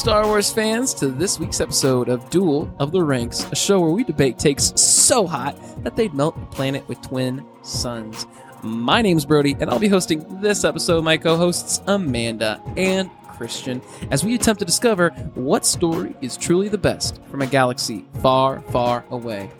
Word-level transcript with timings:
Star 0.00 0.26
Wars 0.26 0.50
fans, 0.50 0.94
to 0.94 1.08
this 1.08 1.38
week's 1.38 1.60
episode 1.60 2.08
of 2.08 2.30
Duel 2.30 2.74
of 2.78 2.90
the 2.90 3.02
Ranks, 3.02 3.44
a 3.52 3.54
show 3.54 3.80
where 3.80 3.90
we 3.90 4.02
debate 4.02 4.38
takes 4.38 4.72
so 4.74 5.26
hot 5.26 5.54
that 5.84 5.94
they'd 5.94 6.14
melt 6.14 6.34
a 6.38 6.46
planet 6.46 6.88
with 6.88 7.02
twin 7.02 7.44
suns. 7.60 8.26
My 8.62 9.02
name's 9.02 9.26
Brody, 9.26 9.54
and 9.60 9.68
I'll 9.68 9.78
be 9.78 9.88
hosting 9.88 10.40
this 10.40 10.64
episode 10.64 11.04
my 11.04 11.18
co 11.18 11.36
hosts 11.36 11.82
Amanda 11.86 12.62
and 12.78 13.10
Christian 13.36 13.82
as 14.10 14.24
we 14.24 14.34
attempt 14.34 14.60
to 14.60 14.64
discover 14.64 15.10
what 15.34 15.66
story 15.66 16.16
is 16.22 16.38
truly 16.38 16.70
the 16.70 16.78
best 16.78 17.20
from 17.30 17.42
a 17.42 17.46
galaxy 17.46 18.06
far, 18.22 18.62
far 18.70 19.04
away. 19.10 19.50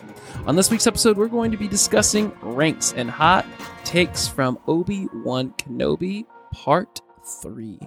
On 0.46 0.56
this 0.56 0.70
week's 0.70 0.86
episode, 0.86 1.18
we're 1.18 1.28
going 1.28 1.50
to 1.50 1.58
be 1.58 1.68
discussing 1.68 2.32
ranks 2.40 2.94
and 2.94 3.10
hot 3.10 3.44
takes 3.84 4.26
from 4.26 4.58
Obi 4.66 5.06
Wan 5.22 5.50
Kenobi 5.58 6.24
Part 6.54 7.02
3. 7.42 7.78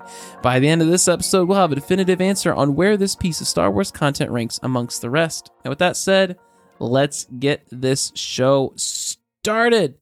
By 0.42 0.60
the 0.60 0.68
end 0.68 0.82
of 0.82 0.88
this 0.88 1.08
episode, 1.08 1.48
we'll 1.48 1.58
have 1.58 1.72
a 1.72 1.76
definitive 1.76 2.22
answer 2.22 2.54
on 2.54 2.76
where 2.76 2.98
this 2.98 3.16
piece 3.16 3.42
of 3.42 3.48
Star 3.48 3.70
Wars 3.72 3.92
content 3.92 4.32
ranks 4.32 4.60
amongst 4.64 5.02
the 5.02 5.10
rest. 5.10 5.52
And 5.64 5.70
with 5.70 5.80
that 5.80 5.98
said, 5.98 6.38
let's 6.80 7.26
get 7.40 7.66
this 7.72 8.12
show 8.16 8.74
started. 8.76 9.96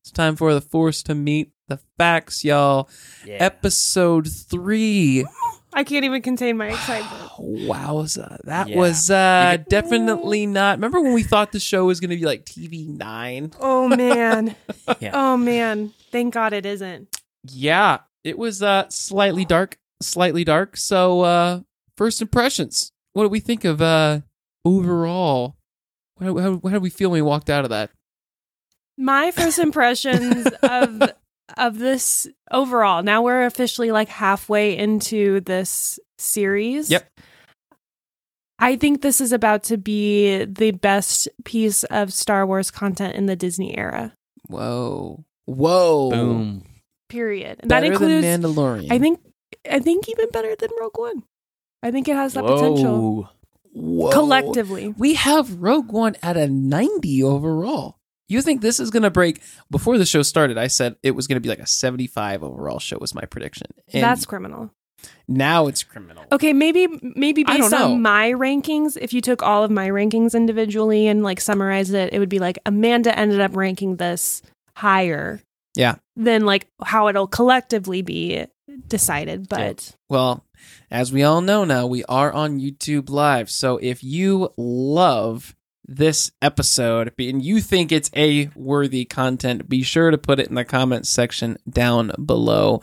It's 0.00 0.10
time 0.10 0.36
for 0.36 0.54
the 0.54 0.60
Force 0.60 1.02
to 1.04 1.14
meet 1.14 1.52
the 1.68 1.78
facts, 1.98 2.44
y'all. 2.44 2.88
Episode 3.28 4.28
3. 4.28 5.24
I 5.72 5.84
can't 5.84 6.04
even 6.04 6.20
contain 6.20 6.56
my 6.56 6.70
excitement. 6.70 7.30
Wowza. 7.38 8.38
That 8.44 8.68
Yeah. 8.68 8.76
was 8.76 9.08
uh, 9.08 9.58
definitely 9.68 10.44
not. 10.46 10.78
Remember 10.78 11.00
when 11.00 11.12
we 11.12 11.22
thought 11.22 11.52
the 11.52 11.60
show 11.60 11.84
was 11.84 12.00
going 12.00 12.10
to 12.10 12.16
be 12.16 12.24
like 12.24 12.44
TV 12.44 12.88
9? 12.88 13.52
Oh 13.60 13.88
man. 13.88 14.56
Yeah. 14.98 15.12
Oh 15.14 15.36
man. 15.36 15.92
Thank 16.10 16.34
God 16.34 16.52
it 16.52 16.66
isn't. 16.66 17.20
Yeah, 17.48 17.98
it 18.24 18.38
was 18.38 18.62
uh 18.62 18.88
slightly 18.88 19.44
dark, 19.44 19.78
slightly 20.02 20.44
dark. 20.44 20.76
So 20.76 21.22
uh 21.22 21.60
first 21.96 22.22
impressions. 22.22 22.92
What 23.12 23.24
do 23.24 23.28
we 23.28 23.40
think 23.40 23.64
of 23.64 23.82
uh 23.82 24.20
overall? 24.64 25.56
How, 26.20 26.36
how, 26.36 26.60
how 26.62 26.70
did 26.70 26.82
we 26.82 26.90
feel 26.90 27.10
when 27.10 27.18
we 27.18 27.22
walked 27.22 27.48
out 27.48 27.64
of 27.64 27.70
that? 27.70 27.90
My 28.96 29.30
first 29.30 29.58
impressions 29.58 30.46
of 30.62 31.02
of 31.56 31.78
this 31.78 32.26
overall. 32.50 33.02
Now 33.02 33.22
we're 33.22 33.44
officially 33.46 33.90
like 33.90 34.08
halfway 34.08 34.76
into 34.76 35.40
this 35.40 35.98
series. 36.18 36.90
Yep. 36.90 37.08
I 38.58 38.76
think 38.76 39.00
this 39.00 39.22
is 39.22 39.32
about 39.32 39.62
to 39.64 39.78
be 39.78 40.44
the 40.44 40.72
best 40.72 41.28
piece 41.44 41.82
of 41.84 42.12
Star 42.12 42.46
Wars 42.46 42.70
content 42.70 43.16
in 43.16 43.24
the 43.24 43.36
Disney 43.36 43.76
era. 43.76 44.12
Whoa. 44.48 45.24
Whoa. 45.46 46.10
Boom. 46.10 46.64
Period. 47.10 47.58
And 47.60 47.68
Better 47.68 47.86
that 47.86 47.92
includes 47.92 48.22
than 48.22 48.42
Mandalorian. 48.42 48.90
I 48.90 48.98
think 48.98 49.20
I 49.70 49.78
think 49.80 50.08
even 50.08 50.30
better 50.30 50.56
than 50.56 50.70
Rogue 50.80 50.98
One. 50.98 51.22
I 51.82 51.90
think 51.90 52.08
it 52.08 52.16
has 52.16 52.34
that 52.34 52.44
potential. 52.44 53.22
Whoa. 53.22 53.28
Whoa. 53.72 54.10
Collectively. 54.12 54.94
We 54.96 55.14
have 55.14 55.60
Rogue 55.60 55.92
One 55.92 56.16
at 56.22 56.36
a 56.36 56.48
90 56.48 57.22
overall. 57.22 57.96
You 58.28 58.42
think 58.42 58.60
this 58.60 58.78
is 58.78 58.90
going 58.90 59.02
to 59.02 59.10
break? 59.10 59.40
Before 59.70 59.98
the 59.98 60.06
show 60.06 60.22
started, 60.22 60.56
I 60.56 60.68
said 60.68 60.96
it 61.02 61.12
was 61.12 61.26
going 61.26 61.36
to 61.36 61.40
be 61.40 61.48
like 61.48 61.58
a 61.58 61.66
75 61.66 62.44
overall 62.44 62.78
show, 62.78 62.96
was 63.00 63.14
my 63.14 63.24
prediction. 63.24 63.66
And 63.92 64.02
That's 64.02 64.24
criminal. 64.24 64.70
now 65.26 65.66
it's 65.66 65.82
criminal. 65.82 66.24
Okay, 66.30 66.52
maybe 66.52 66.86
maybe 67.02 67.42
based 67.42 67.72
on 67.72 68.02
my 68.02 68.30
rankings, 68.32 68.96
if 69.00 69.12
you 69.12 69.20
took 69.20 69.42
all 69.42 69.64
of 69.64 69.70
my 69.70 69.88
rankings 69.88 70.34
individually 70.34 71.08
and 71.08 71.22
like 71.24 71.40
summarized 71.40 71.94
it, 71.94 72.12
it 72.12 72.18
would 72.20 72.28
be 72.28 72.38
like 72.38 72.58
Amanda 72.66 73.16
ended 73.18 73.40
up 73.40 73.56
ranking 73.56 73.96
this 73.96 74.42
higher 74.76 75.40
Yeah. 75.74 75.96
Than 76.20 76.44
like 76.44 76.68
how 76.84 77.08
it'll 77.08 77.26
collectively 77.26 78.02
be 78.02 78.46
decided. 78.88 79.48
But 79.48 79.96
Well, 80.08 80.44
as 80.90 81.12
we 81.12 81.22
all 81.22 81.40
know 81.40 81.64
now, 81.64 81.86
we 81.86 82.04
are 82.04 82.32
on 82.32 82.60
YouTube 82.60 83.08
Live. 83.08 83.50
So 83.50 83.78
if 83.78 84.04
you 84.04 84.52
love 84.56 85.56
this 85.86 86.30
episode 86.40 87.12
and 87.18 87.42
you 87.42 87.60
think 87.60 87.90
it's 87.90 88.10
a 88.14 88.48
worthy 88.54 89.04
content, 89.04 89.68
be 89.68 89.82
sure 89.82 90.10
to 90.10 90.18
put 90.18 90.38
it 90.38 90.48
in 90.48 90.54
the 90.54 90.64
comments 90.64 91.08
section 91.08 91.56
down 91.68 92.12
below. 92.24 92.82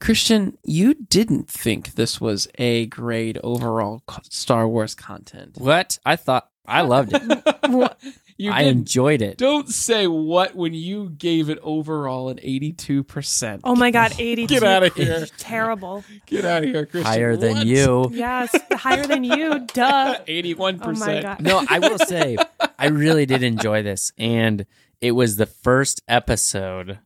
Christian, 0.00 0.58
you 0.64 0.94
didn't 0.94 1.48
think 1.48 1.94
this 1.94 2.20
was 2.20 2.48
a 2.58 2.86
grade 2.86 3.38
overall 3.44 4.02
Star 4.24 4.68
Wars 4.68 4.96
content. 4.96 5.56
What? 5.56 5.98
I 6.04 6.16
thought 6.16 6.48
I 6.66 6.82
loved 6.82 7.12
it. 7.14 7.22
you 8.42 8.50
I 8.50 8.62
enjoyed 8.62 9.22
it. 9.22 9.38
Don't 9.38 9.68
say 9.68 10.06
what 10.06 10.54
when 10.56 10.74
you 10.74 11.10
gave 11.10 11.48
it 11.48 11.58
overall 11.62 12.28
an 12.28 12.38
82%. 12.38 13.60
oh 13.64 13.74
my 13.76 13.90
god, 13.90 14.14
eighty 14.18 14.46
two. 14.46 14.54
Get 14.54 14.62
out 14.64 14.82
of 14.82 14.94
here. 14.94 15.26
Terrible. 15.38 16.04
Get 16.26 16.44
out 16.44 16.64
of 16.64 16.68
here, 16.70 16.84
Christian. 16.86 17.10
Higher 17.12 17.36
than 17.36 17.56
What? 17.58 17.66
you. 17.66 18.10
Yes, 18.12 18.54
higher 18.72 19.04
than 19.06 19.24
you. 19.24 19.60
Duh. 19.72 20.18
81%. 20.26 20.80
Oh 20.84 20.92
my 20.92 21.22
god. 21.22 21.40
No, 21.40 21.64
I 21.68 21.78
will 21.78 21.98
say 21.98 22.36
I 22.78 22.88
really 22.88 23.26
did 23.26 23.42
enjoy 23.42 23.82
this, 23.82 24.12
and 24.18 24.66
it 25.00 25.12
was 25.12 25.36
the 25.36 25.46
first 25.46 26.02
episode 26.08 26.98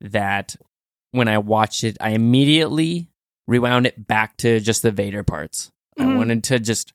that 0.00 0.56
when 1.12 1.28
I 1.28 1.38
watched 1.38 1.84
it, 1.84 1.96
I 2.00 2.10
immediately 2.10 3.08
rewound 3.46 3.86
it 3.86 4.06
back 4.06 4.36
to 4.38 4.60
just 4.60 4.82
the 4.82 4.90
Vader 4.90 5.22
parts. 5.22 5.70
I 5.98 6.02
Mhm. 6.04 6.16
wanted 6.16 6.44
to 6.44 6.58
just 6.58 6.92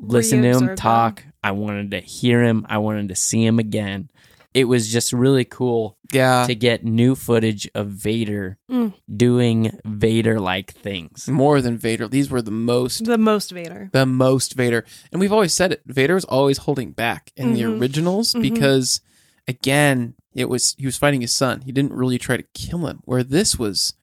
listen 0.00 0.42
to 0.42 0.48
him 0.48 0.54
Reabsorb 0.60 0.66
them. 0.66 0.76
talk. 0.76 1.24
I 1.42 1.52
wanted 1.52 1.90
to 1.92 2.00
hear 2.00 2.42
him. 2.42 2.66
I 2.68 2.78
wanted 2.78 3.08
to 3.08 3.14
see 3.16 3.44
him 3.44 3.58
again. 3.58 4.10
It 4.52 4.64
was 4.64 4.90
just 4.90 5.12
really 5.12 5.44
cool 5.44 5.96
Yeah. 6.12 6.44
to 6.46 6.54
get 6.56 6.84
new 6.84 7.14
footage 7.14 7.70
of 7.74 7.86
Vader 7.88 8.58
Mm. 8.68 8.94
doing 9.16 9.78
Vader 9.84 10.40
like 10.40 10.72
things. 10.72 11.28
more 11.28 11.60
than 11.62 11.78
Vader. 11.78 12.08
These 12.08 12.30
were 12.30 12.42
the 12.42 12.50
most 12.50 13.04
The 13.04 13.16
most 13.16 13.52
Vader. 13.52 13.90
the 13.92 14.06
most 14.06 14.54
Vader. 14.54 14.84
And 15.12 15.20
we've 15.20 15.32
always 15.32 15.54
said 15.54 15.70
it. 15.72 15.82
Vader 15.86 16.14
was 16.14 16.24
always 16.24 16.58
holding 16.58 16.90
back 16.90 17.30
in 17.36 17.54
the 17.54 17.62
Mhm. 17.62 17.80
originals 17.80 18.34
Mhm. 18.34 18.42
because 18.42 19.00
again, 19.46 20.14
it 20.34 20.48
was 20.48 20.74
he 20.78 20.84
was 20.86 20.96
fighting 20.98 21.20
his 21.20 21.32
son. 21.32 21.60
He 21.62 21.70
didn't 21.70 21.92
really 21.92 22.18
try 22.18 22.36
to 22.36 22.44
kill 22.52 22.86
him. 22.88 23.00
Where 23.04 23.22
this 23.22 23.56
was 23.56 23.94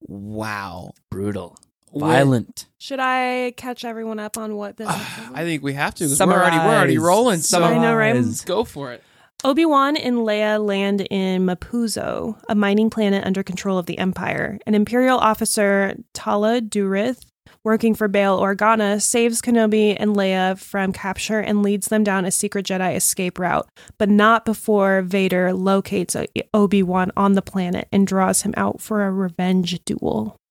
wow. 0.00 0.92
Brutal, 1.10 1.48
When- 1.50 1.61
violent. 1.94 2.66
Should 2.78 3.00
I 3.00 3.52
catch 3.56 3.84
everyone 3.84 4.18
up 4.18 4.36
on 4.36 4.56
what 4.56 4.76
this? 4.76 4.88
I 5.34 5.44
think 5.44 5.62
we 5.62 5.72
have 5.74 5.94
to. 5.96 6.04
'cause 6.06 6.20
We're 6.20 6.32
already 6.32 6.56
we're 6.58 6.64
already 6.64 6.94
Summarize. 6.96 6.98
rolling. 7.16 7.38
So 7.40 7.62
I 7.62 7.78
know, 7.78 7.94
right? 7.94 8.14
let's 8.16 8.44
go 8.44 8.64
for 8.64 8.92
it. 8.92 9.02
Obi 9.44 9.64
Wan 9.66 9.96
and 9.96 10.18
Leia 10.18 10.64
land 10.64 11.00
in 11.10 11.44
Mapuzo, 11.44 12.36
a 12.48 12.54
mining 12.54 12.90
planet 12.90 13.24
under 13.26 13.42
control 13.42 13.76
of 13.76 13.86
the 13.86 13.98
Empire. 13.98 14.58
An 14.66 14.74
Imperial 14.76 15.18
officer, 15.18 15.96
Tala 16.14 16.60
Durith, 16.60 17.22
working 17.64 17.96
for 17.96 18.06
Bail 18.06 18.38
Organa, 18.38 19.02
saves 19.02 19.42
Kenobi 19.42 19.96
and 19.98 20.14
Leia 20.14 20.56
from 20.56 20.92
capture 20.92 21.40
and 21.40 21.60
leads 21.64 21.88
them 21.88 22.04
down 22.04 22.24
a 22.24 22.30
secret 22.30 22.66
Jedi 22.66 22.94
escape 22.94 23.40
route, 23.40 23.68
but 23.98 24.08
not 24.08 24.44
before 24.44 25.02
Vader 25.02 25.52
locates 25.52 26.16
Obi 26.54 26.82
Wan 26.84 27.10
on 27.16 27.32
the 27.32 27.42
planet 27.42 27.88
and 27.90 28.06
draws 28.06 28.42
him 28.42 28.54
out 28.56 28.80
for 28.80 29.04
a 29.04 29.10
revenge 29.10 29.80
duel. 29.84 30.36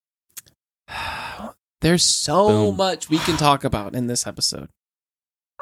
There's 1.82 2.04
so 2.04 2.48
Boom. 2.48 2.76
much 2.76 3.10
we 3.10 3.18
can 3.18 3.36
talk 3.36 3.64
about 3.64 3.94
in 3.94 4.06
this 4.06 4.26
episode. 4.26 4.68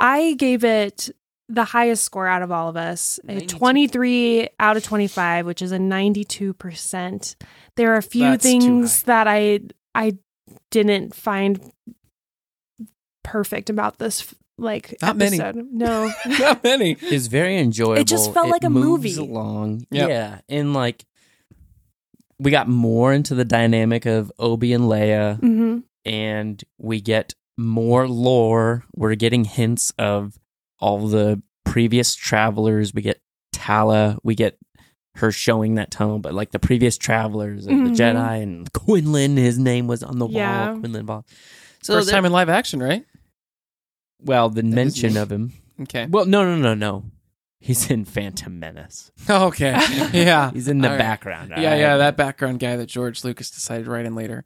I 0.00 0.34
gave 0.34 0.64
it 0.64 1.10
the 1.48 1.64
highest 1.64 2.04
score 2.04 2.26
out 2.28 2.42
of 2.42 2.52
all 2.52 2.68
of 2.68 2.76
us, 2.76 3.18
a 3.24 3.34
92. 3.34 3.56
23 3.58 4.48
out 4.60 4.76
of 4.76 4.84
25, 4.84 5.46
which 5.46 5.62
is 5.62 5.72
a 5.72 5.78
92%. 5.78 7.34
There 7.76 7.92
are 7.92 7.96
a 7.96 8.02
few 8.02 8.22
That's 8.22 8.42
things 8.42 9.02
that 9.04 9.26
I 9.26 9.60
I 9.94 10.16
didn't 10.70 11.14
find 11.14 11.60
perfect 13.24 13.70
about 13.70 13.98
this 13.98 14.32
like 14.58 14.96
Not 15.02 15.16
many. 15.16 15.40
episode. 15.40 15.66
No. 15.72 16.12
Not 16.38 16.62
many. 16.62 16.96
It's 17.00 17.26
very 17.26 17.58
enjoyable. 17.58 18.00
It 18.00 18.06
just 18.06 18.32
felt 18.32 18.48
like 18.48 18.64
a 18.64 18.70
moves 18.70 19.16
movie. 19.18 19.30
Along, 19.32 19.86
Yep. 19.90 20.08
yeah, 20.08 20.40
and 20.48 20.74
like 20.74 21.04
we 22.38 22.50
got 22.50 22.68
more 22.68 23.12
into 23.12 23.34
the 23.34 23.44
dynamic 23.44 24.06
of 24.06 24.30
Obi 24.38 24.72
and 24.72 24.84
Leia, 24.84 25.38
hmm 25.40 25.78
and 26.04 26.62
we 26.78 27.00
get 27.00 27.34
more 27.58 28.08
lore. 28.08 28.84
We're 28.94 29.14
getting 29.16 29.44
hints 29.44 29.92
of 29.98 30.38
all 30.78 31.06
the 31.08 31.42
previous 31.64 32.14
travelers. 32.14 32.94
We 32.94 33.02
get 33.02 33.20
Tala. 33.52 34.18
We 34.22 34.34
get 34.34 34.58
her 35.16 35.30
showing 35.32 35.74
that 35.74 35.90
tunnel, 35.90 36.18
but 36.18 36.32
like 36.32 36.52
the 36.52 36.58
previous 36.58 36.96
travelers 36.96 37.66
of 37.66 37.72
Mhm. 37.72 37.88
the 37.88 38.02
Jedi 38.02 38.42
and 38.42 38.72
Quinlan, 38.72 39.36
his 39.36 39.58
name 39.58 39.86
was 39.86 40.02
on 40.02 40.18
the 40.18 40.26
Yeah. 40.28 40.70
wall. 40.72 40.80
Quinlan 40.80 41.04
Ball. 41.06 41.26
So 41.82 41.94
First 41.94 42.10
time 42.10 42.24
in 42.24 42.32
live 42.32 42.48
action, 42.48 42.80
right? 42.82 43.04
well, 44.22 44.48
the 44.50 44.62
mention 44.62 45.16
of 45.16 45.30
him. 45.32 45.52
Okay. 45.82 46.06
Well, 46.06 46.26
no, 46.26 46.44
no, 46.44 46.56
no, 46.56 46.74
no. 46.74 47.04
He's 47.58 47.90
in 47.90 48.04
Phantom 48.06 48.58
Menace. 48.58 49.10
Okay. 49.28 49.72
Yeah. 50.12 50.50
He's 50.52 50.68
in 50.68 50.78
the 50.78 50.88
All 50.88 50.94
right. 50.94 50.98
background. 50.98 51.50
Yeah, 51.50 51.56
all 51.72 51.78
yeah, 51.78 51.90
right? 51.92 51.96
that 51.98 52.16
background 52.16 52.58
guy 52.60 52.76
that 52.76 52.86
George 52.86 53.22
Lucas 53.24 53.50
decided 53.50 53.84
to 53.84 53.90
write 53.90 54.06
in 54.06 54.14
later. 54.14 54.44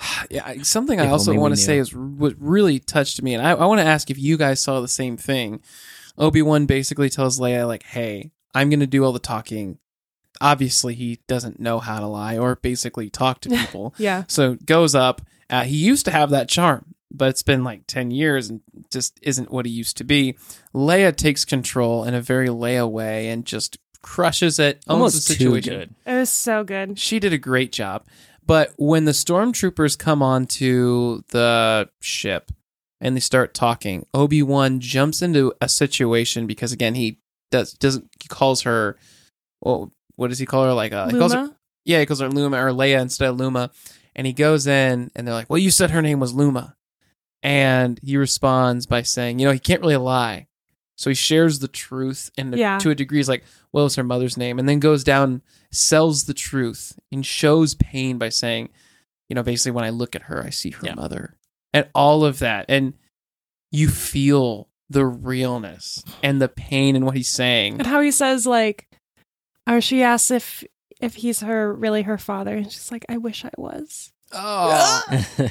yeah, 0.30 0.62
something 0.62 1.00
I 1.00 1.08
also 1.08 1.34
want 1.34 1.54
to 1.54 1.60
say 1.60 1.78
is 1.78 1.94
what 1.94 2.34
really 2.38 2.78
touched 2.78 3.22
me, 3.22 3.34
and 3.34 3.46
I, 3.46 3.52
I 3.52 3.66
want 3.66 3.80
to 3.80 3.86
ask 3.86 4.10
if 4.10 4.18
you 4.18 4.36
guys 4.36 4.60
saw 4.60 4.80
the 4.80 4.88
same 4.88 5.16
thing. 5.16 5.60
Obi 6.16 6.42
Wan 6.42 6.66
basically 6.66 7.10
tells 7.10 7.38
Leia, 7.38 7.66
like, 7.66 7.82
"Hey, 7.84 8.32
I'm 8.54 8.70
going 8.70 8.80
to 8.80 8.86
do 8.86 9.04
all 9.04 9.12
the 9.12 9.18
talking." 9.18 9.78
Obviously, 10.40 10.94
he 10.94 11.18
doesn't 11.26 11.58
know 11.58 11.80
how 11.80 11.98
to 11.98 12.06
lie 12.06 12.38
or 12.38 12.56
basically 12.56 13.10
talk 13.10 13.40
to 13.40 13.48
people. 13.56 13.94
Yeah. 13.98 14.24
so 14.28 14.54
goes 14.64 14.94
up. 14.94 15.22
Uh, 15.50 15.64
he 15.64 15.76
used 15.76 16.04
to 16.04 16.12
have 16.12 16.30
that 16.30 16.48
charm. 16.48 16.94
but 17.10 17.30
it's 17.30 17.42
been 17.42 17.64
like 17.64 17.86
10 17.88 18.10
years 18.10 18.50
and 18.50 18.60
just 18.92 19.18
isn't 19.22 19.50
what 19.50 19.66
he 19.66 19.72
used 19.72 19.96
to 19.96 20.04
be. 20.04 20.36
Leia 20.74 21.16
takes 21.16 21.44
control 21.44 22.04
in 22.04 22.14
a 22.14 22.20
very 22.20 22.48
Leia 22.48 22.88
way 22.88 23.28
and 23.30 23.44
just 23.46 23.78
crushes 24.02 24.58
it, 24.60 24.84
Almost 24.86 25.26
the 25.26 25.34
too 25.34 25.60
good. 25.60 25.94
It 26.06 26.12
was 26.12 26.30
so 26.30 26.62
good. 26.64 26.98
She 26.98 27.18
did 27.18 27.32
a 27.32 27.38
great 27.38 27.72
job. 27.72 28.04
But 28.48 28.72
when 28.78 29.04
the 29.04 29.12
stormtroopers 29.12 29.96
come 29.98 30.22
onto 30.22 31.20
the 31.28 31.88
ship 32.00 32.50
and 33.00 33.14
they 33.14 33.20
start 33.20 33.52
talking, 33.54 34.06
Obi 34.14 34.42
Wan 34.42 34.80
jumps 34.80 35.20
into 35.22 35.52
a 35.60 35.68
situation 35.68 36.46
because 36.46 36.72
again 36.72 36.94
he 36.96 37.18
does 37.52 37.74
doesn't 37.74 38.08
he 38.20 38.26
calls 38.28 38.62
her 38.62 38.96
well 39.60 39.92
what 40.16 40.28
does 40.28 40.38
he 40.38 40.46
call 40.46 40.64
her 40.64 40.72
like 40.72 40.92
uh, 40.92 41.08
he 41.08 41.18
calls 41.18 41.32
her, 41.34 41.42
Luma? 41.42 41.56
yeah 41.84 42.00
he 42.00 42.06
calls 42.06 42.20
her 42.20 42.28
Luma 42.28 42.56
or 42.56 42.70
Leia 42.70 43.00
instead 43.00 43.28
of 43.28 43.36
Luma, 43.36 43.70
and 44.16 44.26
he 44.26 44.32
goes 44.32 44.66
in 44.66 45.10
and 45.14 45.26
they're 45.26 45.34
like 45.34 45.48
well 45.50 45.58
you 45.58 45.70
said 45.70 45.90
her 45.90 46.02
name 46.02 46.18
was 46.18 46.32
Luma, 46.34 46.74
and 47.42 48.00
he 48.02 48.16
responds 48.16 48.86
by 48.86 49.02
saying 49.02 49.38
you 49.38 49.46
know 49.46 49.52
he 49.52 49.58
can't 49.58 49.80
really 49.82 49.96
lie, 49.96 50.46
so 50.96 51.10
he 51.10 51.14
shares 51.14 51.58
the 51.60 51.68
truth 51.68 52.30
and 52.38 52.54
Yeah. 52.56 52.78
to 52.78 52.90
a 52.90 52.94
degree 52.94 53.18
he's 53.18 53.28
like 53.28 53.44
what 53.70 53.82
was 53.82 53.96
her 53.96 54.02
mother's 54.04 54.36
name 54.36 54.58
and 54.58 54.68
then 54.68 54.78
goes 54.80 55.04
down 55.04 55.42
sells 55.70 56.24
the 56.24 56.34
truth 56.34 56.98
and 57.12 57.24
shows 57.26 57.74
pain 57.74 58.16
by 58.18 58.28
saying, 58.30 58.68
you 59.28 59.34
know, 59.34 59.42
basically 59.42 59.72
when 59.72 59.84
I 59.84 59.90
look 59.90 60.16
at 60.16 60.22
her, 60.22 60.42
I 60.44 60.50
see 60.50 60.70
her 60.70 60.86
Yeah. 60.86 60.94
mother 60.94 61.36
and 61.74 61.86
all 61.94 62.24
of 62.24 62.38
that. 62.38 62.64
And 62.68 62.94
you 63.70 63.88
feel 63.88 64.68
the 64.88 65.04
realness 65.04 66.02
and 66.22 66.40
the 66.40 66.48
pain 66.48 66.96
in 66.96 67.04
what 67.04 67.14
he's 67.16 67.28
saying. 67.28 67.74
And 67.74 67.86
how 67.86 68.00
he 68.00 68.10
says 68.10 68.46
like, 68.46 68.88
or 69.68 69.80
she 69.82 70.02
asks 70.02 70.30
if 70.30 70.64
if 71.00 71.14
he's 71.16 71.40
her 71.40 71.72
really 71.74 72.02
her 72.02 72.16
father, 72.18 72.56
and 72.56 72.72
she's 72.72 72.90
like, 72.90 73.04
I 73.08 73.18
wish 73.18 73.44
I 73.44 73.50
was. 73.58 74.12
Oh. 74.32 75.02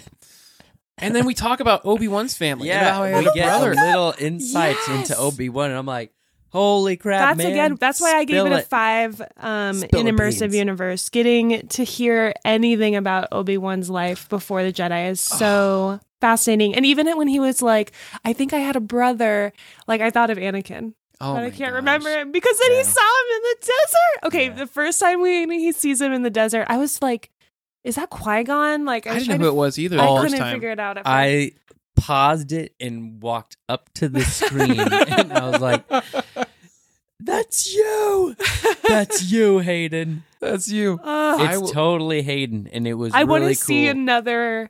and 0.97 1.15
then 1.15 1.25
we 1.25 1.33
talk 1.33 1.59
about 1.59 1.85
Obi 1.85 2.07
Wan's 2.07 2.35
family. 2.35 2.69
and 2.71 2.85
how 2.85 3.03
yeah, 3.05 3.19
we 3.19 3.23
get 3.33 3.45
brother. 3.45 3.75
little 3.75 4.13
insights 4.19 4.79
Yes. 4.87 5.09
into 5.11 5.17
Obi 5.21 5.49
Wan, 5.49 5.69
and 5.69 5.77
I'm 5.79 5.85
like, 5.85 6.11
holy 6.49 6.97
crap, 6.97 7.35
that's 7.35 7.38
man! 7.38 7.51
again 7.51 7.77
that's 7.79 7.99
why 8.01 8.13
I 8.15 8.23
gave 8.23 8.45
it 8.45 8.51
a 8.51 8.61
five 8.61 9.21
um 9.38 9.75
Spill 9.75 10.05
in 10.07 10.15
immersive 10.15 10.53
universe. 10.53 11.09
Getting 11.09 11.67
to 11.69 11.83
hear 11.83 12.33
anything 12.45 12.95
about 12.95 13.27
Obi-Wan's 13.31 13.89
life 13.89 14.27
before 14.29 14.63
the 14.63 14.71
Jedi 14.73 15.09
is 15.11 15.19
so 15.21 15.99
fascinating. 16.21 16.75
And 16.75 16.85
even 16.85 17.07
when 17.17 17.27
he 17.27 17.39
was 17.39 17.61
like, 17.61 17.91
I 18.25 18.33
think 18.33 18.53
I 18.53 18.57
had 18.59 18.75
a 18.75 18.79
brother, 18.81 19.53
like 19.88 20.01
I 20.01 20.09
thought 20.09 20.29
of 20.29 20.38
Anakin. 20.38 20.94
Oh 21.19 21.33
but 21.33 21.44
I 21.44 21.49
can't 21.49 21.71
gosh. 21.71 21.77
remember 21.77 22.09
it 22.09 22.31
because 22.31 22.59
then 22.59 22.71
Yeah. 22.71 22.77
he 22.77 22.83
saw 22.83 23.01
him 23.01 23.35
in 23.35 23.41
the 23.41 23.55
desert. 23.61 24.27
Okay, 24.27 24.45
Yeah. 24.45 24.53
the 24.53 24.67
first 24.67 25.00
time 25.00 25.21
we 25.21 25.45
he 25.47 25.71
sees 25.71 26.00
him 26.01 26.13
in 26.13 26.21
the 26.23 26.29
desert, 26.29 26.67
I 26.69 26.77
was 26.77 27.01
like, 27.01 27.31
"Is 27.83 27.95
that 27.95 28.09
Qui 28.11 28.43
Gon?" 28.43 28.85
Like 28.85 29.07
I 29.07 29.15
was 29.15 29.23
didn't 29.27 29.41
know 29.41 29.45
who 29.47 29.51
to- 29.51 29.55
it 29.57 29.59
was 29.59 29.79
either. 29.79 30.00
I 30.00 30.21
couldn't 30.21 30.51
figure 30.53 30.69
it 30.69 30.79
out. 30.79 30.97
At 30.97 31.05
first. 31.05 31.11
I 31.11 31.51
paused 31.97 32.51
it 32.53 32.73
and 32.79 33.21
walked 33.21 33.57
up 33.67 33.94
to 33.95 34.07
the 34.07 34.21
screen, 34.21 34.79
and 34.79 35.33
I 35.33 35.49
was 35.49 35.59
like, 35.61 35.83
"That's 37.19 37.73
you! 37.73 38.35
That's 38.88 39.31
you, 39.31 39.59
Hayden! 39.59 40.23
That's 40.39 40.69
you. 40.69 40.99
Ugh. 41.03 41.41
I 41.41 41.51
It's 41.53 41.61
will- 41.61 41.67
totally 41.69 42.21
Hayden." 42.21 42.69
And 42.71 42.88
it 42.88 42.94
was 42.94 43.13
I 43.13 43.23
want 43.23 43.41
really 43.41 43.55
to 43.55 43.61
see 43.61 43.88
another. 43.88 44.69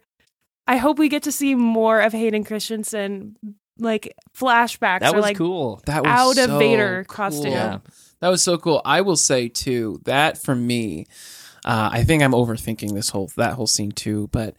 I 0.68 0.78
hope 0.78 0.98
we 1.00 1.10
get 1.10 1.24
to 1.24 1.32
see 1.32 1.56
more 1.56 2.00
of 2.02 2.14
Hayden 2.14 2.44
Christensen, 2.44 3.38
like 3.78 4.14
flashbacks 4.38 5.00
that 5.02 5.14
or 5.14 5.18
was 5.18 5.24
like 5.24 5.38
cool. 5.38 5.82
That 5.86 6.04
was 6.04 6.10
out 6.12 6.38
of 6.44 6.50
so 6.52 6.60
Vader 6.60 7.06
cool. 7.08 7.16
costume. 7.16 7.52
Yeah. 7.52 7.80
That 8.20 8.30
was 8.30 8.42
so 8.42 8.58
cool. 8.58 8.82
I 8.84 9.02
will 9.02 9.16
say 9.16 9.48
too 9.50 10.02
that 10.06 10.38
for 10.42 10.56
me, 10.56 11.06
uh, 11.64 11.90
I 11.92 12.04
think 12.04 12.24
I'm 12.24 12.32
overthinking 12.32 12.94
this 12.94 13.10
whole 13.10 13.30
that 13.38 13.54
whole 13.54 13.68
scene 13.68 13.92
too, 13.92 14.28
but 14.32 14.56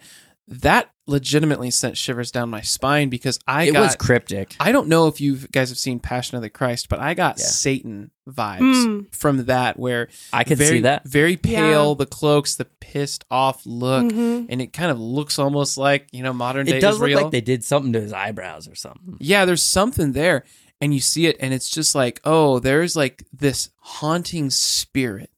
that 0.46 0.90
legitimately 1.08 1.70
sent 1.70 1.96
shivers 1.96 2.30
down 2.30 2.50
my 2.50 2.60
spine 2.60 3.08
because 3.08 3.38
I 3.46 3.64
it 3.64 3.72
got. 3.72 3.80
was 3.80 3.96
cryptic. 3.96 4.54
I 4.60 4.70
don't 4.72 4.88
know 4.88 5.06
if 5.08 5.20
you 5.20 5.36
guys 5.50 5.70
have 5.70 5.78
seen 5.78 5.98
Passion 6.00 6.36
of 6.36 6.42
the 6.42 6.50
Christ, 6.50 6.88
but 6.88 7.00
I 7.00 7.14
got 7.14 7.38
Yeah. 7.38 7.46
Satan 7.46 8.10
vibes 8.28 8.60
Mm. 8.86 9.14
from 9.14 9.46
that, 9.46 9.78
where 9.78 10.08
I 10.32 10.44
could 10.44 10.58
very, 10.58 10.76
see 10.78 10.80
that. 10.82 11.08
very 11.08 11.36
pale, 11.36 11.88
Yeah. 11.88 11.94
the 11.98 12.06
cloaks, 12.06 12.56
the 12.56 12.66
pissed 12.66 13.24
off 13.30 13.62
look, 13.64 14.04
Mhm. 14.12 14.46
and 14.50 14.60
it 14.60 14.72
kind 14.74 14.90
of 14.90 15.00
looks 15.00 15.38
almost 15.38 15.78
like 15.78 16.08
you 16.12 16.22
know 16.22 16.32
modern 16.34 16.66
day 16.66 16.76
It 16.76 16.80
does 16.80 16.96
Israel. 16.96 17.14
look 17.14 17.22
like 17.24 17.32
they 17.32 17.40
did 17.40 17.64
something 17.64 17.92
to 17.94 18.00
his 18.00 18.12
eyebrows 18.12 18.68
or 18.68 18.74
something. 18.74 19.16
Yeah, 19.18 19.44
there's 19.46 19.62
something 19.62 20.12
there. 20.12 20.44
And 20.80 20.94
you 20.94 21.00
see 21.00 21.26
it, 21.26 21.36
and 21.40 21.52
it's 21.52 21.70
just 21.70 21.94
like, 21.96 22.20
oh, 22.24 22.60
there's 22.60 22.94
like 22.94 23.24
this 23.32 23.70
haunting 23.78 24.48
spirit 24.50 25.30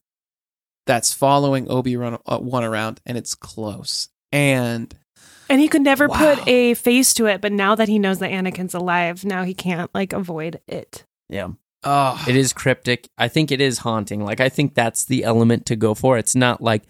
that's 0.85 1.13
following 1.13 1.67
Obi 1.69 1.95
Wan 1.97 2.63
around, 2.63 2.99
and 3.05 3.17
it's 3.17 3.33
close. 3.35 4.09
And 4.31 4.93
And 5.51 5.59
he 5.61 5.67
could 5.67 5.81
never 5.81 6.07
Wow. 6.07 6.35
put 6.35 6.47
a 6.47 6.73
face 6.75 7.13
to 7.15 7.25
it, 7.27 7.41
but 7.41 7.51
now 7.51 7.75
that 7.75 7.89
he 7.89 7.99
knows 7.99 8.19
that 8.19 8.31
Anakin's 8.31 8.73
alive, 8.73 9.23
now 9.25 9.43
he 9.43 9.53
can't 9.53 9.93
like 9.93 10.13
avoid 10.13 10.61
it. 10.67 11.05
Yeah. 11.29 11.49
oh, 11.83 12.23
It 12.27 12.35
is 12.35 12.53
cryptic. 12.53 13.09
I 13.17 13.27
think 13.27 13.51
it 13.51 13.59
is 13.59 13.79
haunting. 13.79 14.23
Like 14.23 14.39
I 14.39 14.49
think 14.49 14.73
that's 14.75 15.03
the 15.05 15.23
element 15.23 15.65
to 15.67 15.75
go 15.75 15.93
for. 15.93 16.17
It's 16.17 16.35
not 16.35 16.61
like, 16.61 16.83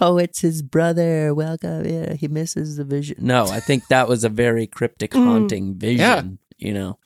oh, 0.00 0.18
it's 0.18 0.40
his 0.40 0.62
brother. 0.62 1.34
Welcome. 1.34 1.84
Yeah, 1.84 2.14
he 2.14 2.28
misses 2.28 2.76
the 2.76 2.84
vision. 2.84 3.16
No, 3.20 3.46
I 3.46 3.60
think 3.60 3.88
that 3.88 4.08
was 4.08 4.22
a 4.24 4.28
very 4.28 4.66
cryptic, 4.66 5.10
Mm. 5.12 5.24
haunting 5.24 5.74
vision. 5.74 6.38
You 6.58 6.72
know, 6.74 6.98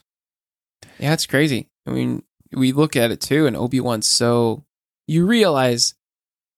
yeah, 0.99 1.13
it's 1.13 1.27
crazy. 1.27 1.69
I 1.87 1.91
mean, 1.91 2.23
we 2.53 2.73
look 2.73 2.95
at 2.95 3.11
it 3.11 3.21
too, 3.21 3.47
and 3.47 3.57
Obi 3.57 3.81
Wan's 3.81 4.07
so 4.09 4.65
you 5.07 5.27
realize 5.27 5.95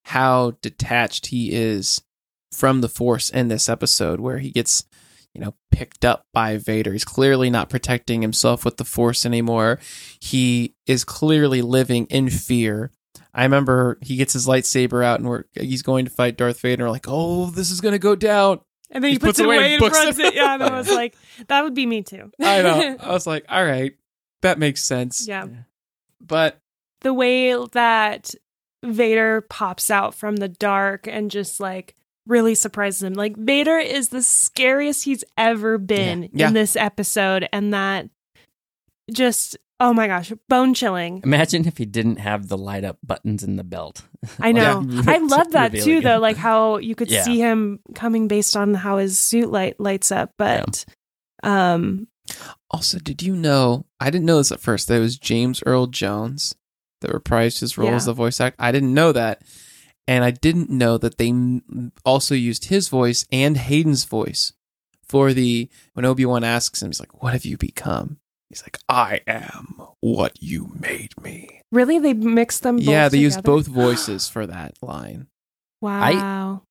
how 0.04 0.52
detached 0.62 1.26
he 1.26 1.52
is 1.52 2.02
from 2.52 2.80
the 2.80 2.88
Force 2.88 3.30
in 3.30 3.48
this 3.48 3.68
episode, 3.68 4.20
where 4.20 4.38
he 4.38 4.50
gets 4.50 4.84
you 5.34 5.40
know 5.40 5.54
picked 5.70 6.04
up 6.04 6.26
by 6.32 6.56
Vader. 6.58 6.92
He's 6.92 7.04
clearly 7.04 7.50
not 7.50 7.70
protecting 7.70 8.22
himself 8.22 8.64
with 8.64 8.76
the 8.76 8.84
Force 8.84 9.24
anymore. 9.26 9.78
He 10.20 10.74
is 10.86 11.04
clearly 11.04 11.62
living 11.62 12.06
in 12.06 12.28
fear. 12.30 12.90
I 13.34 13.44
remember 13.44 13.98
he 14.02 14.16
gets 14.16 14.34
his 14.34 14.46
lightsaber 14.46 15.02
out 15.02 15.18
and 15.20 15.28
we're, 15.28 15.44
he's 15.54 15.80
going 15.82 16.04
to 16.04 16.10
fight 16.10 16.36
Darth 16.36 16.60
Vader. 16.60 16.84
We're 16.84 16.90
like, 16.90 17.06
oh, 17.08 17.46
this 17.46 17.70
is 17.70 17.80
going 17.80 17.92
to 17.92 17.98
go 17.98 18.14
down. 18.14 18.60
And 18.90 19.02
then 19.02 19.08
he, 19.08 19.14
He 19.14 19.18
puts, 19.18 19.28
puts 19.30 19.38
it 19.40 19.46
away 19.46 19.56
away 19.56 19.74
and 19.76 19.82
and 19.82 19.92
runs 19.92 20.18
it. 20.18 20.26
it. 20.26 20.34
Yeah, 20.34 20.52
and 20.54 20.62
I 20.62 20.76
was 20.76 20.90
like, 20.90 21.16
that 21.48 21.64
would 21.64 21.72
be 21.72 21.86
me 21.86 22.02
too. 22.02 22.30
I 22.38 22.60
know. 22.60 22.96
I 23.00 23.10
was 23.10 23.26
like, 23.26 23.46
all 23.48 23.64
right, 23.64 23.94
that 24.42 24.58
makes 24.58 24.84
sense. 24.84 25.26
yeah. 25.26 25.46
But 26.20 26.60
the 27.00 27.14
way 27.14 27.54
that 27.72 28.34
Vader 28.84 29.40
pops 29.40 29.90
out 29.90 30.14
from 30.14 30.36
the 30.36 30.48
dark 30.48 31.06
and 31.06 31.30
just 31.30 31.58
like 31.58 31.96
really 32.26 32.54
surprises 32.54 33.02
him. 33.02 33.14
Like 33.14 33.36
Vader 33.36 33.78
is 33.78 34.08
the 34.10 34.22
scariest 34.22 35.04
he's 35.04 35.24
ever 35.36 35.78
been 35.78 36.22
Yeah. 36.24 36.28
Yeah. 36.32 36.48
in 36.48 36.54
this 36.54 36.76
episode 36.76 37.48
and 37.52 37.72
that 37.74 38.08
just 39.12 39.56
oh 39.80 39.92
my 39.92 40.06
gosh, 40.06 40.32
bone 40.48 40.74
chilling. 40.74 41.20
imagine 41.24 41.66
if 41.66 41.76
he 41.78 41.84
didn't 41.84 42.16
have 42.16 42.46
the 42.46 42.56
light 42.56 42.84
up 42.84 42.98
buttons 43.02 43.42
in 43.42 43.56
the 43.56 43.64
belt. 43.64 44.02
I 44.38 44.52
know. 44.52 44.84
Yeah. 44.88 45.02
I 45.08 45.18
love 45.18 45.50
that 45.52 45.72
too 45.74 46.00
though, 46.00 46.18
like 46.20 46.36
how 46.36 46.76
you 46.76 46.94
could 46.94 47.10
Yeah. 47.10 47.22
see 47.24 47.38
him 47.38 47.80
coming 47.94 48.28
based 48.28 48.56
on 48.56 48.74
how 48.74 48.98
his 48.98 49.18
suit 49.18 49.50
light 49.50 49.80
lights 49.80 50.12
up, 50.12 50.32
but 50.38 50.84
um 51.42 52.06
also, 52.70 52.98
did 53.00 53.20
you 53.20 53.34
know? 53.34 53.84
I 54.00 54.08
didn't 54.08 54.24
know 54.26 54.38
this 54.38 54.52
at 54.52 54.60
first. 54.60 54.86
That 54.88 54.94
it 54.98 55.00
was 55.00 55.18
James 55.18 55.62
Earl 55.66 55.88
Jones 55.88 56.54
that 57.00 57.10
reprised 57.10 57.58
his 57.60 57.76
role 57.76 57.88
Yeah. 57.90 57.96
as 57.96 58.06
the 58.06 58.12
voice 58.14 58.40
actor. 58.40 58.56
I 58.62 58.70
didn't 58.72 58.94
know 58.94 59.10
that. 59.12 59.42
And 60.08 60.24
I 60.24 60.30
didn't 60.32 60.70
know 60.70 60.98
that 60.98 61.18
they 61.18 61.32
also 62.04 62.34
used 62.34 62.66
his 62.66 62.88
voice 62.88 63.24
and 63.30 63.56
Hayden's 63.56 64.04
voice 64.04 64.52
for 65.02 65.32
the 65.32 65.68
when 65.94 66.04
Obi 66.04 66.26
Wan 66.26 66.42
asks 66.44 66.82
him, 66.82 66.88
he's 66.88 67.00
like, 67.00 67.22
"What 67.22 67.34
have 67.34 67.44
you 67.44 67.56
become?" 67.56 68.18
He's 68.48 68.62
like, 68.62 68.78
"I 68.88 69.20
am 69.26 69.80
what 70.00 70.42
you 70.42 70.72
made 70.80 71.20
me." 71.22 71.62
really 71.72 71.98
they 71.98 72.12
mixed 72.12 72.62
them 72.62 72.76
both 72.76 72.84
yeah, 72.84 73.08
they 73.08 73.18
used 73.18 73.42
both 73.42 73.66
voices 73.84 74.28
for 74.28 74.46
that 74.46 74.74
line. 74.80 75.26
Wow. 75.80 76.62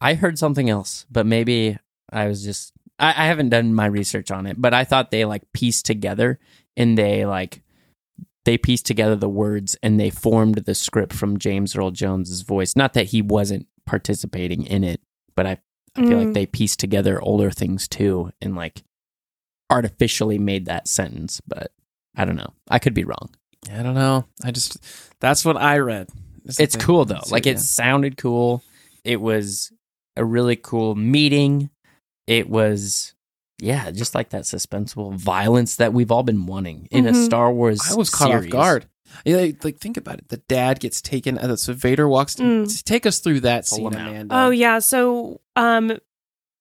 I 0.00 0.14
heard 0.14 0.38
something 0.38 0.70
else, 0.70 1.04
but 1.10 1.26
maybe 1.26 1.78
I 2.10 2.28
was 2.28 2.42
just 2.44 2.72
I, 2.98 3.08
I 3.10 3.26
haven't 3.26 3.50
done 3.50 3.74
my 3.74 3.86
research 3.86 4.30
on 4.30 4.46
it, 4.46 4.60
but 4.60 4.72
I 4.72 4.84
thought 4.84 5.10
they 5.10 5.24
like 5.24 5.42
pieced 5.52 5.84
together 5.84 6.38
and 6.76 6.96
they 6.96 7.26
like 7.26 7.62
they 8.46 8.56
pieced 8.56 8.86
together 8.86 9.14
the 9.16 9.28
words 9.28 9.76
and 9.82 10.00
they 10.00 10.08
formed 10.08 10.54
the 10.54 10.74
script 10.74 11.12
from 11.12 11.38
James 11.38 11.76
Earl 11.76 11.90
Jones's 11.90 12.40
voice. 12.42 12.74
Not 12.74 12.94
that 12.94 13.06
he 13.08 13.20
wasn't 13.20 13.66
participating 13.84 14.64
in 14.64 14.82
it, 14.84 15.00
but 15.34 15.46
I 15.46 15.58
I 15.94 16.00
feel 16.02 16.10
Mm. 16.18 16.24
like 16.26 16.34
they 16.34 16.46
pieced 16.46 16.78
together 16.80 17.20
older 17.22 17.50
things 17.50 17.88
too 17.88 18.30
and 18.42 18.54
like 18.56 18.82
artificially 19.70 20.38
made 20.38 20.66
that 20.66 20.88
sentence, 20.88 21.40
but 21.46 21.72
I 22.14 22.24
don't 22.24 22.36
know. 22.36 22.52
I 22.68 22.78
could 22.78 22.94
be 22.94 23.04
wrong. 23.04 23.30
I 23.72 23.82
don't 23.82 23.94
know. 23.94 24.26
I 24.44 24.50
just 24.50 24.78
that's 25.20 25.44
what 25.44 25.56
I 25.56 25.78
read. 25.78 26.08
Is 26.44 26.56
the 26.56 26.62
It's 26.62 26.76
cool 26.76 27.04
though. 27.04 27.20
So, 27.24 27.34
Like 27.34 27.46
yeah. 27.46 27.52
it 27.52 27.60
sounded 27.60 28.16
cool. 28.16 28.62
It 29.04 29.20
was 29.20 29.72
a 30.16 30.24
really 30.24 30.56
cool 30.56 30.94
meeting. 30.94 31.70
It 32.26 32.48
was 32.48 33.14
yeah, 33.58 33.90
just 33.90 34.14
like 34.14 34.30
that 34.30 34.42
suspenseful 34.42 35.14
violence 35.14 35.76
that 35.76 35.92
we've 35.92 36.10
all 36.10 36.22
been 36.22 36.46
wanting 36.46 36.88
in 36.90 37.06
a 37.06 37.12
Mhm. 37.12 37.24
Star 37.24 37.52
Wars. 37.52 37.80
I 37.90 37.94
was 37.94 38.10
caught 38.10 38.28
series. 38.28 38.46
off 38.46 38.50
guard. 38.50 38.86
Yeah, 39.24 39.36
like, 39.36 39.64
like, 39.64 39.78
think 39.78 39.96
about 39.96 40.18
it. 40.18 40.28
The 40.28 40.38
dad 40.48 40.80
gets 40.80 41.00
taken. 41.00 41.38
Uh, 41.38 41.56
so 41.56 41.72
Vader 41.72 42.08
walks. 42.08 42.34
Mm. 42.36 42.82
Take 42.84 43.06
us 43.06 43.20
through 43.20 43.40
that 43.40 43.66
Pull 43.66 43.78
scene. 43.78 43.86
Amanda. 43.94 44.34
Oh 44.36 44.50
yeah, 44.50 44.78
so 44.80 45.40
um 45.54 45.96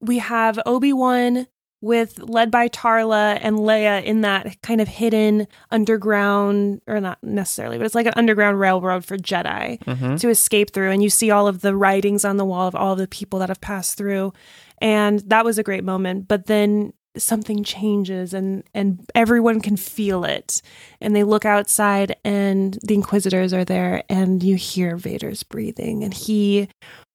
we 0.01 0.19
have 0.19 0.59
Obi 0.65 0.93
Wan 0.93 1.47
with 1.81 2.17
led 2.19 2.49
by 2.51 2.67
Tarla 2.69 3.37
and 3.41 3.57
Leia 3.57 4.03
in 4.03 4.21
that 4.21 4.61
kind 4.61 4.79
of 4.81 4.87
hidden 4.87 5.47
underground, 5.71 6.81
or 6.87 6.99
not 6.99 7.17
necessarily, 7.23 7.77
but 7.77 7.85
it's 7.85 7.95
like 7.95 8.05
an 8.07 8.13
underground 8.15 8.59
railroad 8.59 9.05
for 9.05 9.17
Jedi 9.17 9.79
Mm-hmm. 9.83 10.15
to 10.17 10.29
escape 10.29 10.71
through. 10.71 10.91
And 10.91 11.01
you 11.03 11.09
see 11.09 11.31
all 11.31 11.47
of 11.47 11.61
the 11.61 11.75
writings 11.75 12.25
on 12.25 12.37
the 12.37 12.45
wall 12.45 12.67
of 12.67 12.75
all 12.75 12.93
of 12.93 12.99
the 12.99 13.07
people 13.07 13.39
that 13.39 13.49
have 13.49 13.61
passed 13.61 13.97
through. 13.97 14.33
And 14.81 15.19
that 15.29 15.45
was 15.45 15.57
a 15.57 15.63
great 15.63 15.83
moment. 15.83 16.27
But 16.27 16.47
then 16.47 16.93
something 17.17 17.63
changes 17.63 18.33
and 18.33 18.63
and 18.73 19.09
everyone 19.15 19.61
can 19.61 19.77
feel 19.77 20.25
it 20.25 20.61
and 20.99 21.15
they 21.15 21.23
look 21.23 21.45
outside 21.45 22.15
and 22.25 22.77
the 22.83 22.93
inquisitors 22.93 23.53
are 23.53 23.63
there 23.63 24.03
and 24.09 24.43
you 24.43 24.55
hear 24.55 24.97
Vader's 24.97 25.43
breathing 25.43 26.03
and 26.03 26.13
he 26.13 26.67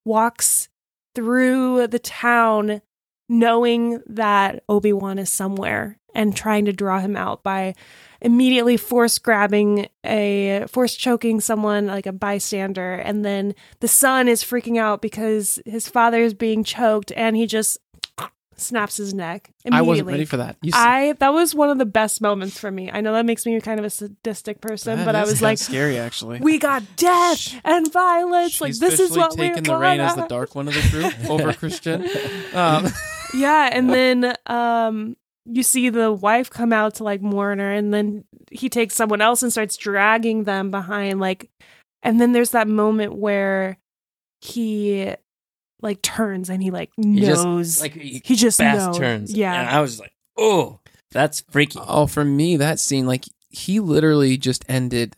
walks 0.04 0.68
through 1.14 1.86
the 1.86 1.98
town 1.98 2.80
knowing 3.28 4.02
that 4.06 4.62
Obi-Wan 4.68 5.18
is 5.18 5.30
somewhere 5.30 5.98
and 6.14 6.36
trying 6.36 6.64
to 6.64 6.72
draw 6.72 6.98
him 6.98 7.16
out 7.16 7.42
by 7.42 7.74
immediately 8.20 8.76
force 8.76 9.18
grabbing 9.18 9.88
a 10.04 10.64
force 10.68 10.94
choking 10.94 11.40
someone 11.40 11.86
like 11.86 12.06
a 12.06 12.12
bystander 12.12 12.94
and 12.94 13.24
then 13.24 13.54
the 13.80 13.88
son 13.88 14.28
is 14.28 14.42
freaking 14.42 14.78
out 14.78 15.00
because 15.02 15.58
his 15.64 15.88
father 15.88 16.20
is 16.20 16.34
being 16.34 16.64
choked 16.64 17.12
and 17.16 17.36
he 17.36 17.46
just 17.46 17.78
snaps 18.56 18.98
his 18.98 19.14
neck 19.14 19.50
I 19.70 19.82
wasn't 19.82 20.08
ready 20.08 20.24
for 20.24 20.38
that. 20.38 20.56
You 20.62 20.72
I 20.74 21.14
that 21.18 21.32
was 21.34 21.54
one 21.54 21.68
of 21.68 21.78
the 21.78 21.86
best 21.86 22.20
moments 22.20 22.58
for 22.58 22.70
me. 22.70 22.90
I 22.90 23.00
know 23.00 23.12
that 23.12 23.26
makes 23.26 23.44
me 23.44 23.60
kind 23.60 23.78
of 23.78 23.84
a 23.84 23.90
sadistic 23.90 24.60
person, 24.60 24.98
that 24.98 25.04
but 25.04 25.14
I 25.14 25.24
was 25.24 25.42
like, 25.42 25.58
scary 25.58 25.98
actually. 25.98 26.40
we 26.40 26.58
got 26.58 26.82
death 26.96 27.60
and 27.64 27.92
violence. 27.92 28.60
Like 28.60 28.74
this 28.76 29.00
is 29.00 29.16
what 29.16 29.32
taking 29.32 29.64
we're 29.64 29.74
the 29.74 29.76
reign 29.76 30.00
as 30.00 30.16
the 30.16 30.26
dark 30.26 30.54
one 30.54 30.68
of 30.68 30.74
the 30.74 30.88
group 30.90 31.30
over 31.30 31.52
Christian. 31.52 32.08
Um, 32.54 32.88
Yeah, 33.34 33.68
and 33.72 33.90
then 33.94 34.34
um 34.46 35.16
you 35.46 35.62
see 35.62 35.88
the 35.88 36.12
wife 36.12 36.50
come 36.50 36.72
out 36.72 36.94
to 36.96 37.04
like 37.04 37.22
mourn 37.22 37.58
her, 37.58 37.72
and 37.72 37.92
then 37.92 38.24
he 38.50 38.68
takes 38.68 38.94
someone 38.94 39.20
else 39.20 39.42
and 39.42 39.50
starts 39.52 39.76
dragging 39.76 40.44
them 40.44 40.70
behind, 40.70 41.20
like, 41.20 41.50
and 42.02 42.20
then 42.20 42.32
there's 42.32 42.50
that 42.50 42.68
moment 42.68 43.14
where 43.14 43.78
he 44.40 45.14
like 45.82 46.02
turns 46.02 46.50
and 46.50 46.62
he 46.62 46.70
like 46.70 46.90
He 46.96 47.20
just, 47.20 47.44
knows 47.44 47.80
like 47.80 47.94
he 47.94 48.20
he 48.24 48.34
just 48.36 48.58
fast 48.58 48.86
knows. 48.86 48.98
turns. 48.98 49.32
Yeah, 49.32 49.52
And 49.60 49.68
I 49.70 49.80
was 49.80 49.98
like, 49.98 50.12
oh, 50.36 50.80
that's 51.10 51.40
freaky. 51.50 51.78
oh, 51.82 52.06
for 52.06 52.24
me, 52.24 52.56
that 52.56 52.78
scene, 52.78 53.06
like 53.06 53.24
he 53.48 53.80
literally 53.80 54.36
just 54.36 54.64
ended 54.68 55.16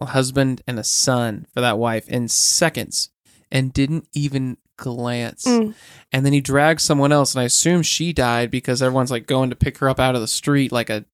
a 0.00 0.06
husband 0.06 0.62
and 0.66 0.78
a 0.78 0.84
son 0.84 1.46
for 1.52 1.60
that 1.60 1.78
wife 1.78 2.08
in 2.08 2.28
seconds, 2.28 3.10
and 3.50 3.72
didn't 3.72 4.06
even 4.14 4.56
glance. 4.78 5.44
Mm. 5.44 5.74
And 6.12 6.24
then 6.24 6.32
he 6.32 6.40
drags 6.40 6.82
someone 6.82 7.12
else, 7.12 7.34
and 7.34 7.42
I 7.42 7.44
assume 7.44 7.82
she 7.82 8.14
died 8.14 8.50
because 8.50 8.80
everyone's 8.80 9.10
like 9.10 9.26
going 9.26 9.50
to 9.50 9.56
pick 9.56 9.76
her 9.78 9.90
up 9.90 10.00
out 10.00 10.14
of 10.14 10.22
the 10.22 10.26
street 10.26 10.72
like 10.72 10.88
a 10.88 11.04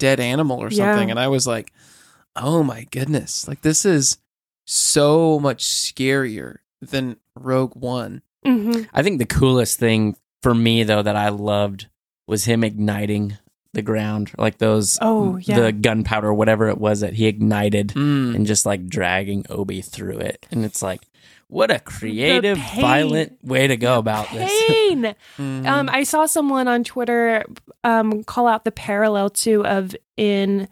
dead 0.00 0.18
animal 0.18 0.58
or 0.58 0.70
Yeah. 0.70 0.92
something. 0.92 1.10
And 1.10 1.20
I 1.20 1.28
was 1.28 1.46
like, 1.46 1.72
oh 2.34 2.64
my 2.64 2.84
goodness, 2.90 3.46
like 3.46 3.60
this 3.62 3.84
is 3.84 4.18
so 4.66 5.38
much 5.38 5.64
scarier 5.64 6.56
than 6.82 7.16
Rogue 7.36 7.76
One. 7.76 8.22
hmm 8.44 8.82
I 8.92 9.02
think 9.02 9.18
the 9.18 9.26
coolest 9.26 9.78
thing 9.78 10.16
for 10.42 10.54
me 10.54 10.82
though 10.82 11.02
that 11.02 11.16
I 11.16 11.28
loved 11.30 11.86
was 12.26 12.44
him 12.44 12.64
igniting 12.64 13.38
the 13.72 13.82
ground, 13.82 14.30
like 14.38 14.58
those 14.58 14.98
Oh, 15.00 15.36
yeah. 15.36 15.58
the 15.60 15.72
gunpowder, 15.72 16.32
whatever 16.32 16.68
it 16.68 16.78
was 16.78 17.00
that 17.00 17.14
he 17.14 17.26
ignited, 17.26 17.88
Mm. 17.88 18.34
and 18.34 18.46
just 18.46 18.64
like 18.66 18.86
dragging 18.88 19.44
Obi 19.50 19.80
through 19.82 20.18
it. 20.18 20.46
And 20.50 20.64
it's 20.64 20.80
like, 20.82 21.02
what 21.48 21.70
a 21.70 21.78
creative, 21.78 22.58
violent 22.58 23.38
way 23.44 23.66
to 23.66 23.76
go 23.76 23.98
about 23.98 24.30
this. 24.32 24.50
Pain. 24.68 25.14
Mhm. 25.38 25.66
Um, 25.66 25.88
I 25.90 26.02
saw 26.04 26.26
someone 26.26 26.68
on 26.68 26.84
Twitter 26.84 27.44
um 27.84 28.22
call 28.24 28.46
out 28.46 28.64
the 28.64 28.72
parallel 28.72 29.30
too 29.30 29.64
of 29.66 29.94
in 30.16 30.68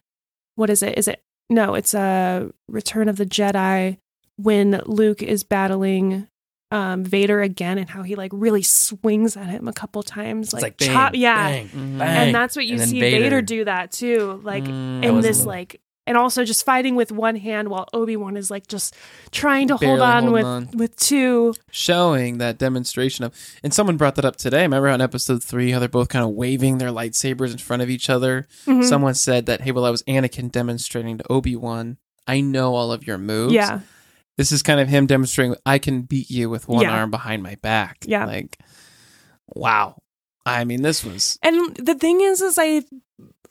what 0.56 0.70
is 0.70 0.82
it? 0.82 0.98
Is 0.98 1.08
it 1.08 1.22
no? 1.50 1.74
It's 1.74 1.94
a 1.94 2.50
Return 2.68 3.08
of 3.08 3.16
the 3.16 3.26
Jedi 3.26 3.98
when 4.36 4.80
Luke 4.86 5.22
is 5.22 5.44
battling 5.44 6.26
um 6.70 7.04
Vader 7.04 7.42
again 7.42 7.76
and 7.78 7.88
how 7.90 8.02
he 8.02 8.14
like 8.16 8.30
really 8.34 8.62
swings 8.62 9.36
at 9.36 9.46
him 9.48 9.68
a 9.68 9.72
couple 9.72 10.02
times, 10.02 10.52
like, 10.54 10.62
like, 10.62 10.76
bang, 10.78 10.88
chop, 10.88 11.14
yeah. 11.14 11.48
bang, 11.50 11.68
bang. 11.98 12.00
And 12.00 12.34
that's 12.34 12.56
what 12.56 12.64
you 12.66 12.80
And 12.80 12.88
see 12.88 13.00
Vader. 13.00 13.20
Vader 13.24 13.42
do 13.42 13.64
that 13.66 13.92
too, 13.92 14.40
like 14.42 14.64
Mm. 14.64 15.04
in 15.04 15.20
this 15.20 15.44
like. 15.44 15.80
And 16.04 16.16
also 16.16 16.44
just 16.44 16.64
fighting 16.66 16.96
with 16.96 17.12
one 17.12 17.36
hand 17.36 17.68
while 17.68 17.86
Obi 17.92 18.16
Wan 18.16 18.36
is 18.36 18.50
like 18.50 18.66
just 18.66 18.92
trying 19.30 19.68
to 19.68 19.76
hold 19.76 20.00
on 20.00 20.32
with 20.32 20.44
on. 20.44 20.68
with 20.74 20.96
two. 20.96 21.54
showing 21.70 22.38
that 22.38 22.58
demonstration 22.58 23.24
of 23.24 23.32
and 23.62 23.72
someone 23.72 23.96
brought 23.96 24.16
that 24.16 24.24
up 24.24 24.34
today 24.36 24.62
remember 24.62 24.88
on 24.88 25.00
episode 25.00 25.42
three 25.44 25.70
how 25.70 25.78
they're 25.78 25.88
both 25.88 26.08
kind 26.08 26.24
of 26.24 26.32
waving 26.32 26.78
their 26.78 26.90
lightsabers 26.90 27.52
in 27.52 27.58
front 27.58 27.82
of 27.82 27.88
each 27.88 28.10
other 28.10 28.46
Mhm. 28.66 28.84
someone 28.84 29.14
said 29.14 29.46
that 29.46 29.60
hey 29.60 29.70
well 29.70 29.84
i 29.84 29.90
was 29.90 30.02
anakin 30.04 30.50
demonstrating 30.50 31.18
to 31.18 31.24
obi-wan 31.32 31.98
i 32.26 32.40
know 32.40 32.74
all 32.74 32.90
of 32.92 33.06
your 33.06 33.16
moves 33.18 33.54
Yeah, 33.54 33.80
this 34.36 34.50
is 34.52 34.62
kind 34.62 34.80
of 34.80 34.88
him 34.88 35.06
demonstrating 35.06 35.54
i 35.64 35.78
can 35.78 36.02
beat 36.02 36.30
you 36.30 36.50
with 36.50 36.66
one 36.68 36.82
Yeah. 36.82 36.90
arm 36.98 37.10
behind 37.12 37.42
my 37.44 37.54
back 37.62 37.98
Yeah. 38.06 38.26
like 38.26 38.58
wow 39.54 39.96
i 40.44 40.64
mean 40.64 40.82
this 40.82 41.04
was 41.04 41.38
And 41.42 41.76
the 41.76 41.94
thing 41.94 42.20
is, 42.20 42.40
is 42.40 42.58
I 42.58 42.82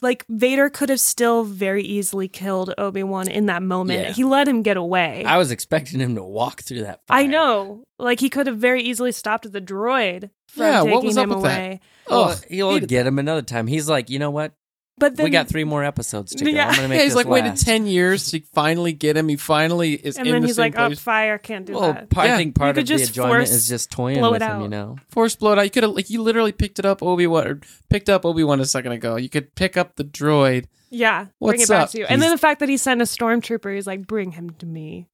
like 0.02 0.26
Vader 0.30 0.70
could 0.70 0.90
have 0.90 1.00
still 1.00 1.44
very 1.44 1.84
easily 1.84 2.28
killed 2.28 2.74
Obi 2.78 3.04
Wan 3.04 3.28
in 3.28 3.46
that 3.46 3.62
moment. 3.64 4.00
Yeah. 4.02 4.12
He 4.12 4.24
let 4.24 4.48
him 4.48 4.62
get 4.64 4.78
away. 4.78 5.24
I 5.26 5.38
was 5.38 5.52
expecting 5.52 6.00
him 6.00 6.16
to 6.16 6.24
walk 6.24 6.62
through 6.62 6.82
that. 6.82 7.02
I 7.10 7.28
know, 7.28 7.84
like 8.00 8.20
he 8.20 8.30
could 8.30 8.48
have 8.48 8.58
very 8.58 8.82
easily 8.84 9.12
stopped 9.12 9.52
the 9.52 9.62
droid 9.62 10.30
from 10.48 10.64
Yeah, 10.64 10.80
taking 10.80 10.92
what 10.92 11.04
was 11.04 11.18
up 11.18 11.24
him 11.26 11.30
with 11.30 11.44
that? 11.44 11.58
away. 11.60 11.80
Oh, 12.08 12.36
he'll 12.50 12.80
get 12.80 13.08
him 13.08 13.20
another 13.20 13.42
time. 13.44 13.68
He's 13.68 13.88
like, 13.88 14.10
you 14.10 14.20
know 14.20 14.32
what? 14.32 14.54
But 15.02 15.18
then 15.18 15.26
we 15.26 15.30
got 15.30 15.50
three 15.50 15.66
more 15.66 15.84
episodes 15.84 16.34
to 16.36 16.46
go. 16.46 16.50
Yeah. 16.50 16.70
I'm 16.70 16.76
gonna 16.78 16.88
make 16.88 16.98
yeah 17.00 17.04
he's 17.04 17.12
this 17.12 17.18
like 17.18 17.28
waited 17.28 17.50
last. 17.50 17.66
10 17.66 17.88
years 17.88 18.32
to 18.32 18.40
finally 18.54 18.94
get 18.94 19.18
him 19.18 19.28
he 19.28 19.36
finally 19.36 19.96
is 19.96 20.18
and 20.18 20.26
in 20.28 20.32
then 20.32 20.42
the 20.44 20.48
he's 20.48 20.56
same 20.56 20.72
like, 20.72 20.80
"Oh, 20.80 20.96
fire 20.96 21.38
can't 21.38 21.66
do 21.66 21.74
Well, 21.74 21.92
that." 21.94 22.10
part, 22.10 22.28
Yeah. 22.28 22.36
I 22.36 22.38
think 22.38 22.56
part 22.56 22.70
of 22.70 22.76
could 22.76 22.88
the 22.88 23.02
enjoyment 23.04 23.50
is 23.50 23.68
just 23.68 23.92
toying 23.92 24.22
with 24.22 24.42
him. 24.42 24.62
You 24.62 24.68
know, 24.70 24.96
Force 25.10 25.36
blow 25.36 25.52
it 25.54 25.58
out. 25.60 25.64
You 25.64 25.72
could 25.72 25.84
have 25.84 25.92
like 25.92 26.10
you 26.10 26.22
literally 26.22 26.54
picked 26.54 26.80
it 26.80 26.86
up 26.86 27.04
Obi 27.04 27.28
Wan 27.28 27.48
or 27.48 27.60
picked 27.90 28.08
up 28.10 28.26
Obi 28.26 28.44
Wan 28.46 28.60
a 28.62 28.66
second 28.66 28.94
ago. 28.94 29.18
You 29.18 29.28
could 29.28 29.54
pick 29.56 29.76
up 29.76 29.96
the 29.98 30.06
droid. 30.06 30.68
Yeah, 30.90 31.24
bring 31.24 31.30
What's 31.40 31.64
it 31.64 31.70
back 31.70 31.84
up? 31.84 31.90
to 31.92 31.98
you. 32.00 32.06
And 32.06 32.22
then 32.22 32.32
the 32.32 32.38
fact 32.38 32.60
that 32.60 32.70
he 32.70 32.78
sent 32.78 33.02
a 33.02 33.06
stormtrooper, 33.06 33.74
he's 33.76 33.88
like, 33.88 34.06
"Bring 34.06 34.32
him 34.32 34.52
to 34.60 34.66
me." 34.66 35.08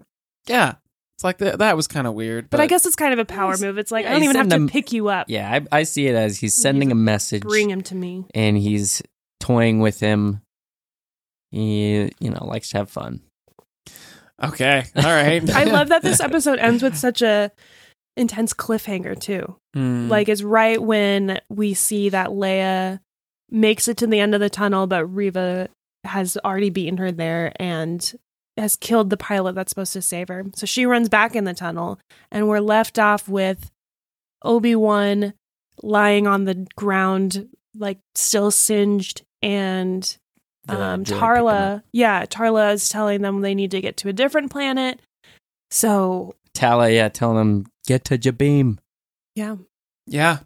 Yeah, 0.48 0.74
it's 1.16 1.24
like 1.24 1.38
that. 1.38 1.60
That 1.60 1.76
was 1.76 1.88
kind 1.88 2.08
of 2.08 2.14
weird. 2.16 2.50
But, 2.50 2.60
I 2.62 2.68
guess 2.68 2.86
it's 2.86 2.96
kind 2.96 3.14
of 3.14 3.20
a 3.20 3.26
power 3.26 3.56
move. 3.60 3.78
It's 3.78 3.92
like 3.92 4.06
yeah, 4.06 4.10
I 4.12 4.14
don't 4.14 4.24
even 4.24 4.36
have 4.38 4.46
to 4.48 4.52
sending 4.52 4.68
him- 4.68 4.72
pick 4.72 4.92
you 4.92 5.10
up. 5.10 5.28
yeah, 5.30 5.60
I, 5.72 5.80
I 5.80 5.84
see 5.84 6.08
it 6.08 6.16
as 6.16 6.40
he's 6.40 6.56
sending 6.56 6.90
He's 6.90 6.94
a 6.94 6.96
message, 6.96 7.44
Bring 7.44 7.70
him 7.70 7.82
to 7.84 7.96
me. 7.96 8.26
and 8.34 8.58
he's 8.58 9.04
toying 9.40 9.80
with 9.80 10.00
him. 10.00 10.42
He, 11.52 12.12
you 12.20 12.30
know, 12.30 12.46
likes 12.46 12.70
to 12.70 12.78
have 12.78 12.90
fun. 12.90 13.22
okay. 14.44 14.86
All 14.96 15.04
right. 15.04 15.50
I 15.54 15.64
love 15.66 15.90
that 15.90 16.02
this 16.04 16.20
episode 16.22 16.60
ends 16.60 16.84
with 16.84 16.98
such 16.98 17.22
a 17.22 17.52
intense 18.18 18.54
cliffhanger 18.54 19.18
too. 19.20 19.56
Hmm. 19.74 20.10
Like 20.10 20.28
it's 20.28 20.44
right 20.44 20.82
when 20.82 21.40
we 21.50 21.74
see 21.74 22.10
that 22.10 22.30
Leia 22.30 23.00
makes 23.50 23.88
it 23.88 23.98
to 23.98 24.08
the 24.08 24.20
end 24.20 24.34
of 24.34 24.42
the 24.42 24.50
tunnel, 24.50 24.88
but 24.88 25.06
Reva 25.06 25.70
has 26.04 26.38
already 26.44 26.70
beaten 26.70 26.98
her 26.98 27.12
there 27.12 27.54
and 27.58 28.14
has 28.58 28.76
killed 28.76 29.10
the 29.10 29.18
pilot 29.18 29.56
that's 29.56 29.70
supposed 29.70 29.94
to 29.94 30.02
save 30.02 30.28
her. 30.30 30.46
So 30.56 30.66
she 30.66 30.86
runs 30.86 31.10
back 31.10 31.36
in 31.36 31.44
the 31.44 31.54
tunnel, 31.54 32.00
and 32.32 32.48
we're 32.48 32.60
left 32.60 32.98
off 32.98 33.30
with 33.30 33.70
Obi 34.42 34.76
Wan 34.76 35.34
lying 35.84 36.28
on 36.28 36.46
the 36.46 36.68
ground, 36.76 37.50
like 37.76 38.00
still 38.16 38.50
singed, 38.52 39.22
and 39.42 40.18
um, 40.70 41.04
droid 41.04 41.20
Tarla, 41.20 41.84
yeah, 41.92 42.26
Tarla 42.26 42.74
is 42.74 42.90
telling 42.90 43.22
them 43.22 43.42
they 43.42 43.56
need 43.56 43.72
to 43.72 43.82
get 43.82 43.98
to 43.98 44.10
a 44.10 44.14
different 44.14 44.52
planet. 44.52 45.00
So 45.72 46.36
Tala, 46.54 46.90
yeah, 46.90 47.10
telling 47.10 47.38
them 47.38 47.66
get 47.86 48.06
to 48.06 48.18
Jabiim. 48.18 48.78
yeah, 49.36 49.58
yeah. 50.06 50.40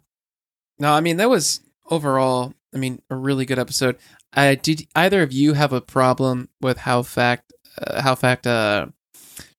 No, 0.78 0.92
I 0.92 1.00
mean 1.00 1.16
that 1.18 1.30
was 1.30 1.60
overall. 1.90 2.54
I 2.74 2.78
mean, 2.78 3.02
a 3.10 3.16
really 3.16 3.44
good 3.44 3.58
episode. 3.58 3.98
Uh, 4.34 4.56
did 4.60 4.86
either 4.94 5.22
of 5.22 5.32
you 5.32 5.52
have 5.52 5.72
a 5.72 5.80
problem 5.80 6.48
with 6.60 6.78
how 6.78 7.02
fact 7.02 7.52
uh, 7.78 8.02
how 8.02 8.14
fact 8.14 8.46
uh, 8.46 8.86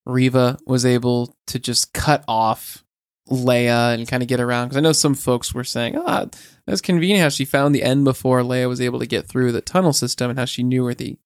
Reva 0.06 0.58
was 0.66 0.86
able 0.86 1.36
to 1.48 1.60
just 1.60 1.94
cut 1.94 2.24
off 2.28 2.84
Leia 3.30 3.94
and 3.94 4.08
kind 4.08 4.22
of 4.22 4.30
get 4.30 4.40
around? 4.40 4.68
Because 4.68 4.78
I 4.78 4.82
know 4.82 4.92
some 4.92 5.16
folks 5.16 5.54
were 5.54 5.64
saying, 5.64 5.96
"Ah, 5.98 6.28
that's 6.68 6.82
convenient 6.82 7.22
how 7.22 7.30
she 7.30 7.46
found 7.46 7.74
the 7.74 7.84
end 7.84 8.04
before 8.04 8.42
Leia 8.42 8.68
was 8.68 8.82
able 8.82 9.00
to 9.00 9.06
get 9.06 9.28
through 9.28 9.52
the 9.52 9.62
tunnel 9.62 9.94
system 9.94 10.30
and 10.30 10.40
how 10.40 10.46
she 10.46 10.64
knew 10.64 10.84
where 10.84 10.94
the 10.94 11.18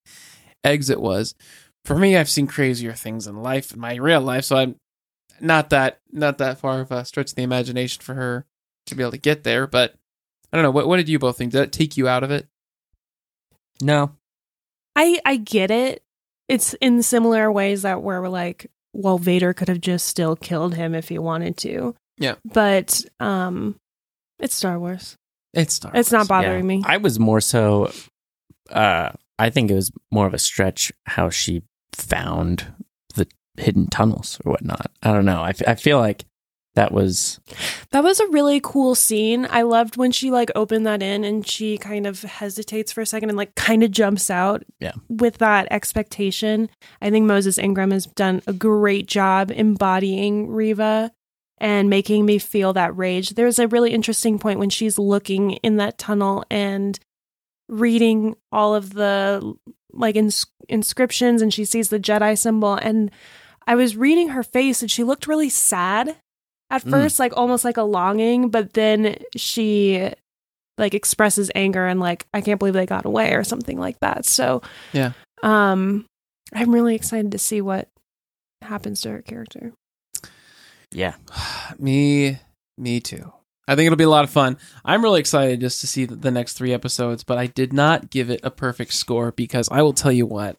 exit 0.64 1.02
was." 1.02 1.34
For 1.86 1.98
me, 1.98 2.18
I've 2.18 2.30
seen 2.30 2.48
crazier 2.48 2.94
things 2.94 3.28
in 3.28 3.42
life, 3.42 3.74
in 3.74 3.80
my 3.80 3.96
real 3.96 4.22
life, 4.22 4.46
so 4.46 4.58
I'm 4.58 4.76
not 5.40 5.70
that 5.70 6.00
not 6.12 6.38
that 6.40 6.60
far 6.60 6.82
of 6.82 6.92
a 6.92 7.06
stretch 7.06 7.32
of 7.32 7.36
the 7.36 7.44
imagination 7.44 8.02
for 8.02 8.14
her 8.14 8.46
to 8.88 8.96
be 8.96 9.04
able 9.04 9.12
to 9.12 9.18
get 9.18 9.44
there. 9.44 9.68
But 9.68 9.96
I 10.52 10.58
don't 10.58 10.64
know. 10.64 10.72
What 10.72 10.88
what 10.88 10.98
did 10.98 11.10
you 11.10 11.20
both 11.20 11.38
think? 11.38 11.52
Did 11.52 11.60
that 11.60 11.72
take 11.72 11.98
you 11.98 12.08
out 12.08 12.24
of 12.24 12.32
it? 12.32 12.48
No, 13.82 14.12
I 14.96 15.20
I 15.26 15.38
get 15.38 15.72
it. 15.72 16.04
It's 16.48 16.74
in 16.76 17.04
similar 17.04 17.52
ways 17.52 17.82
that 17.82 18.02
where 18.02 18.22
we're 18.22 18.30
like, 18.30 18.72
well, 18.98 19.18
Vader 19.18 19.54
could 19.54 19.68
have 19.70 19.80
just 19.82 20.08
still 20.08 20.36
killed 20.36 20.76
him 20.76 20.96
if 20.96 21.08
he 21.10 21.20
wanted 21.20 21.56
to. 21.58 21.96
Yeah. 22.18 22.36
But 22.44 23.04
um 23.20 23.76
It's 24.40 24.56
Star 24.56 24.80
Wars. 24.80 25.16
It's 25.54 25.76
Star. 25.76 25.92
It's 25.96 26.12
not 26.12 26.28
bothering 26.28 26.64
Yeah. 26.66 26.78
me. 26.78 26.84
I 26.86 26.98
was 26.98 27.20
more 27.20 27.40
so. 27.42 27.92
Uh, 28.70 29.12
I 29.40 29.50
think 29.50 29.72
it 29.72 29.76
was 29.76 29.92
more 30.12 30.28
of 30.28 30.34
a 30.34 30.40
stretch 30.40 30.92
how 31.06 31.30
she 31.30 31.62
found 31.94 32.66
the 33.16 33.28
hidden 33.58 33.88
tunnels 33.88 34.40
or 34.44 34.52
whatnot. 34.52 34.92
I 35.04 35.14
don't 35.14 35.26
know. 35.26 35.42
I, 35.42 35.50
f- 35.50 35.68
I 35.68 35.76
feel 35.76 36.00
like 36.00 36.26
that 36.78 36.92
was 36.94 37.40
That 37.92 38.04
was 38.04 38.20
a 38.20 38.28
really 38.28 38.60
cool 38.64 38.96
scene. 38.96 39.48
I 39.50 39.64
loved 39.64 39.98
when 39.98 40.12
she 40.12 40.32
like 40.32 40.50
opened 40.56 40.86
that 40.88 41.02
in 41.04 41.24
and 41.24 41.46
she 41.46 41.78
kind 41.78 42.08
of 42.08 42.22
hesitates 42.22 42.92
for 42.92 43.02
a 43.02 43.06
second 43.06 43.30
and 43.30 43.38
like 43.38 43.54
kind 43.56 43.84
of 43.84 43.92
jumps 43.92 44.30
out 44.30 44.64
Yeah. 44.80 44.94
with 45.10 45.40
that 45.40 45.68
expectation. 45.72 46.70
I 47.02 47.10
think 47.10 47.26
Moses 47.26 47.58
Ingram 47.58 47.92
has 47.92 48.06
done 48.06 48.42
a 48.48 48.54
great 48.54 49.08
job 49.08 49.52
embodying 49.52 50.50
Reva 50.50 51.12
and 51.60 51.90
making 51.90 52.26
me 52.26 52.38
feel 52.38 52.74
that 52.74 52.96
rage. 52.96 53.32
There's 53.32 53.58
a 53.60 53.68
really 53.68 53.92
interesting 53.92 54.38
point 54.38 54.60
when 54.60 54.70
she's 54.70 55.00
looking 55.00 55.54
in 55.64 55.78
that 55.78 55.98
tunnel 55.98 56.44
and 56.52 57.00
reading 57.70 58.36
all 58.52 58.76
of 58.76 58.94
the 58.94 59.56
like 59.92 60.16
ins- 60.16 60.46
inscriptions 60.70 61.42
and 61.42 61.54
she 61.54 61.66
sees 61.66 61.90
the 61.90 62.00
Jedi 62.00 62.38
symbol 62.38 62.76
and 62.76 63.10
I 63.66 63.76
was 63.76 63.98
reading 63.98 64.30
her 64.30 64.44
face 64.44 64.82
and 64.82 64.90
she 64.92 65.04
looked 65.04 65.28
really 65.28 65.50
sad 65.50 66.18
at 66.70 66.84
Mm. 66.84 66.92
first 66.92 67.20
like 67.20 67.34
almost 67.38 67.64
like 67.66 67.78
a 67.78 67.84
longing 67.84 68.50
but 68.50 68.74
then 68.74 69.16
she 69.36 70.12
like 70.78 70.94
expresses 70.94 71.50
anger 71.56 71.86
and 71.88 72.00
like 72.00 72.26
I 72.34 72.42
can't 72.42 72.60
believe 72.60 72.74
they 72.76 72.86
got 72.86 73.06
away 73.06 73.34
or 73.34 73.44
something 73.44 73.80
like 73.80 74.00
that. 74.02 74.26
So 74.26 74.62
Yeah. 74.94 75.14
Um 75.44 76.06
I'm 76.54 76.74
really 76.74 76.96
excited 76.96 77.32
to 77.32 77.38
see 77.40 77.62
what 77.62 77.90
happens 78.62 79.02
to 79.02 79.10
her 79.12 79.22
character. 79.22 79.74
yeah. 80.92 81.16
me, 81.80 82.40
me 82.78 83.00
too. 83.00 83.32
I 83.68 83.76
think 83.76 83.88
it'll 83.88 83.98
be 83.98 84.06
a 84.06 84.10
lot 84.10 84.24
of 84.24 84.30
fun. 84.30 84.58
I'm 84.86 85.04
really 85.04 85.20
excited 85.20 85.60
just 85.60 85.82
to 85.82 85.88
see 85.88 86.06
the, 86.06 86.16
the 86.16 86.32
next 86.32 86.54
three 86.54 86.74
episodes, 86.74 87.24
but 87.26 87.38
I 87.38 87.48
did 87.48 87.74
not 87.74 88.10
give 88.10 88.30
it 88.30 88.40
a 88.44 88.50
perfect 88.50 88.94
score 88.94 89.34
because 89.34 89.68
I 89.70 89.82
will 89.82 89.92
tell 89.94 90.12
you 90.12 90.26
what. 90.26 90.56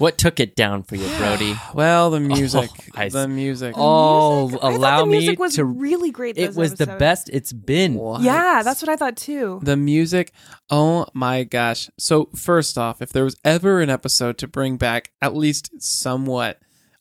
What 0.00 0.16
took 0.18 0.40
it 0.40 0.56
down 0.56 0.82
for 0.82 0.96
you, 0.96 1.06
Brody? 1.18 1.54
Well, 1.74 2.10
the 2.10 2.16
oh, 2.16 2.20
music, 2.20 2.70
Oh, 2.74 2.84
I 2.94 3.06
s- 3.06 3.12
the 3.12 3.28
music. 3.28 3.74
Oh, 3.76 4.48
Music- 4.48 4.58
I 4.58 4.60
thought 4.70 4.74
allow 4.76 5.00
the 5.00 5.06
music 5.06 5.38
me 5.38 5.42
was 5.42 5.54
to- 5.56 5.64
really 5.64 6.10
great. 6.10 6.38
It 6.38 6.48
this 6.48 6.56
was 6.56 6.74
the 6.74 6.84
episode. 6.84 6.98
best 6.98 7.30
it's 7.32 7.52
been. 7.52 7.94
What? 7.94 8.22
Yeah, 8.22 8.62
that's 8.64 8.80
what 8.82 8.88
I 8.88 8.96
thought 8.96 9.16
too. 9.16 9.60
The 9.62 9.76
music, 9.76 10.32
oh 10.70 11.06
my 11.14 11.44
gosh. 11.44 11.90
So, 11.98 12.30
first 12.34 12.78
off, 12.78 13.02
if 13.02 13.12
there 13.12 13.24
was 13.24 13.36
ever 13.44 13.80
an 13.80 13.90
episode 13.90 14.38
to 14.38 14.48
bring 14.48 14.78
back 14.78 15.12
at 15.20 15.36
least 15.36 15.70
somewhat 15.82 16.58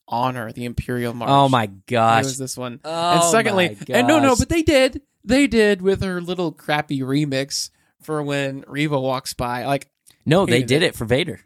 honor 0.07 0.51
the 0.51 0.65
Imperial 0.65 1.13
March, 1.13 1.29
Oh 1.31 1.47
my 1.47 1.63
it 1.65 1.85
gosh. 1.85 2.25
was 2.25 2.37
this 2.37 2.57
one. 2.57 2.79
Oh 2.83 3.13
and 3.15 3.23
secondly, 3.31 3.77
my 3.87 3.95
and 3.97 4.07
no, 4.07 4.19
no, 4.19 4.29
gosh. 4.29 4.39
but 4.39 4.49
they 4.49 4.61
did. 4.61 5.01
They 5.23 5.47
did 5.47 5.81
with 5.81 6.01
her 6.03 6.19
little 6.21 6.51
crappy 6.51 6.99
remix 7.01 7.69
for 8.01 8.21
when 8.23 8.63
Reva 8.67 8.99
walks 8.99 9.33
by. 9.33 9.65
Like, 9.65 9.89
no, 10.25 10.45
they 10.45 10.53
hated 10.55 10.67
did 10.67 10.83
it. 10.83 10.87
it 10.87 10.95
for 10.95 11.05
Vader. 11.05 11.39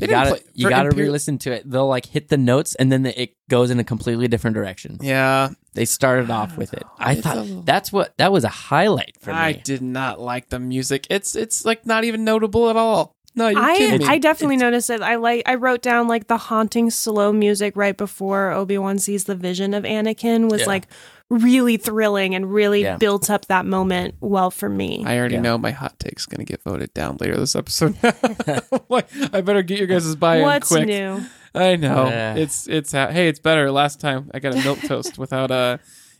They 0.00 0.06
You 0.06 0.10
gotta, 0.10 0.30
play- 0.30 0.42
you 0.54 0.68
gotta 0.68 0.88
Imperial- 0.88 1.08
re-listen 1.08 1.38
to 1.38 1.52
it. 1.52 1.70
They'll 1.70 1.86
like 1.88 2.06
hit 2.06 2.28
the 2.28 2.36
notes, 2.36 2.74
and 2.74 2.90
then 2.90 3.06
it 3.06 3.36
goes 3.48 3.70
in 3.70 3.78
a 3.78 3.84
completely 3.84 4.26
different 4.28 4.54
direction. 4.54 4.98
yeah, 5.00 5.50
They 5.74 5.84
started 5.84 6.30
off 6.30 6.56
with 6.56 6.72
it. 6.74 6.82
I 6.98 7.12
It's 7.12 7.20
thought 7.22 7.36
a 7.36 7.42
little- 7.42 7.62
that's 7.62 7.92
what 7.92 8.16
that 8.18 8.32
was 8.32 8.42
a 8.44 8.48
highlight 8.48 9.16
for 9.20 9.30
I 9.30 9.52
me. 9.52 9.58
I 9.58 9.62
did 9.62 9.82
not 9.82 10.20
like 10.20 10.48
the 10.48 10.58
music. 10.58 11.06
It's 11.10 11.36
it's 11.36 11.64
like 11.64 11.86
not 11.86 12.02
even 12.04 12.24
notable 12.24 12.68
at 12.70 12.76
all. 12.76 13.14
No, 13.36 13.46
you're 13.46 13.60
I 13.62 13.76
kidding 13.76 13.98
me. 14.00 14.06
I 14.12 14.18
definitely 14.18 14.56
It's- 14.56 14.66
noticed 14.70 14.90
it. 14.90 15.02
I 15.02 15.14
like 15.14 15.42
I 15.46 15.54
wrote 15.54 15.82
down 15.82 16.08
like 16.08 16.26
the 16.26 16.36
haunting 16.36 16.90
slow 16.90 17.32
music 17.32 17.76
right 17.76 17.96
before 17.96 18.50
Obi 18.50 18.76
Wan 18.78 18.98
sees 18.98 19.24
the 19.24 19.36
vision 19.36 19.72
of 19.72 19.84
Anakin 19.84 20.50
was 20.50 20.62
Yeah. 20.62 20.66
like 20.66 20.88
really 21.30 21.76
thrilling 21.76 22.34
and 22.34 22.52
really 22.52 22.82
Yeah. 22.82 22.96
built 22.96 23.30
up 23.30 23.46
that 23.46 23.64
moment 23.64 24.16
well 24.20 24.50
for 24.50 24.68
me. 24.68 25.04
I 25.06 25.16
already 25.18 25.36
Yeah. 25.36 25.40
know 25.42 25.58
my 25.58 25.70
hot 25.70 25.98
take's 26.00 26.26
going 26.26 26.44
to 26.44 26.44
get 26.44 26.62
voted 26.64 26.92
down 26.92 27.16
later 27.20 27.36
this 27.36 27.54
episode. 27.56 27.96
Like, 28.88 29.08
I 29.32 29.40
better 29.40 29.62
get 29.62 29.78
your 29.78 29.86
guys' 29.86 30.14
buy-in 30.16 30.42
What's 30.42 30.68
quick. 30.68 30.86
new? 30.88 31.20
I 31.54 31.76
know 31.76 32.08
Yeah. 32.08 32.34
it's 32.34 32.66
it's 32.68 32.92
ha- 32.92 33.10
hey, 33.10 33.28
it's 33.28 33.38
better. 33.40 33.70
Last 33.70 34.00
time 34.00 34.30
I 34.34 34.40
got 34.40 34.54
a 34.54 34.62
milk 34.62 34.80
toast 34.80 35.16
without 35.18 35.50
uh 35.50 35.78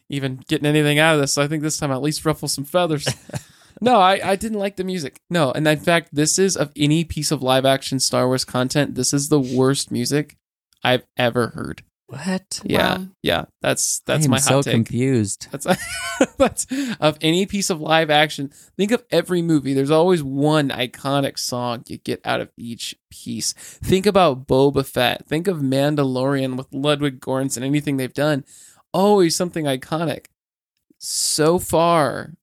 even 0.09 0.41
getting 0.49 0.67
anything 0.67 0.99
out 0.99 1.15
of 1.17 1.21
this. 1.21 1.33
So 1.33 1.43
I 1.43 1.49
think 1.49 1.63
this 1.63 1.77
time 1.77 1.91
I'll 1.91 1.97
at 1.99 2.03
least 2.03 2.25
ruffle 2.25 2.49
some 2.49 2.65
feathers. 2.65 3.07
no, 3.81 3.99
I 4.01 4.21
I 4.33 4.37
didn't 4.37 4.59
like 4.59 4.77
the 4.77 4.85
music. 4.85 5.21
No, 5.29 5.51
and 5.53 5.67
in 5.67 5.79
fact, 5.81 6.11
this 6.13 6.39
is 6.39 6.57
of 6.57 6.71
any 6.77 7.03
piece 7.05 7.31
of 7.33 7.43
live 7.43 7.65
action 7.65 7.99
Star 8.01 8.27
Wars 8.27 8.45
content, 8.45 8.95
this 8.95 9.13
is 9.13 9.29
the 9.29 9.41
worst 9.41 9.91
music 9.91 10.37
I've 10.85 11.05
ever 11.17 11.49
heard. 11.49 11.83
What? 12.11 12.61
Yeah, 12.65 12.99
Wow. 12.99 13.07
yeah, 13.23 13.45
that's 13.63 14.01
that's 14.01 14.27
my 14.27 14.39
so 14.39 14.63
take. 14.63 14.73
confused. 14.75 15.47
That's 15.53 15.65
that's 16.39 16.67
of 16.99 17.17
any 17.21 17.47
piece 17.47 17.71
of 17.71 17.81
live 17.81 18.11
action. 18.11 18.51
Think 18.77 18.91
of 18.91 19.05
every 19.13 19.43
movie. 19.43 19.75
There's 19.75 19.93
always 19.93 20.21
one 20.21 20.71
iconic 20.71 21.39
song 21.39 21.85
you 21.87 21.99
get 21.99 22.21
out 22.25 22.41
of 22.41 22.51
each 22.57 22.97
piece. 23.13 23.53
Think 23.53 24.07
about 24.07 24.49
Boba 24.49 24.85
Fett. 24.85 25.29
Think 25.29 25.47
of 25.47 25.59
Mandalorian 25.59 26.57
with 26.57 26.67
Ludwig 26.73 27.21
Göransson. 27.21 27.63
Anything 27.63 27.97
they've 27.97 28.13
done, 28.13 28.45
always 28.93 29.37
something 29.37 29.67
iconic. 29.67 30.27
So 30.99 31.61
far, 31.61 32.35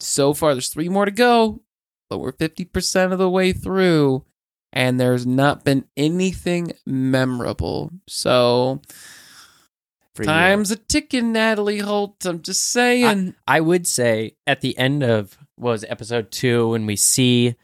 so 0.00 0.34
far, 0.34 0.54
there's 0.54 0.68
three 0.68 0.88
more 0.88 1.04
to 1.04 1.12
go, 1.12 1.62
but 2.10 2.18
we're 2.18 2.32
fifty 2.32 2.64
percent 2.64 3.12
of 3.12 3.20
the 3.20 3.30
way 3.30 3.52
through, 3.52 4.24
and 4.72 4.98
there's 4.98 5.26
not 5.26 5.64
been 5.64 5.84
anything 5.96 6.72
memorable. 6.86 7.90
So 8.08 8.80
For 10.14 10.22
you. 10.22 10.26
Time's 10.26 10.70
a 10.70 10.76
ticking, 10.76 11.32
Natalie 11.32 11.78
Holt. 11.78 12.24
I'm 12.24 12.42
just 12.42 12.62
saying. 12.70 13.34
I 13.46 13.60
would 13.60 13.86
say 13.86 14.36
at 14.46 14.60
the 14.60 14.76
end 14.78 15.02
of 15.02 15.36
what 15.56 15.70
was 15.72 15.84
it, 15.84 15.90
episode 15.90 16.30
two 16.30 16.70
when 16.70 16.86
we 16.86 16.96
see 16.96 17.54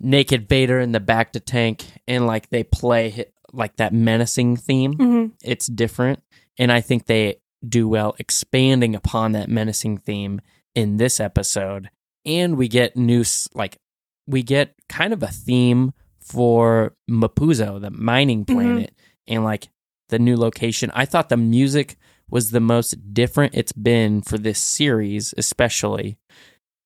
naked 0.00 0.48
Vader 0.48 0.80
in 0.80 0.92
the 0.92 1.00
bacta 1.00 1.40
tank 1.44 1.84
and 2.06 2.26
like 2.26 2.50
they 2.50 2.64
play 2.64 3.26
like 3.52 3.76
that 3.76 3.92
menacing 3.92 4.56
theme. 4.56 4.94
hmm 4.94 5.26
It's 5.42 5.66
different, 5.66 6.22
and 6.58 6.72
I 6.72 6.80
think 6.80 7.06
they 7.06 7.36
do 7.66 7.88
well 7.88 8.14
expanding 8.18 8.94
upon 8.94 9.32
that 9.32 9.48
menacing 9.48 9.98
theme 9.98 10.40
in 10.74 10.96
this 10.96 11.20
episode. 11.20 11.90
And 12.24 12.56
we 12.56 12.68
get 12.68 12.96
new 12.96 13.24
like 13.54 13.78
we 14.26 14.42
get 14.42 14.74
kind 14.88 15.12
of 15.12 15.22
a 15.22 15.28
theme 15.28 15.92
for 16.20 16.94
Mapuzo, 17.10 17.80
the 17.80 17.90
mining 17.90 18.44
Mhm. 18.44 18.54
planet, 18.54 18.94
and 19.26 19.44
like 19.44 19.68
the 20.08 20.18
new 20.18 20.36
location. 20.36 20.90
I 20.94 21.04
thought 21.04 21.28
the 21.28 21.36
music 21.36 21.96
was 22.30 22.50
the 22.50 22.60
most 22.60 23.12
different 23.12 23.54
it's 23.54 23.72
been 23.72 24.22
for 24.22 24.38
this 24.38 24.58
series, 24.58 25.34
especially 25.36 26.16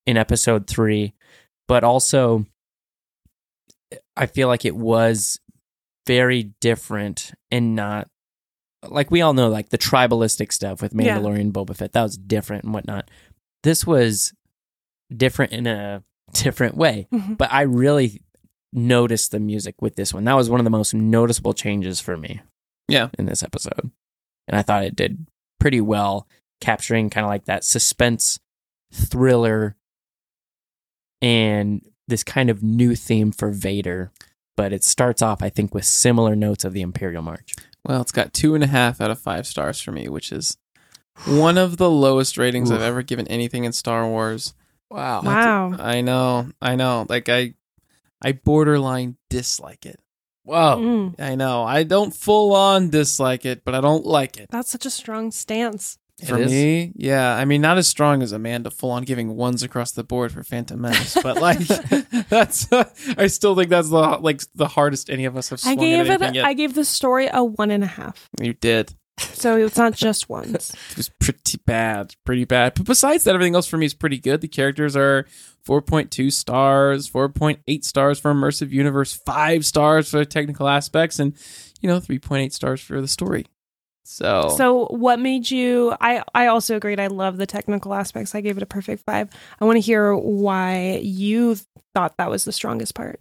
in 0.07 0.17
episode 0.17 0.67
three. 0.67 1.15
But 1.69 1.85
also, 1.85 2.47
I 4.17 4.27
feel 4.27 4.49
like 4.49 4.65
it 4.65 4.77
was 4.77 5.41
very 6.07 6.55
different 6.61 7.33
and 7.51 7.75
not 7.75 8.09
like 8.89 9.11
we 9.11 9.21
all 9.21 9.35
know, 9.35 9.49
like 9.49 9.71
the 9.71 9.79
tribalistic 9.79 10.53
stuff 10.53 10.81
with 10.81 10.95
Yeah. 10.95 11.19
Mandalorian 11.19 11.51
Boba 11.53 11.75
Fett, 11.77 11.93
that 11.93 12.03
was 12.03 12.17
different 12.17 12.65
and 12.65 12.73
whatnot. 12.73 13.11
This 13.65 13.85
was 13.87 14.33
different 15.15 15.53
in 15.53 15.67
a 15.67 16.05
different 16.33 16.77
way. 16.77 17.09
Mhm. 17.13 17.37
But 17.39 17.53
I 17.53 17.63
really 17.63 18.23
noticed 18.73 19.31
the 19.31 19.41
music 19.41 19.81
with 19.81 19.97
this 19.97 20.13
one. 20.13 20.25
That 20.25 20.35
was 20.35 20.51
one 20.51 20.61
of 20.61 20.65
the 20.65 20.71
most 20.71 20.93
noticeable 20.95 21.55
changes 21.55 22.01
for 22.01 22.17
me. 22.17 22.41
Yeah. 22.89 23.09
In 23.19 23.27
this 23.27 23.43
episode. 23.43 23.91
And 24.49 24.57
I 24.57 24.63
thought 24.63 24.85
it 24.85 24.95
did 24.97 25.27
pretty 25.61 25.81
well 25.81 26.29
capturing 26.61 27.11
kind 27.11 27.25
of 27.25 27.29
like 27.29 27.47
that 27.47 27.65
suspense 27.65 28.39
thriller 28.93 29.77
and 31.23 31.83
this 32.09 32.23
kind 32.23 32.51
of 32.51 32.63
new 32.63 32.95
theme 32.95 33.33
for 33.33 33.51
Vader. 33.51 34.13
But 34.57 34.73
it 34.73 34.83
starts 34.85 35.21
off, 35.21 35.43
I 35.43 35.51
think, 35.51 35.75
with 35.75 35.85
similar 35.85 36.35
notes 36.35 36.65
of 36.65 36.73
the 36.73 36.81
Imperial 36.83 37.23
March. 37.23 37.55
well, 37.85 38.01
it's 38.01 38.13
got 38.13 38.33
two 38.33 38.55
and 38.55 38.65
a 38.65 38.69
half 38.69 39.01
out 39.01 39.11
of 39.11 39.19
five 39.21 39.47
stars 39.47 39.81
for 39.81 39.93
me, 39.93 40.09
which 40.09 40.33
is 40.33 40.57
one 41.27 41.57
of 41.59 41.77
the 41.77 41.91
lowest 41.91 42.37
ratings 42.39 42.71
I've 42.71 42.81
ever 42.83 43.03
given 43.03 43.29
anything 43.29 43.65
in 43.65 43.73
Star 43.73 44.09
Wars. 44.09 44.55
Wow. 44.91 45.23
Wow. 45.23 45.77
I 45.79 46.01
know, 46.01 46.49
I 46.61 46.77
know. 46.77 47.07
Like 47.09 47.29
I, 47.29 47.55
I 48.23 48.33
borderline 48.33 49.17
dislike 49.31 49.85
it. 49.87 50.01
Whoa. 50.45 50.77
Mm, 50.79 51.21
I 51.21 51.35
know. 51.35 51.65
I 51.65 51.83
don't 51.83 52.15
full 52.15 52.55
on 52.55 52.91
dislike 52.91 53.45
it, 53.45 53.65
but 53.65 53.75
I 53.75 53.81
don't 53.81 54.07
like 54.07 54.37
it. 54.37 54.49
that's 54.51 54.71
such 54.71 54.87
a 54.87 54.91
strong 54.91 55.31
stance. 55.33 55.99
It 56.23 56.29
For 56.29 56.39
is. 56.39 56.51
me, 56.51 56.93
yeah. 56.97 57.35
I 57.35 57.45
mean, 57.45 57.61
not 57.61 57.77
as 57.77 57.89
strong 57.89 58.23
as 58.23 58.33
Amanda, 58.33 58.71
full 58.71 58.91
on 58.91 59.03
giving 59.03 59.37
ones 59.37 59.63
across 59.63 59.93
the 59.93 60.03
board 60.03 60.33
for 60.33 60.43
Phantom 60.43 60.81
Menace, 60.81 61.15
but 61.23 61.37
like 61.43 61.59
that's. 62.31 62.73
I 62.73 63.27
still 63.27 63.55
think 63.55 63.69
that's 63.69 63.91
the 63.91 63.97
like 63.99 64.41
the 64.55 64.69
hardest 64.69 65.11
any 65.11 65.27
of 65.27 65.37
us 65.37 65.51
have. 65.51 65.61
I 65.67 65.75
gave 65.75 66.09
at 66.09 66.23
it. 66.23 66.35
yet. 66.37 66.47
I 66.47 66.55
gave 66.55 66.75
the 66.75 66.87
story 66.87 67.29
a 67.31 67.45
one 67.45 67.71
and 67.71 67.85
a 67.85 67.89
half. 67.89 68.31
you 68.41 68.55
did. 68.55 68.95
So 69.19 69.57
it's 69.57 69.77
not 69.77 69.95
just 69.95 70.29
ones. 70.29 70.75
It 70.91 70.97
was 70.97 71.11
pretty 71.21 71.59
bad, 71.65 72.15
pretty 72.25 72.45
bad. 72.45 72.75
But 72.75 72.87
besides 72.87 73.25
that, 73.25 73.35
everything 73.35 73.55
else 73.55 73.67
for 73.67 73.77
me 73.77 73.87
is 73.87 73.95
pretty 73.95 74.19
good. 74.19 74.41
The 74.41 74.49
characters 74.49 74.97
are 74.97 75.27
4.2 75.67 76.33
stars, 76.33 77.11
4.8 77.11 77.85
stars 77.85 78.19
for 78.19 78.33
immersive 78.33 78.71
universe, 78.71 79.13
five 79.13 79.65
stars 79.65 80.11
for 80.11 80.25
technical 80.25 80.69
aspects, 80.69 81.19
and 81.19 81.35
you 81.81 81.89
know 81.89 81.99
3.8 82.01 82.53
stars 82.53 82.81
for 82.81 83.01
the 83.01 83.09
story. 83.09 83.47
So, 84.05 84.55
So, 84.57 84.87
what 84.87 85.19
made 85.19 85.51
you? 85.51 85.95
I 86.01 86.23
I 86.35 86.47
also 86.47 86.77
agreed. 86.77 87.01
I 87.01 87.09
love 87.09 87.39
the 87.39 87.47
technical 87.47 87.93
aspects. 87.93 88.35
I 88.35 88.41
gave 88.41 88.57
it 88.57 88.63
a 88.63 88.67
perfect 88.67 89.03
five. 89.05 89.29
I 89.61 89.65
want 89.65 89.77
to 89.77 89.81
hear 89.81 90.15
why 90.15 91.01
you 91.03 91.57
thought 91.93 92.17
that 92.19 92.31
was 92.31 92.45
the 92.45 92.53
strongest 92.53 92.95
part. 92.95 93.19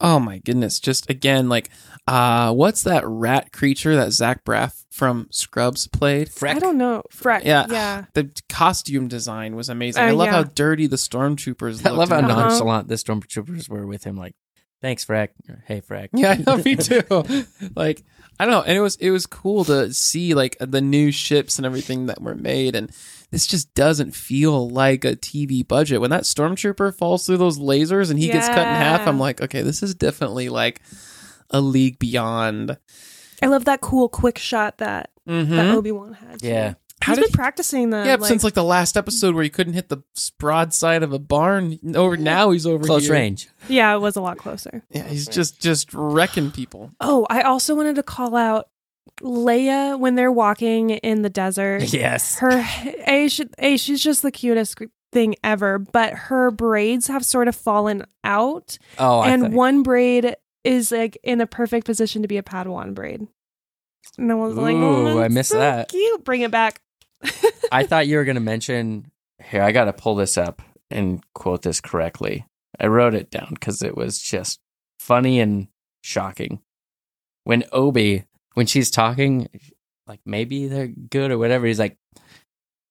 Oh 0.00 0.18
my 0.20 0.38
goodness, 0.38 0.80
just 0.80 1.08
again, 1.10 1.48
like, 1.48 1.70
uh, 2.06 2.52
what's 2.52 2.82
that 2.82 3.02
rat 3.06 3.52
creature 3.52 3.96
that 3.96 4.12
Zach 4.12 4.44
Braff 4.44 4.84
from 4.90 5.26
Scrubs 5.30 5.86
played? 5.88 6.30
I 6.42 6.58
don't 6.58 6.78
know. 6.78 7.02
Freck. 7.12 7.44
Yeah. 7.44 7.66
Yeah. 7.68 8.04
The 8.14 8.30
costume 8.48 9.08
design 9.08 9.56
was 9.56 9.68
amazing. 9.68 10.02
Uh, 10.02 10.06
I 10.06 10.10
love 10.12 10.26
yeah. 10.26 10.32
how 10.32 10.42
dirty 10.44 10.86
the 10.86 10.96
stormtroopers 10.96 11.84
I 11.84 11.90
love 11.90 12.08
how 12.10 12.18
and- 12.18 12.30
Uh-huh. 12.30 12.48
nonchalant 12.48 12.88
the 12.88 12.94
stormtroopers 12.94 13.68
were 13.68 13.86
with 13.86 14.04
him. 14.04 14.16
Like, 14.16 14.34
thanks, 14.86 15.04
Freck. 15.04 15.30
Hey, 15.66 15.80
Freck. 15.80 16.10
Yeah, 16.12 16.30
I 16.30 16.36
know, 16.36 16.62
me 16.62 16.76
too. 16.88 17.02
like 17.74 18.04
I 18.38 18.44
don't 18.44 18.52
know, 18.52 18.62
and 18.62 18.76
it 18.76 18.80
was 18.80 18.96
it 18.96 19.10
was 19.10 19.26
cool 19.26 19.64
to 19.64 19.92
see 19.92 20.34
like 20.34 20.56
the 20.60 20.80
new 20.80 21.10
ships 21.10 21.58
and 21.58 21.66
everything 21.66 22.06
that 22.06 22.22
were 22.22 22.34
made, 22.34 22.76
and 22.76 22.90
this 23.30 23.46
just 23.46 23.74
doesn't 23.74 24.14
feel 24.14 24.68
like 24.70 25.04
a 25.04 25.16
TV 25.16 25.66
budget. 25.66 26.00
When 26.00 26.10
that 26.10 26.22
stormtrooper 26.22 26.94
falls 26.94 27.26
through 27.26 27.38
those 27.38 27.58
lasers 27.58 28.10
and 28.10 28.18
he 28.18 28.28
gets 28.28 28.46
cut 28.48 28.58
in 28.58 28.64
half, 28.64 29.06
I'm 29.08 29.18
like, 29.18 29.40
okay, 29.40 29.62
this 29.62 29.82
is 29.82 29.94
definitely 29.94 30.48
like 30.48 30.80
a 31.50 31.60
league 31.60 31.98
beyond. 31.98 32.76
I 33.42 33.46
love 33.46 33.64
that 33.64 33.80
cool 33.80 34.08
quick 34.08 34.38
shot 34.38 34.78
that 34.78 35.10
that 35.26 35.32
Mhm. 35.48 35.74
Obi 35.74 35.90
Wan 35.92 36.12
had. 36.12 36.38
too. 36.40 36.46
Yeah. 36.48 36.74
How 37.06 37.12
He's 37.12 37.18
did 37.18 37.24
been 37.26 37.30
he- 37.32 37.36
practicing 37.36 37.90
that. 37.90 38.04
Yeah, 38.04 38.16
like, 38.16 38.26
since 38.28 38.42
like 38.42 38.54
the 38.54 38.64
last 38.64 38.96
episode 38.96 39.36
where 39.36 39.44
he 39.44 39.50
couldn't 39.50 39.74
hit 39.74 39.88
the 39.88 39.98
broadside 40.40 41.04
of 41.04 41.12
a 41.12 41.20
barn. 41.20 41.78
Over 41.94 42.16
now, 42.16 42.50
he's 42.50 42.66
over 42.66 42.84
Close 42.84 43.04
here. 43.04 43.12
range. 43.12 43.48
yeah, 43.68 43.94
it 43.94 43.98
was 43.98 44.16
a 44.16 44.20
lot 44.20 44.38
closer. 44.38 44.82
Yeah, 44.90 45.04
he's 45.06 45.28
just 45.28 45.60
just 45.60 45.94
wrecking 45.94 46.50
people. 46.50 46.90
Oh, 47.00 47.24
I 47.30 47.42
also 47.42 47.76
wanted 47.76 47.94
to 47.94 48.02
call 48.02 48.34
out 48.34 48.68
Leia 49.22 49.98
when 49.98 50.16
they're 50.16 50.32
walking 50.32 50.90
in 50.90 51.22
the 51.22 51.30
desert. 51.30 51.82
Yes. 51.92 52.38
Her 52.40 52.64
a, 53.06 53.28
she, 53.28 53.44
a 53.58 53.76
she's 53.76 54.02
just 54.02 54.22
the 54.22 54.32
cutest 54.32 54.78
thing 55.12 55.36
ever, 55.44 55.78
but 55.78 56.12
her 56.12 56.50
braids 56.50 57.06
have 57.06 57.24
sort 57.24 57.46
of 57.46 57.54
fallen 57.54 58.04
out, 58.24 58.78
Oh, 58.98 59.20
I 59.20 59.30
and 59.30 59.42
thought- 59.44 59.52
one 59.52 59.82
braid 59.84 60.34
is 60.64 60.90
like 60.90 61.16
in 61.22 61.40
a 61.40 61.46
perfect 61.46 61.86
position 61.86 62.22
to 62.22 62.28
be 62.28 62.36
a 62.38 62.42
Padawan 62.42 62.94
braid. 62.94 63.26
And 64.18 64.30
I 64.30 64.34
was 64.34 64.54
like, 64.54 64.74
oh, 64.76 65.18
I 65.18 65.22
that's 65.22 65.34
missed 65.34 65.50
so 65.50 65.58
that. 65.58 65.88
Cute. 65.88 66.24
Bring 66.24 66.40
it 66.42 66.50
back. 66.50 66.80
I 67.72 67.82
thought 67.86 68.06
you 68.06 68.16
were 68.16 68.24
going 68.24 68.36
to 68.36 68.40
mention. 68.40 69.10
Here, 69.42 69.62
I 69.62 69.72
got 69.72 69.84
to 69.84 69.92
pull 69.92 70.14
this 70.14 70.38
up 70.38 70.62
and 70.90 71.22
quote 71.34 71.62
this 71.62 71.80
correctly. 71.80 72.46
I 72.80 72.86
wrote 72.86 73.14
it 73.14 73.30
down 73.30 73.48
because 73.50 73.82
it 73.82 73.96
was 73.96 74.18
just 74.18 74.58
funny 74.98 75.40
and 75.40 75.68
shocking. 76.02 76.60
When 77.44 77.64
Obi, 77.72 78.24
when 78.54 78.66
she's 78.66 78.90
talking, 78.90 79.48
like 80.06 80.20
maybe 80.24 80.68
they're 80.68 80.88
good 80.88 81.30
or 81.30 81.38
whatever, 81.38 81.66
he's 81.66 81.78
like, 81.78 81.96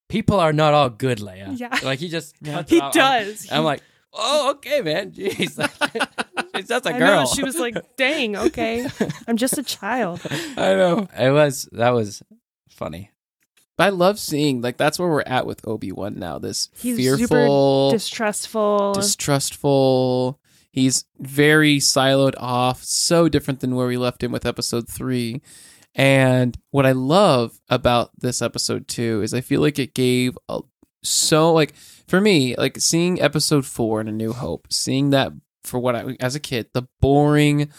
"People 0.10 0.40
are 0.40 0.54
not 0.54 0.74
all 0.74 0.90
good, 0.90 1.18
Leia." 1.20 1.60
Yeah. 1.60 1.78
like 1.84 2.00
he 2.00 2.10
just 2.10 2.36
cuts 2.44 2.70
he 2.70 2.80
out. 2.80 2.94
does. 2.94 3.48
I'm 3.52 3.64
like, 3.64 3.82
"Oh, 4.14 4.52
okay, 4.52 4.82
man." 4.82 5.12
Jeez, 5.12 5.58
like, 5.58 6.10
she's 6.56 6.68
just 6.68 6.86
a 6.86 6.96
I 6.96 7.00
girl. 7.00 7.22
know. 7.22 7.26
She 7.28 7.44
was 7.44 7.58
like, 7.60 7.76
"Dang, 7.98 8.36
okay, 8.38 8.88
I'm 9.28 9.38
just 9.38 9.58
a 9.58 9.64
child." 9.64 10.22
I 10.58 10.74
know. 10.76 11.08
it 11.18 11.32
was 11.32 11.68
that 11.74 11.90
was 11.90 12.22
funny. 12.70 13.12
I 13.78 13.90
love 13.90 14.20
seeing 14.20 14.62
like 14.62 14.78
that's 14.78 14.98
where 14.98 15.10
we're 15.10 15.22
at 15.26 15.46
with 15.46 15.68
Obi 15.68 15.92
Wan 15.92 16.16
now. 16.18 16.40
This 16.40 16.70
He's 16.78 16.98
fearful, 16.98 17.92
Distrustful. 17.92 18.94
distrustful. 18.94 20.40
He's 20.72 21.06
very 21.20 21.78
siloed 21.78 22.36
off, 22.38 22.84
so 22.84 23.30
different 23.30 23.60
than 23.62 23.76
where 23.76 23.88
we 23.88 23.98
left 23.98 24.22
him 24.24 24.32
with 24.32 24.46
episode 24.46 24.88
three. 24.90 25.42
And 25.94 26.58
what 26.72 26.86
I 26.86 26.92
love 26.92 27.60
about 27.70 28.12
this 28.20 28.42
episode 28.42 28.88
two 28.88 29.22
is 29.22 29.34
I 29.34 29.40
feel 29.42 29.62
like 29.62 29.80
it 29.80 29.94
gave 29.94 30.38
a, 30.50 30.60
so 31.04 31.54
like 31.54 31.76
for 32.08 32.20
me 32.20 32.56
like 32.58 32.78
seeing 32.80 33.22
episode 33.22 33.66
four 33.66 34.02
in 34.02 34.08
A 34.10 34.12
New 34.12 34.34
Hope, 34.34 34.68
seeing 34.72 35.12
that 35.12 35.32
for 35.64 35.80
what 35.80 35.96
I 35.96 36.18
as 36.20 36.36
a 36.36 36.40
kid 36.40 36.68
the 36.74 36.84
boring 37.02 37.70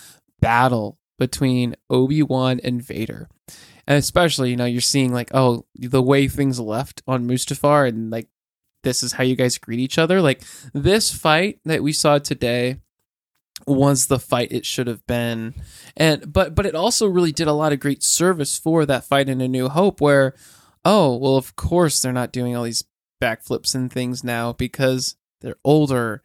battle 0.40 0.98
between 1.18 1.76
Obi 1.90 2.22
Wan 2.22 2.60
and 2.64 2.82
Vader, 2.82 3.28
and 3.86 3.98
especially 3.98 4.50
you 4.50 4.56
know 4.56 4.64
you're 4.64 4.80
seeing 4.80 5.12
like 5.12 5.30
oh 5.34 5.64
the 5.74 6.02
way 6.02 6.28
things 6.28 6.58
left 6.60 7.02
on 7.06 7.26
Mustafar 7.26 7.88
and 7.88 8.10
like 8.10 8.28
this 8.86 9.02
is 9.02 9.12
how 9.12 9.24
you 9.24 9.34
guys 9.34 9.58
greet 9.58 9.80
each 9.80 9.98
other. 9.98 10.22
Like 10.22 10.42
this 10.72 11.12
fight 11.12 11.58
that 11.64 11.82
we 11.82 11.92
saw 11.92 12.18
today 12.18 12.76
was 13.66 14.06
the 14.06 14.18
fight 14.18 14.52
it 14.52 14.64
should 14.64 14.86
have 14.86 15.04
been. 15.06 15.54
And 15.96 16.32
but 16.32 16.54
but 16.54 16.66
it 16.66 16.74
also 16.74 17.06
really 17.06 17.32
did 17.32 17.48
a 17.48 17.52
lot 17.52 17.72
of 17.72 17.80
great 17.80 18.02
service 18.02 18.58
for 18.58 18.86
that 18.86 19.04
fight 19.04 19.28
in 19.28 19.40
a 19.40 19.48
new 19.48 19.68
hope 19.68 20.00
where 20.00 20.34
oh 20.84 21.16
well 21.16 21.36
of 21.36 21.56
course 21.56 22.00
they're 22.00 22.12
not 22.12 22.32
doing 22.32 22.56
all 22.56 22.62
these 22.62 22.84
backflips 23.20 23.74
and 23.74 23.92
things 23.92 24.22
now 24.22 24.52
because 24.52 25.16
they're 25.40 25.56
older. 25.64 26.22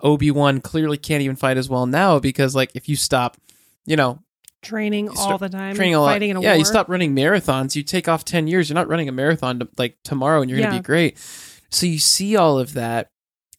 Obi-wan 0.00 0.60
clearly 0.60 0.98
can't 0.98 1.22
even 1.22 1.36
fight 1.36 1.56
as 1.56 1.68
well 1.68 1.86
now 1.86 2.18
because 2.18 2.54
like 2.56 2.72
if 2.74 2.88
you 2.88 2.96
stop 2.96 3.36
you 3.86 3.94
know 3.94 4.18
training 4.64 5.08
all 5.10 5.38
the 5.38 5.48
time, 5.48 5.74
training 5.76 5.94
a 5.94 6.00
lot. 6.00 6.08
fighting 6.12 6.30
in 6.30 6.36
a 6.36 6.40
yeah, 6.42 6.50
war. 6.52 6.58
you 6.58 6.64
stop 6.64 6.88
running 6.88 7.14
marathons. 7.14 7.76
You 7.76 7.82
take 7.82 8.08
off 8.08 8.24
ten 8.24 8.46
years. 8.48 8.68
You're 8.68 8.74
not 8.74 8.88
running 8.88 9.08
a 9.08 9.12
marathon 9.12 9.60
to, 9.60 9.68
like 9.78 9.96
tomorrow, 10.04 10.40
and 10.40 10.50
you're 10.50 10.58
Yeah. 10.58 10.66
gonna 10.66 10.78
be 10.80 10.84
great. 10.84 11.18
So 11.70 11.86
you 11.86 11.98
see 11.98 12.36
all 12.36 12.58
of 12.58 12.74
that, 12.74 13.08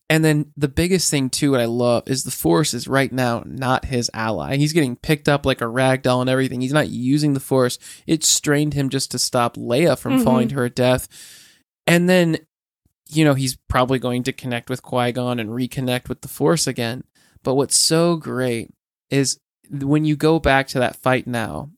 and 0.09 0.23
then 0.23 0.51
the 0.55 0.67
biggest 0.67 1.09
thing 1.11 1.29
too, 1.29 1.51
what 1.51 1.59
I 1.59 1.65
love 1.65 2.03
is 2.07 2.23
the 2.23 2.31
Force 2.31 2.73
is 2.73 2.87
right 2.87 3.11
now 3.11 3.43
not 3.45 3.85
his 3.85 4.09
ally. 4.13 4.55
He's 4.57 4.73
getting 4.73 4.95
picked 4.95 5.27
up 5.29 5.45
like 5.45 5.61
a 5.61 5.67
rag 5.67 6.01
doll 6.03 6.21
and 6.21 6.29
everything. 6.29 6.61
He's 6.61 6.73
not 6.73 6.89
using 6.89 7.33
the 7.33 7.39
Force. 7.39 7.77
It 8.07 8.23
strained 8.23 8.73
him 8.73 8.89
just 8.89 9.11
to 9.11 9.19
stop 9.19 9.55
Leia 9.57 9.97
from 9.97 10.19
Mhm. 10.19 10.23
falling 10.23 10.47
to 10.49 10.55
her 10.55 10.69
death, 10.69 11.07
and 11.87 12.07
then 12.09 12.37
you 13.09 13.23
know 13.23 13.33
he's 13.35 13.57
probably 13.69 13.99
going 13.99 14.23
to 14.23 14.33
connect 14.33 14.69
with 14.69 14.81
Qui 14.81 15.11
Gon 15.11 15.39
and 15.39 15.49
reconnect 15.49 16.09
with 16.09 16.21
the 16.21 16.27
Force 16.27 16.65
again. 16.67 17.03
But 17.43 17.55
what's 17.55 17.75
so 17.75 18.15
great 18.15 18.71
is 19.11 19.37
when 19.71 20.05
you 20.05 20.15
go 20.15 20.39
back 20.39 20.67
to 20.69 20.79
that 20.79 20.95
fight 20.97 21.27
now 21.27 21.69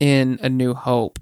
in 0.00 0.38
A 0.42 0.48
New 0.48 0.74
Hope, 0.74 1.18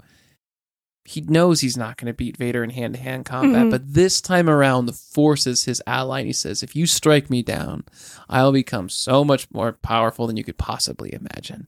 he 1.07 1.21
knows 1.21 1.61
he's 1.61 1.77
not 1.77 1.97
going 1.97 2.07
to 2.07 2.13
beat 2.17 2.35
Vader 2.37 2.63
in 2.63 2.71
hand 2.71 2.95
to 2.95 2.99
hand 2.99 3.25
combat, 3.25 3.67
Mhm. 3.67 3.71
but 3.71 3.93
this 3.93 4.19
time 4.21 4.49
around, 4.49 4.87
the 4.87 4.93
Force 4.93 5.45
is 5.45 5.65
his 5.65 5.81
ally, 5.85 6.19
and 6.19 6.27
he 6.27 6.33
says, 6.33 6.63
If 6.63 6.75
you 6.75 6.87
strike 6.87 7.29
me 7.29 7.43
down, 7.43 7.83
I'll 8.27 8.51
become 8.51 8.89
so 8.89 9.23
much 9.23 9.47
more 9.53 9.73
powerful 9.73 10.25
than 10.25 10.35
you 10.35 10.43
could 10.43 10.57
possibly 10.57 11.13
imagine. 11.13 11.67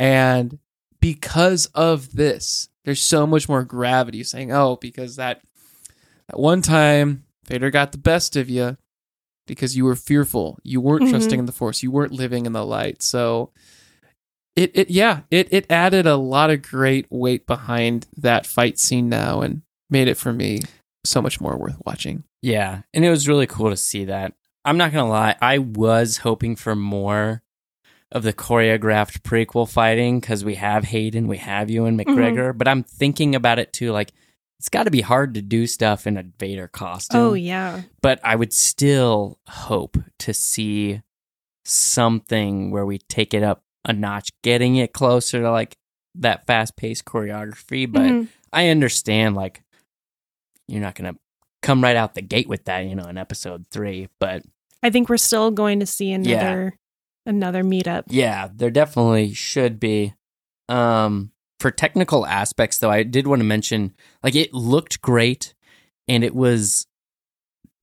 And 0.00 0.58
because 1.00 1.66
of 1.66 2.16
this, 2.16 2.68
there's 2.84 3.00
so 3.00 3.24
much 3.24 3.48
more 3.48 3.62
gravity 3.62 4.24
saying, 4.24 4.50
Oh, 4.52 4.76
because 4.80 5.14
that, 5.14 5.42
that 6.28 6.40
one 6.40 6.60
time 6.60 7.24
Vader 7.46 7.70
got 7.70 7.92
the 7.92 7.98
best 7.98 8.34
of 8.34 8.50
you 8.50 8.76
because 9.46 9.76
you 9.76 9.84
were 9.84 9.94
fearful. 9.96 10.58
You 10.64 10.80
weren't 10.80 11.04
Mhm. 11.04 11.10
trusting 11.10 11.38
in 11.38 11.46
the 11.46 11.52
Force. 11.52 11.84
You 11.84 11.92
weren't 11.92 12.12
living 12.12 12.46
in 12.46 12.52
the 12.52 12.66
light. 12.66 13.00
So 13.02 13.52
it 14.56 14.70
it 14.74 14.90
yeah 14.90 15.20
it 15.30 15.48
it 15.50 15.70
added 15.70 16.06
a 16.06 16.16
lot 16.16 16.50
of 16.50 16.62
great 16.62 17.06
weight 17.10 17.46
behind 17.46 18.06
that 18.16 18.46
fight 18.46 18.78
scene 18.78 19.08
now 19.08 19.40
and 19.40 19.62
made 19.88 20.08
it 20.08 20.16
for 20.16 20.32
me 20.32 20.60
so 21.04 21.20
much 21.20 21.40
more 21.40 21.56
worth 21.56 21.76
watching 21.84 22.24
Yeah, 22.42 22.82
and 22.92 23.04
it 23.04 23.10
was 23.10 23.28
really 23.28 23.46
cool 23.46 23.70
to 23.70 23.76
see 23.76 24.04
that. 24.06 24.34
I'm 24.64 24.76
not 24.76 24.92
gonna 24.92 25.08
lie, 25.08 25.36
I 25.40 25.58
was 25.58 26.18
hoping 26.18 26.56
for 26.56 26.76
more 26.76 27.42
of 28.10 28.22
the 28.22 28.32
choreographed 28.32 29.22
prequel 29.22 29.68
fighting 29.68 30.20
because 30.20 30.44
we 30.44 30.56
have 30.56 30.84
Hayden, 30.84 31.28
we 31.28 31.38
have 31.38 31.70
Ewan 31.70 31.96
mm-hmm. 31.96 32.10
McGregor, 32.10 32.56
but 32.56 32.68
I'm 32.68 32.82
thinking 32.82 33.34
about 33.34 33.58
it 33.58 33.72
too. 33.72 33.90
Like, 33.92 34.12
it's 34.58 34.68
got 34.68 34.84
to 34.84 34.90
be 34.90 35.00
hard 35.00 35.34
to 35.34 35.42
do 35.42 35.66
stuff 35.66 36.06
in 36.06 36.16
a 36.16 36.24
Vader 36.38 36.68
costume. 36.68 37.20
Oh 37.20 37.34
yeah, 37.34 37.82
but 38.00 38.20
I 38.22 38.36
would 38.36 38.52
still 38.52 39.38
hope 39.48 39.96
to 40.20 40.34
see 40.34 41.02
something 41.64 42.70
where 42.70 42.86
we 42.86 42.98
take 42.98 43.34
it 43.34 43.42
up 43.42 43.64
a 43.84 43.92
notch, 43.92 44.30
getting 44.42 44.76
it 44.76 44.92
closer 44.92 45.40
to 45.42 45.50
like 45.50 45.76
that 46.14 46.46
fast 46.46 46.76
paced 46.76 47.04
choreography. 47.04 47.90
But 47.90 48.02
Mhm. 48.02 48.28
I 48.52 48.68
understand, 48.68 49.34
like, 49.34 49.62
you're 50.68 50.80
not 50.82 50.94
to 51.12 51.18
come 51.62 51.82
right 51.82 51.96
out 51.96 52.14
the 52.14 52.22
gate 52.22 52.48
with 52.48 52.64
that, 52.66 52.80
you 52.80 52.94
know, 52.94 53.04
in 53.08 53.16
episode 53.18 53.66
three. 53.70 54.08
But 54.18 54.42
I 54.82 54.90
think 54.90 55.08
we're 55.08 55.16
still 55.16 55.50
going 55.50 55.80
to 55.80 55.86
see 55.86 56.12
another 56.12 56.76
another 57.24 57.62
meetup. 57.62 58.04
yeah, 58.08 58.48
there 58.54 58.70
definitely 58.70 59.32
should 59.32 59.78
be. 59.80 60.14
Um, 60.68 61.30
for 61.60 61.70
technical 61.70 62.26
aspects, 62.26 62.78
though, 62.78 62.90
I 62.90 63.04
did 63.04 63.26
want 63.26 63.40
to 63.40 63.44
mention, 63.44 63.94
like, 64.24 64.34
it 64.34 64.52
looked 64.52 65.00
great 65.00 65.54
and 66.08 66.24
it 66.24 66.34
was 66.34 66.86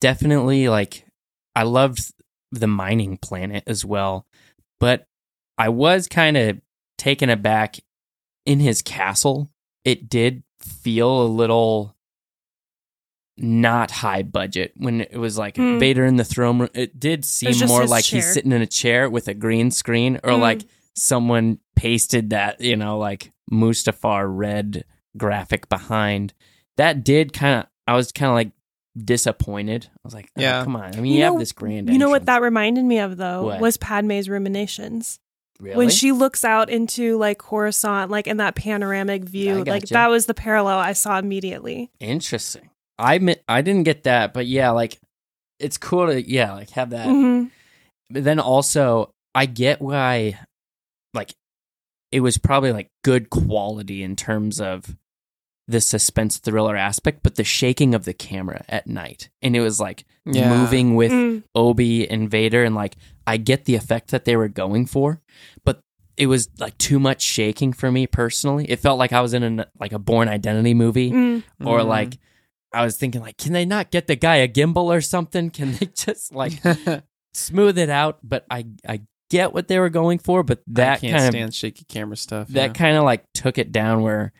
definitely 0.00 0.68
like, 0.68 1.06
I 1.56 1.62
loved 1.62 2.12
the 2.52 2.66
mining 2.66 3.16
planet 3.16 3.64
as 3.66 3.84
well. 3.84 4.26
But 4.78 5.06
I 5.60 5.68
was 5.68 6.08
kind 6.08 6.36
of 6.36 6.60
taken 6.98 7.28
aback 7.30 7.76
in 8.46 8.60
his 8.60 8.82
castle. 8.82 9.50
It 9.84 10.08
did 10.08 10.42
feel 10.60 11.22
a 11.22 11.26
little 11.26 11.94
not 13.36 13.90
high 13.90 14.22
budget 14.22 14.72
when 14.76 15.00
it 15.00 15.16
was 15.16 15.38
like 15.38 15.56
Hmm. 15.56 15.78
Vader 15.78 16.04
in 16.04 16.16
the 16.16 16.24
throne 16.24 16.58
room. 16.60 16.68
It 16.74 16.98
did 17.00 17.24
seem 17.24 17.52
just 17.52 17.68
more 17.68 17.86
like 17.86 18.04
chair. 18.04 18.20
he's 18.20 18.32
sitting 18.32 18.52
in 18.52 18.60
a 18.60 18.66
chair 18.66 19.08
with 19.08 19.28
a 19.28 19.34
green 19.34 19.70
screen 19.70 20.20
or 20.22 20.34
Hmm. 20.34 20.40
like 20.40 20.62
someone 20.94 21.58
pasted 21.76 22.30
that, 22.30 22.60
you 22.60 22.76
know, 22.76 22.98
like 22.98 23.32
Mustafar 23.50 24.26
red 24.28 24.84
graphic 25.16 25.68
behind. 25.68 26.34
That 26.76 27.02
did 27.04 27.32
kind 27.32 27.60
of. 27.60 27.66
I 27.86 27.96
was 27.96 28.12
kind 28.12 28.28
of 28.30 28.34
like 28.34 28.52
disappointed. 29.02 29.86
I 29.90 30.00
was 30.04 30.14
like, 30.14 30.30
oh, 30.36 30.40
Yeah. 30.42 30.62
come 30.64 30.76
on. 30.76 30.94
I 30.94 30.96
mean, 31.00 31.06
You 31.06 31.14
you, 31.14 31.20
know- 31.20 31.32
have 31.32 31.40
this 31.40 31.52
grand. 31.52 31.88
You 31.90 31.98
know 31.98 32.10
what 32.10 32.26
that 32.26 32.42
reminded 32.42 32.84
me 32.84 32.98
of 32.98 33.16
though 33.16 33.44
What? 33.44 33.60
was 33.60 33.76
Padme's 33.78 34.28
ruminations. 34.28 35.18
Really? 35.60 35.76
When 35.76 35.88
she 35.90 36.12
looks 36.12 36.44
out 36.44 36.70
into 36.70 37.16
like 37.18 37.38
Coruscant, 37.38 38.10
like 38.10 38.26
in 38.26 38.38
that 38.38 38.54
panoramic 38.54 39.24
view, 39.24 39.58
I 39.58 39.62
like 39.62 39.82
gotcha. 39.82 39.94
that 39.94 40.10
was 40.10 40.26
the 40.26 40.34
parallel 40.34 40.78
I 40.78 40.92
saw 40.92 41.18
immediately. 41.18 41.90
interesting. 42.00 42.70
I 42.98 43.18
mi- 43.18 43.36
I 43.48 43.62
didn't 43.62 43.84
get 43.84 44.04
that, 44.04 44.34
but 44.34 44.46
yeah, 44.46 44.70
like 44.70 44.98
it's 45.58 45.78
cool 45.78 46.06
to 46.06 46.28
yeah, 46.30 46.52
like 46.52 46.70
have 46.70 46.90
that. 46.90 47.06
hmm 47.06 47.44
But 48.10 48.24
then 48.24 48.38
also, 48.40 49.10
I 49.34 49.46
get 49.46 49.80
why, 49.80 50.38
like, 51.14 51.32
it 52.12 52.20
was 52.20 52.38
probably 52.38 52.72
like 52.72 52.88
good 53.04 53.30
quality 53.30 54.02
in 54.02 54.16
terms 54.16 54.60
of 54.60 54.96
the 55.70 55.80
suspense 55.80 56.38
thriller 56.38 56.76
aspect, 56.76 57.22
but 57.22 57.36
the 57.36 57.44
shaking 57.44 57.94
of 57.94 58.04
the 58.04 58.12
camera 58.14 58.64
at 58.68 58.86
night, 58.86 59.28
and 59.42 59.54
it 59.56 59.60
was 59.60 59.80
like 59.80 60.04
Yeah. 60.26 60.48
moving 60.56 60.94
with 60.96 61.12
Mm. 61.12 61.42
Obi 61.54 62.08
and 62.08 62.30
Vader, 62.30 62.64
and 62.64 62.74
like 62.74 62.96
I 63.26 63.36
get 63.36 63.64
the 63.64 63.74
effect 63.76 64.10
that 64.10 64.24
they 64.24 64.36
were 64.36 64.48
going 64.48 64.86
for, 64.86 65.20
but 65.64 65.80
it 66.16 66.26
was 66.26 66.48
like 66.58 66.76
too 66.78 66.98
much 66.98 67.22
shaking 67.22 67.72
for 67.72 67.90
me 67.90 68.06
personally. 68.06 68.64
It 68.68 68.80
felt 68.80 68.98
like 68.98 69.12
I 69.12 69.20
was 69.20 69.32
in 69.32 69.60
a 69.60 69.66
like 69.78 69.92
a 69.92 69.98
Bourne 69.98 70.28
Identity 70.28 70.74
movie, 70.74 71.10
Mm. 71.12 71.42
or 71.64 71.80
Mm. 71.80 71.86
like 71.86 72.18
I 72.72 72.84
was 72.84 72.96
thinking 72.96 73.20
like, 73.20 73.36
can 73.36 73.52
they 73.52 73.64
not 73.64 73.90
get 73.90 74.06
the 74.06 74.14
guy 74.16 74.36
a 74.36 74.48
gimbal 74.48 74.84
or 74.94 75.00
something? 75.00 75.50
Can 75.58 75.72
they 75.74 75.86
just 75.86 76.32
like 76.34 76.52
smooth 77.34 77.78
it 77.78 77.90
out? 77.90 78.18
But 78.22 78.44
I 78.50 78.66
I 78.86 79.00
get 79.30 79.52
what 79.54 79.68
they 79.68 79.78
were 79.78 79.90
going 79.90 80.18
for, 80.18 80.42
but 80.42 80.58
I 80.58 80.62
that 80.74 81.00
can't 81.00 81.32
kind 81.32 81.44
of 81.48 81.54
shaky 81.54 81.84
camera 81.84 82.16
stuff. 82.16 82.48
that 82.48 82.66
yeah. 82.68 82.72
kind 82.72 82.96
of 82.96 83.04
like 83.04 83.24
took 83.34 83.58
it 83.58 83.72
down 83.72 84.02
where 84.02 84.32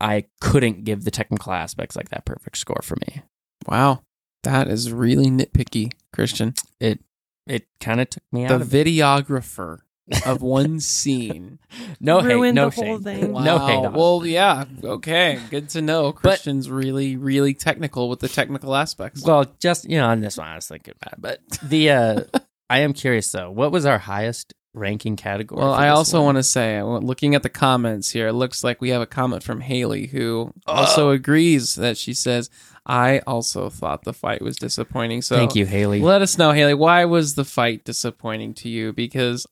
I 0.00 0.24
couldn't 0.40 0.84
give 0.84 1.04
the 1.04 1.10
technical 1.10 1.52
aspects 1.52 1.96
like 1.96 2.08
that 2.10 2.24
perfect 2.24 2.56
score 2.58 2.80
for 2.82 2.96
me. 3.06 3.22
wow, 3.66 4.02
that 4.44 4.68
is 4.68 4.92
really 4.92 5.26
nitpicky, 5.26 5.92
Christian. 6.12 6.54
It 6.80 7.00
it 7.46 7.66
kind 7.80 8.00
of 8.00 8.10
took 8.10 8.22
me 8.32 8.46
The 8.46 8.54
out 8.54 8.60
of 8.62 8.74
it. 8.74 8.86
videographer 8.86 9.78
of 10.26 10.40
one 10.58 10.80
scene. 10.80 11.58
No 12.00 12.20
hate, 12.20 12.52
no 12.54 12.70
the 12.70 12.74
whole 12.76 12.84
shame. 12.96 13.02
thing. 13.02 13.32
No 13.32 13.58
hate. 13.58 13.76
Wow. 13.76 13.84
on 13.84 13.84
it. 13.86 13.92
Well, 13.98 14.26
yeah. 14.26 14.64
Okay. 14.82 15.38
Good 15.50 15.68
to 15.70 15.82
know. 15.82 16.12
Christian's 16.12 16.70
really, 16.70 17.16
really 17.16 17.54
technical 17.54 18.08
with 18.08 18.20
the 18.20 18.28
technical 18.28 18.74
aspects. 18.74 19.22
Well, 19.24 19.46
just 19.60 19.88
you 19.88 19.98
know, 19.98 20.08
on 20.08 20.20
this 20.20 20.36
one, 20.38 20.48
I 20.48 20.54
was 20.56 20.66
thinking 20.68 20.94
about 21.00 21.14
it. 21.14 21.20
But 21.20 21.68
the 21.68 21.90
uh 21.90 22.20
I 22.70 22.80
am 22.80 22.92
curious 22.92 23.30
though. 23.32 23.50
What 23.50 23.72
was 23.72 23.84
our 23.84 23.98
highest 23.98 24.54
ranking 24.74 25.16
category? 25.16 25.60
Well, 25.60 25.72
I 25.72 25.88
also 25.88 26.22
want 26.22 26.36
to 26.36 26.42
say, 26.42 26.78
uh, 26.78 26.84
looking 26.84 27.34
at 27.34 27.42
the 27.42 27.48
comments 27.48 28.10
here, 28.10 28.28
it 28.28 28.32
looks 28.34 28.62
like 28.64 28.80
we 28.80 28.90
have 28.90 29.02
a 29.02 29.06
comment 29.06 29.42
from 29.42 29.60
Haley 29.60 30.06
who 30.06 30.52
also 30.66 31.10
agrees 31.10 31.74
that 31.76 31.96
she 31.98 32.14
says, 32.14 32.50
I 32.86 33.18
also 33.26 33.68
thought 33.70 34.04
the 34.04 34.12
fight 34.12 34.42
was 34.42 34.56
disappointing. 34.56 35.22
So 35.22 35.36
Thank 35.36 35.54
you, 35.54 35.66
Haley. 35.66 36.00
let 36.00 36.22
us 36.22 36.38
know, 36.38 36.52
Haley, 36.52 36.74
why 36.74 37.04
was 37.04 37.34
the 37.34 37.44
fight 37.44 37.84
disappointing 37.84 38.54
to 38.54 38.68
you? 38.68 38.92
Because 38.92 39.46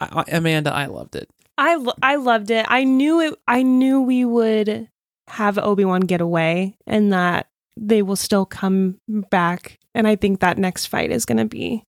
I, 0.00 0.24
I- 0.26 0.36
Amanda, 0.36 0.72
I 0.72 0.86
loved 0.86 1.16
it. 1.16 1.28
I 1.58 1.74
lo- 1.76 1.92
I 2.02 2.16
loved 2.16 2.50
it. 2.50 2.64
I 2.68 2.84
knew 2.84 3.20
it. 3.20 3.34
I 3.46 3.62
knew 3.62 4.00
we 4.00 4.24
would 4.24 4.88
have 5.28 5.58
Obi 5.58 5.84
Wan 5.84 6.00
get 6.00 6.20
away, 6.22 6.76
and 6.86 7.12
that 7.12 7.46
they 7.76 8.00
will 8.02 8.16
still 8.16 8.46
come 8.46 8.98
back. 9.08 9.78
And 9.94 10.08
I 10.08 10.16
think 10.16 10.40
that 10.40 10.56
next 10.56 10.86
fight 10.86 11.10
is 11.12 11.26
going 11.26 11.36
to 11.38 11.44
be 11.44 11.84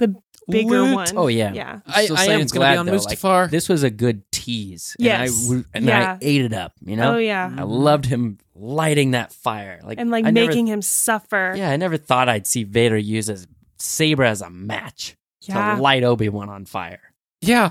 the 0.00 0.14
bigger 0.50 0.80
Lit. 0.82 0.94
one. 0.94 1.06
Oh, 1.16 1.26
yeah. 1.28 1.52
yeah. 1.52 1.80
I, 1.86 2.04
Still 2.04 2.16
I 2.16 2.20
saying 2.26 2.34
am 2.36 2.40
it's 2.42 2.52
gonna 2.52 2.64
be 2.64 2.68
glad 2.68 2.78
on 2.78 2.86
though, 2.86 2.92
like, 2.92 3.18
Mustafar. 3.18 3.50
this 3.50 3.68
was 3.68 3.82
a 3.82 3.90
good 3.90 4.22
tease. 4.32 4.96
Yes. 4.98 5.48
and 5.50 5.64
I, 5.74 5.78
and 5.78 5.84
Yeah. 5.86 6.12
I 6.14 6.18
ate 6.20 6.42
it 6.42 6.52
up. 6.52 6.72
You 6.84 6.96
know, 6.96 7.14
Oh 7.14 7.18
yeah, 7.18 7.52
I 7.56 7.62
loved 7.62 8.04
him 8.06 8.38
lighting 8.54 9.12
that 9.12 9.32
fire, 9.32 9.80
like 9.84 9.98
and 9.98 10.10
like 10.10 10.24
I 10.26 10.30
never- 10.30 10.48
making 10.48 10.66
him 10.66 10.82
suffer. 10.82 11.54
yeah, 11.56 11.70
I 11.70 11.76
never 11.76 11.96
thought 11.96 12.28
I'd 12.28 12.46
see 12.46 12.64
Vader 12.64 12.98
use 12.98 13.26
his 13.28 13.46
saber 13.78 14.24
as 14.24 14.42
a 14.42 14.50
match 14.50 15.16
Yeah. 15.42 15.76
to 15.76 15.80
light 15.82 16.02
Obi 16.04 16.28
Wan 16.28 16.48
on 16.50 16.64
fire. 16.66 17.00
Yeah. 17.40 17.70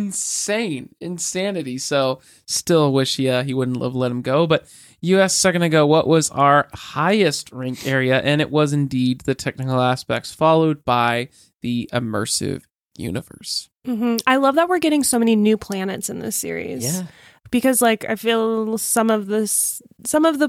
Insane. 0.00 0.94
Insanity. 1.00 1.78
So 1.78 2.20
still 2.46 2.92
wish 2.92 3.16
he, 3.16 3.28
uh, 3.28 3.42
he 3.44 3.54
wouldn't 3.54 3.80
have 3.82 3.94
let 3.94 4.10
him 4.10 4.22
go. 4.22 4.46
But 4.46 4.66
you 5.00 5.20
asked 5.20 5.36
a 5.36 5.40
second 5.40 5.62
ago 5.62 5.86
what 5.86 6.06
was 6.08 6.30
our 6.30 6.68
highest 6.74 7.52
ranked 7.52 7.86
area, 7.86 8.20
and 8.20 8.40
it 8.40 8.50
was 8.50 8.72
indeed 8.72 9.20
the 9.22 9.34
technical 9.34 9.80
aspects, 9.80 10.32
followed 10.32 10.84
by 10.84 11.28
the 11.66 11.90
immersive 11.92 12.62
universe. 12.96 13.68
hmm 13.84 14.16
I 14.26 14.36
love 14.36 14.54
that 14.54 14.68
we're 14.68 14.78
getting 14.78 15.02
so 15.02 15.18
many 15.18 15.34
new 15.36 15.56
planets 15.56 16.08
in 16.08 16.20
this 16.20 16.36
series. 16.36 16.84
Yeah, 16.84 17.06
because 17.50 17.82
like 17.82 18.04
I 18.08 18.14
feel 18.14 18.78
some 18.78 19.10
of 19.10 19.26
this, 19.26 19.82
some 20.04 20.24
of 20.24 20.38
the 20.38 20.48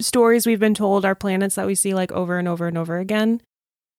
stories 0.00 0.46
we've 0.46 0.58
been 0.60 0.74
told 0.74 1.04
are 1.04 1.14
planets 1.14 1.54
that 1.56 1.66
we 1.66 1.74
see 1.74 1.92
like 1.94 2.10
over 2.12 2.38
and 2.38 2.48
over 2.48 2.66
and 2.66 2.78
over 2.78 2.98
again, 2.98 3.40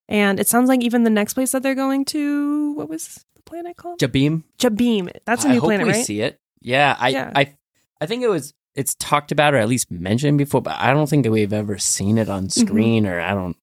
and 0.10 0.40
it 0.40 0.48
sounds 0.48 0.68
like 0.70 0.82
even 0.82 1.04
the 1.04 1.10
next 1.10 1.36
place 1.36 1.52
that 1.52 1.62
they're 1.64 1.76
going 1.76 2.04
to, 2.06 2.74
what 2.74 2.90
was 2.90 3.24
the 3.36 3.42
planet 3.44 3.78
called? 3.78 4.00
Jabiim. 4.00 4.44
Jabiim. 4.58 5.12
That's 5.26 5.46
a 5.46 5.50
I 5.50 5.52
new 5.54 5.60
hope 5.62 5.70
planet, 5.70 5.86
we 5.88 5.94
right? 5.94 6.06
see 6.06 6.22
it. 6.22 6.40
Yeah, 6.62 6.96
I, 7.00 7.10
Yeah. 7.10 7.32
I, 7.36 7.54
I 8.02 8.06
think 8.08 8.24
it 8.24 8.30
was. 8.30 8.54
It's 8.76 8.94
talked 8.96 9.32
about 9.32 9.54
or 9.54 9.58
at 9.58 9.70
least 9.70 9.90
mentioned 9.90 10.38
before, 10.38 10.62
but 10.62 10.76
I 10.78 10.92
don't 10.92 11.08
think 11.10 11.24
that 11.24 11.32
we've 11.32 11.54
ever 11.54 11.78
seen 11.78 12.18
it 12.18 12.28
on 12.28 12.48
Mm-hmm. 12.48 12.68
screen, 12.68 13.08
or 13.08 13.22
I 13.22 13.34
don't. 13.34 13.56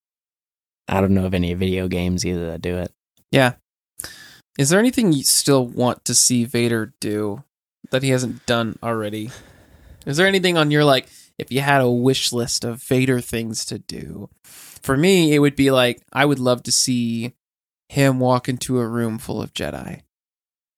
I 0.88 1.01
don't 1.01 1.14
know 1.14 1.27
of 1.27 1.35
any 1.35 1.55
video 1.55 1.88
games 1.88 2.25
either 2.27 2.49
that 2.49 2.62
do 2.62 2.77
it. 2.79 2.92
Yeah. 3.31 3.55
Is 4.59 4.68
there 4.71 4.79
anything 4.81 5.12
you 5.12 5.23
still 5.23 5.66
want 5.66 6.05
to 6.05 6.14
see 6.14 6.45
Vader 6.45 6.92
do 7.01 7.42
that 7.90 8.03
he 8.03 8.11
hasn't 8.11 8.45
done 8.47 8.79
already? 8.83 9.31
Is 10.05 10.16
there 10.16 10.27
anything 10.27 10.59
on 10.59 10.71
your 10.71 10.85
like 10.85 11.09
if 11.38 11.51
you 11.51 11.61
had 11.61 11.81
a 11.81 11.90
wish 11.90 12.33
list 12.33 12.64
of 12.64 12.83
Vader 12.83 13.21
things 13.21 13.64
to 13.66 13.79
do? 13.79 14.29
For 14.45 14.97
me, 14.97 15.35
it 15.35 15.38
would 15.38 15.57
be 15.57 15.71
like 15.71 16.03
I 16.12 16.25
would 16.25 16.38
love 16.40 16.62
to 16.64 16.73
see 16.73 17.33
him 17.88 18.18
walk 18.21 18.49
into 18.49 18.79
a 18.81 18.87
room 18.88 19.18
full 19.18 19.40
of 19.40 19.55
Jedi. 19.55 20.01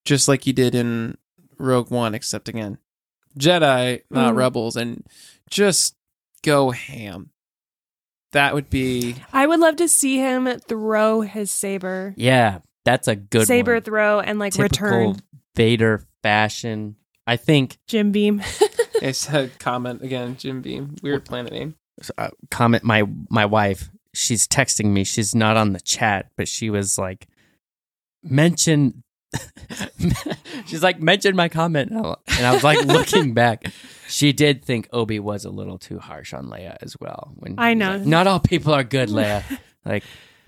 Just 0.04 0.28
like 0.28 0.44
he 0.44 0.52
did 0.52 0.74
in 0.74 1.16
Rogue 1.58 1.90
One, 1.90 2.14
except 2.14 2.48
again, 2.48 2.78
Jedi, 3.38 4.02
not 4.10 4.34
Mm. 4.34 4.36
rebels, 4.36 4.76
and 4.76 5.04
just 5.50 5.94
go 6.42 6.70
ham. 6.70 7.30
That 8.34 8.52
would 8.54 8.68
be 8.68 9.16
I 9.32 9.46
would 9.46 9.60
love 9.60 9.76
to 9.76 9.88
see 9.88 10.18
him 10.18 10.46
throw 10.68 11.20
his 11.22 11.50
saber, 11.50 12.14
Yeah, 12.16 12.58
that's 12.84 13.08
a 13.08 13.14
good 13.16 13.46
saber 13.46 13.74
one. 13.74 13.82
throw, 13.82 14.20
and 14.20 14.38
like 14.38 14.52
Typical 14.52 14.86
return 14.88 15.16
Vader 15.54 16.04
fashion. 16.22 16.96
I 17.26 17.36
think 17.36 17.78
Jim 17.86 18.10
Beam. 18.10 18.42
I 19.02 19.12
said 19.12 19.58
comment 19.60 20.02
again, 20.02 20.36
Jim 20.36 20.62
Beam. 20.62 20.96
Weird 21.00 21.24
planet 21.24 21.52
name. 21.52 21.76
uh, 22.18 22.30
comment 22.50 22.82
my 22.82 23.04
my 23.30 23.46
wife. 23.46 23.88
She's 24.12 24.46
texting 24.48 24.86
me. 24.86 25.04
She's 25.04 25.34
not 25.34 25.56
on 25.56 25.72
the 25.72 25.80
chat, 25.80 26.30
but 26.36 26.48
she 26.48 26.70
was 26.70 26.98
like, 26.98 27.28
mention. 28.22 29.03
She's 30.66 30.82
like, 30.82 31.00
mention 31.00 31.36
my 31.36 31.48
comment, 31.48 31.90
and 31.90 32.06
I- 32.46 32.52
was 32.54 32.64
like 32.64 32.84
looking 32.86 33.34
back. 33.34 33.64
She 34.08 34.32
did 34.32 34.64
think 34.64 34.88
Obi 34.92 35.18
was 35.18 35.44
a 35.44 35.50
little 35.50 35.78
too 35.78 35.98
harsh 35.98 36.32
on 36.34 36.46
Leia 36.46 36.76
as 36.82 36.96
well. 37.00 37.32
When 37.36 37.54
I 37.58 37.74
know. 37.74 37.96
like, 37.96 38.06
not 38.06 38.26
all 38.26 38.40
people 38.40 38.72
are 38.74 38.84
good, 38.84 39.08
Leia. 39.08 39.42
like, 39.84 40.04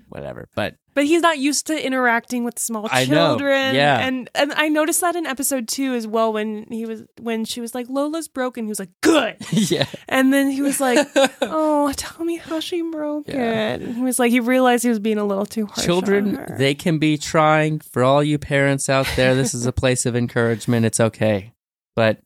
whatever. 0.09 0.49
But 0.55 0.77
But 0.95 1.05
he's 1.05 1.21
not 1.23 1.39
used 1.39 1.67
to 1.69 1.87
interacting 1.87 2.45
with 2.45 2.59
small 2.59 2.89
I 2.91 3.05
know, 3.05 3.31
children. 3.31 3.75
yeah. 3.75 3.99
And 4.07 4.31
and 4.35 4.53
I 4.55 4.69
noticed 4.69 5.01
that 5.01 5.17
in 5.17 5.27
episode 5.27 5.69
two 5.69 5.95
as 5.95 6.07
well 6.07 6.33
when 6.33 6.67
he 6.71 6.87
was 6.87 7.03
when 7.21 7.45
she 7.45 7.61
was 7.61 7.75
like, 7.75 7.89
Lola's 7.89 8.29
broken, 8.29 8.65
he 8.65 8.69
was 8.69 8.79
like, 8.79 8.91
Good. 9.03 9.37
yeah, 9.53 9.87
And 10.09 10.33
then 10.33 10.51
he 10.51 10.63
was 10.63 10.81
like, 10.81 11.07
Oh, 11.43 11.93
tell 11.97 12.25
me 12.25 12.37
how 12.37 12.61
she 12.61 12.83
broke 12.83 13.29
Yeah. 13.29 13.75
it. 13.75 13.83
And 13.83 13.97
he 13.97 14.03
was 14.03 14.19
like 14.19 14.31
he 14.31 14.41
realized 14.41 14.83
he 14.85 14.89
was 14.89 14.99
being 15.01 15.19
a 15.19 15.25
little 15.25 15.47
too 15.47 15.67
harsh. 15.67 15.79
on 15.79 15.85
children 15.85 16.35
her. 16.37 16.57
they 16.59 16.75
can 16.75 16.99
be 16.99 17.19
trying 17.19 17.81
for 17.81 18.03
all 18.05 18.23
you 18.23 18.39
parents 18.39 18.89
out 18.89 19.07
there 19.17 19.35
this 19.35 19.55
is 19.55 19.67
a 19.67 19.73
place 19.73 20.07
of 20.07 20.15
encouragement 20.17 20.87
it's 20.87 21.01
okay 21.01 21.53
but 21.95 22.21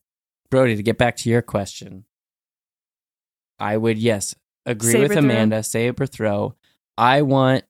brody 0.50 0.76
to 0.76 0.82
get 0.82 0.98
back 0.98 1.16
to 1.16 1.28
your 1.30 1.42
question 1.42 2.04
i 3.58 3.76
would 3.76 3.98
yes 3.98 4.34
agree 4.66 4.92
Saber 4.92 5.02
with 5.02 5.12
throw? 5.12 5.18
amanda 5.20 5.62
saber 5.62 6.06
throw 6.06 6.54
i 6.98 7.22
want 7.22 7.64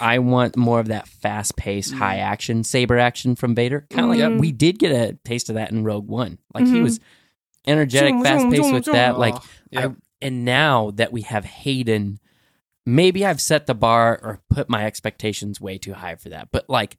i 0.00 0.18
want 0.18 0.56
more 0.56 0.80
of 0.80 0.88
that 0.88 1.06
fast-paced 1.08 1.92
Mm. 1.94 1.98
high 1.98 2.16
action 2.18 2.64
saber 2.64 2.98
action 2.98 3.34
from 3.36 3.54
vader 3.54 3.86
kind 3.90 4.10
of 4.10 4.16
like 4.30 4.40
we 4.40 4.52
did 4.52 4.78
get 4.78 4.92
a 4.92 5.18
taste 5.24 5.48
of 5.48 5.54
that 5.56 5.70
in 5.70 5.84
rogue 5.84 6.08
one 6.08 6.38
like 6.54 6.66
he 6.66 6.72
Mhm. 6.74 6.82
was 6.82 7.00
energetic 7.66 8.10
Zoom, 8.14 8.24
zoom, 8.24 8.24
fast-paced 8.50 8.72
with 8.74 8.84
zoom. 8.84 8.94
that 8.94 9.18
like 9.18 9.34
yeah. 9.70 9.86
I, 9.86 9.94
and 10.22 10.44
now 10.44 10.90
that 10.92 11.12
we 11.12 11.22
have 11.22 11.44
Hayden, 11.44 12.18
maybe 12.86 13.24
I've 13.26 13.40
set 13.40 13.66
the 13.66 13.74
bar 13.74 14.18
or 14.22 14.40
put 14.50 14.68
my 14.70 14.84
expectations 14.86 15.60
way 15.60 15.76
too 15.78 15.92
high 15.94 16.14
for 16.16 16.28
that. 16.30 16.48
But 16.52 16.68
like 16.68 16.96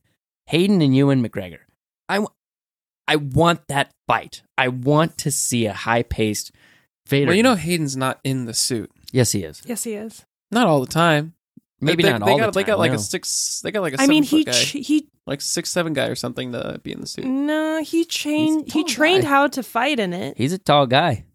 Hayden 0.47 0.81
and 0.81 0.95
Ewan 0.95 1.23
McGregor, 1.23 1.59
I, 2.09 2.25
I 3.07 3.15
want 3.17 3.67
that 3.67 3.91
fight. 4.07 4.41
I 4.57 4.67
want 4.69 5.17
to 5.19 5.31
see 5.31 5.65
a 5.65 5.73
high 5.73 6.03
paced 6.03 6.51
Vader. 7.07 7.27
Well, 7.27 7.35
you 7.35 7.43
know 7.43 7.55
Hayden's 7.55 7.95
not 7.95 8.19
in 8.23 8.45
the 8.45 8.53
suit. 8.53 8.91
yes, 9.11 9.31
he 9.31 9.43
is. 9.43 9.61
Yes, 9.65 9.83
he 9.83 9.93
is. 9.93 10.25
Not 10.51 10.65
all 10.67 10.81
the 10.81 10.87
time. 10.91 11.34
Maybe 11.85 12.03
they, 12.03 12.11
not 12.11 12.25
they 12.25 12.31
all 12.31 12.37
got 12.37 12.53
the 12.53 12.59
they 12.59 12.63
got 12.63 12.79
like 12.79 12.91
no. 12.91 12.97
a 12.97 12.99
six. 12.99 13.61
They 13.61 13.71
got 13.71 13.81
like 13.81 13.93
a. 13.93 14.01
I 14.01 14.07
mean, 14.07 14.23
seven 14.23 14.39
he 14.39 14.43
guy, 14.45 14.51
ch- 14.51 14.87
he 14.87 15.09
like 15.25 15.41
six 15.41 15.69
seven 15.69 15.93
guy 15.93 16.07
or 16.07 16.15
something 16.15 16.51
to 16.51 16.79
be 16.83 16.91
in 16.91 17.01
the 17.01 17.07
suit. 17.07 17.25
no 17.25 17.81
he 17.83 18.05
trained 18.05 18.71
he 18.71 18.83
trained 18.83 19.23
guy. 19.23 19.29
how 19.29 19.47
to 19.47 19.63
fight 19.63 19.99
in 19.99 20.13
it. 20.13 20.37
He's 20.37 20.53
a 20.53 20.57
tall 20.57 20.87
guy. 20.87 21.25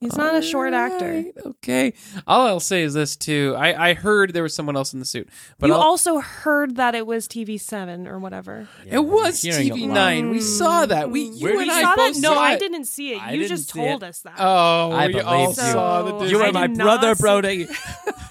He's 0.00 0.16
not 0.16 0.34
a 0.34 0.40
short 0.40 0.72
actor. 0.72 1.04
Alright, 1.08 1.34
Okay. 1.44 1.92
All 2.26 2.46
I'll 2.46 2.58
say 2.58 2.82
is 2.82 2.94
this 2.94 3.16
too. 3.16 3.54
I 3.58 3.90
I 3.90 3.94
heard 3.94 4.32
there 4.32 4.42
was 4.42 4.54
someone 4.54 4.74
else 4.74 4.94
in 4.94 4.98
the 4.98 5.04
suit, 5.04 5.28
but 5.58 5.66
you 5.66 5.74
I'll- 5.74 5.80
also 5.80 6.20
heard 6.20 6.76
that 6.76 6.94
it 6.94 7.06
was 7.06 7.28
TV 7.28 7.60
seven 7.60 8.08
or 8.08 8.18
whatever. 8.18 8.66
it 8.86 9.00
was 9.04 9.42
Hearing 9.42 9.70
a 9.70 9.74
TV 9.74 9.86
lot. 9.88 9.94
nine. 9.94 10.30
We 10.30 10.40
saw 10.40 10.86
mm. 10.86 10.88
that. 10.88 11.10
We 11.10 11.24
you 11.24 11.44
Where 11.44 11.52
and 11.52 11.60
did 11.66 11.68
I 11.70 11.82
saw 11.82 11.96
both 11.96 12.14
that? 12.14 12.20
No, 12.22 12.32
saw 12.34 12.40
I 12.40 12.52
it. 12.54 12.60
didn't 12.60 12.84
see 12.86 13.12
it. 13.12 13.22
I 13.22 13.32
You 13.32 13.38
didn't 13.40 13.48
just 13.58 13.70
see 13.72 13.78
told 13.78 14.02
it. 14.02 14.06
us 14.06 14.20
that. 14.22 14.34
Oh, 14.38 14.90
I 14.92 15.06
we 15.08 15.12
believe 15.12 15.26
all 15.26 15.48
you. 15.48 15.54
saw 15.54 16.02
the 16.02 16.10
So- 16.12 16.18
Disney. 16.20 16.38
You 16.38 16.44
I 16.44 16.48
are 16.48 16.52
my 16.52 16.66
did 16.66 16.76
not 16.78 16.84
brother, 16.84 17.14
see- 17.14 17.20
Brody. 17.20 17.66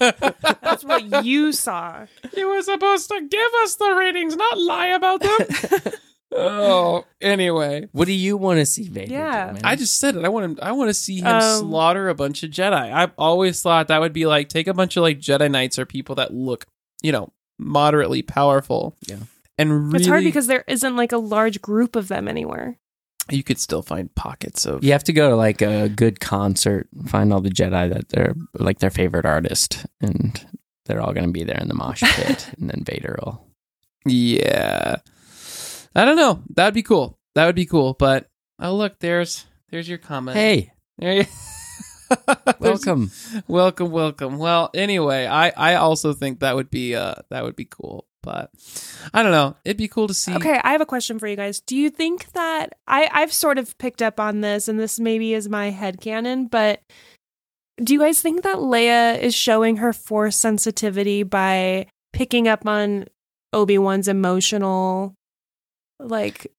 That's 0.62 0.84
what 0.84 1.24
you 1.24 1.52
saw. 1.52 2.06
You 2.36 2.48
were 2.48 2.62
supposed 2.62 3.08
to 3.10 3.20
give 3.20 3.50
us 3.62 3.76
the 3.76 3.94
ratings, 3.94 4.34
not 4.34 4.58
lie 4.58 4.88
about 4.88 5.20
them. 5.20 5.92
oh, 6.32 7.04
anyway. 7.20 7.88
What 7.92 8.06
do 8.06 8.12
you 8.12 8.36
want 8.36 8.58
to 8.60 8.66
see 8.66 8.88
Vader? 8.88 9.12
Yeah. 9.12 9.46
do, 9.48 9.52
man? 9.54 9.62
I 9.64 9.76
just 9.76 9.98
said 9.98 10.16
it. 10.16 10.24
I 10.24 10.28
want 10.28 10.44
him. 10.44 10.58
I 10.62 10.72
want 10.72 10.88
to 10.90 10.94
see 10.94 11.18
him 11.20 11.26
Um, 11.26 11.58
slaughter 11.60 12.08
a 12.08 12.14
bunch 12.14 12.42
of 12.42 12.50
Jedi. 12.50 12.72
I've 12.92 13.12
always 13.18 13.60
thought 13.62 13.88
that 13.88 14.00
would 14.00 14.12
be 14.12 14.26
like 14.26 14.48
take 14.48 14.66
a 14.66 14.74
bunch 14.74 14.96
of 14.96 15.02
like 15.02 15.18
Jedi 15.20 15.50
Knights 15.50 15.78
or 15.78 15.86
people 15.86 16.14
that 16.16 16.32
look, 16.32 16.66
you 17.02 17.12
know, 17.12 17.32
moderately 17.58 18.22
powerful. 18.22 18.96
Yeah. 19.06 19.16
and 19.58 19.86
really, 19.92 19.98
It's 19.98 20.06
hard 20.08 20.24
because 20.24 20.46
there 20.46 20.64
isn't 20.66 20.96
like 20.96 21.12
a 21.12 21.18
large 21.18 21.60
group 21.60 21.96
of 21.96 22.08
them 22.08 22.28
anywhere. 22.28 22.78
you 23.30 23.42
could 23.42 23.58
still 23.58 23.82
find 23.82 24.12
pockets 24.14 24.64
of. 24.66 24.82
You 24.82 24.92
have 24.92 25.04
to 25.04 25.12
go 25.12 25.28
to 25.30 25.36
like 25.36 25.60
a 25.62 25.88
good 25.88 26.20
concert, 26.20 26.88
find 27.06 27.32
all 27.32 27.40
the 27.40 27.50
Jedi 27.50 27.92
that 27.92 28.08
they're 28.08 28.34
like 28.54 28.78
their 28.78 28.90
favorite 28.90 29.26
artist, 29.26 29.84
and 30.00 30.44
they're 30.86 31.00
all 31.02 31.12
going 31.12 31.26
to 31.26 31.32
be 31.32 31.44
there 31.44 31.58
in 31.60 31.68
the 31.68 31.74
mosh 31.74 32.02
pit, 32.02 32.48
and 32.58 32.68
then 32.70 32.82
Vader 32.84 33.16
will. 33.22 33.44
Yeah. 34.06 34.96
I 35.94 36.04
don't 36.04 36.16
know. 36.16 36.42
That'd 36.54 36.74
be 36.74 36.82
cool. 36.82 37.18
That 37.34 37.46
would 37.46 37.54
be 37.56 37.66
cool. 37.66 37.94
But 37.98 38.26
oh 38.60 38.74
look, 38.76 38.98
there's 39.00 39.46
there's 39.70 39.88
your 39.88 39.98
comment. 39.98 40.36
Hey, 40.36 40.72
There 40.98 41.12
you- 41.14 41.24
welcome. 42.60 43.10
welcome, 43.46 43.90
welcome. 43.90 44.38
Well, 44.38 44.70
anyway, 44.74 45.26
I 45.26 45.50
I 45.50 45.74
also 45.76 46.12
think 46.12 46.40
that 46.40 46.56
would 46.56 46.70
be 46.70 46.94
uh 46.94 47.14
that 47.30 47.44
would 47.44 47.56
be 47.56 47.64
cool. 47.66 48.06
But 48.22 48.50
I 49.14 49.22
don't 49.22 49.32
know. 49.32 49.56
It'd 49.64 49.78
be 49.78 49.88
cool 49.88 50.06
to 50.06 50.12
see. 50.14 50.34
Okay, 50.34 50.60
I 50.62 50.72
have 50.72 50.82
a 50.82 50.86
question 50.86 51.18
for 51.18 51.26
you 51.26 51.36
guys. 51.36 51.60
Do 51.60 51.74
you 51.76 51.88
think 51.88 52.30
that 52.32 52.74
I 52.86 53.08
I've 53.12 53.32
sort 53.32 53.58
of 53.58 53.76
picked 53.78 54.02
up 54.02 54.20
on 54.20 54.40
this 54.42 54.68
and 54.68 54.78
this 54.78 55.00
maybe 55.00 55.32
is 55.34 55.48
my 55.48 55.70
head 55.70 56.00
headcanon, 56.00 56.50
but 56.50 56.80
do 57.82 57.94
you 57.94 57.98
guys 58.00 58.20
think 58.20 58.42
that 58.42 58.58
Leia 58.58 59.18
is 59.18 59.34
showing 59.34 59.76
her 59.76 59.94
force 59.94 60.36
sensitivity 60.36 61.22
by 61.22 61.86
picking 62.12 62.46
up 62.46 62.66
on 62.66 63.06
Obi-Wan's 63.54 64.06
emotional 64.06 65.14
like 66.00 66.52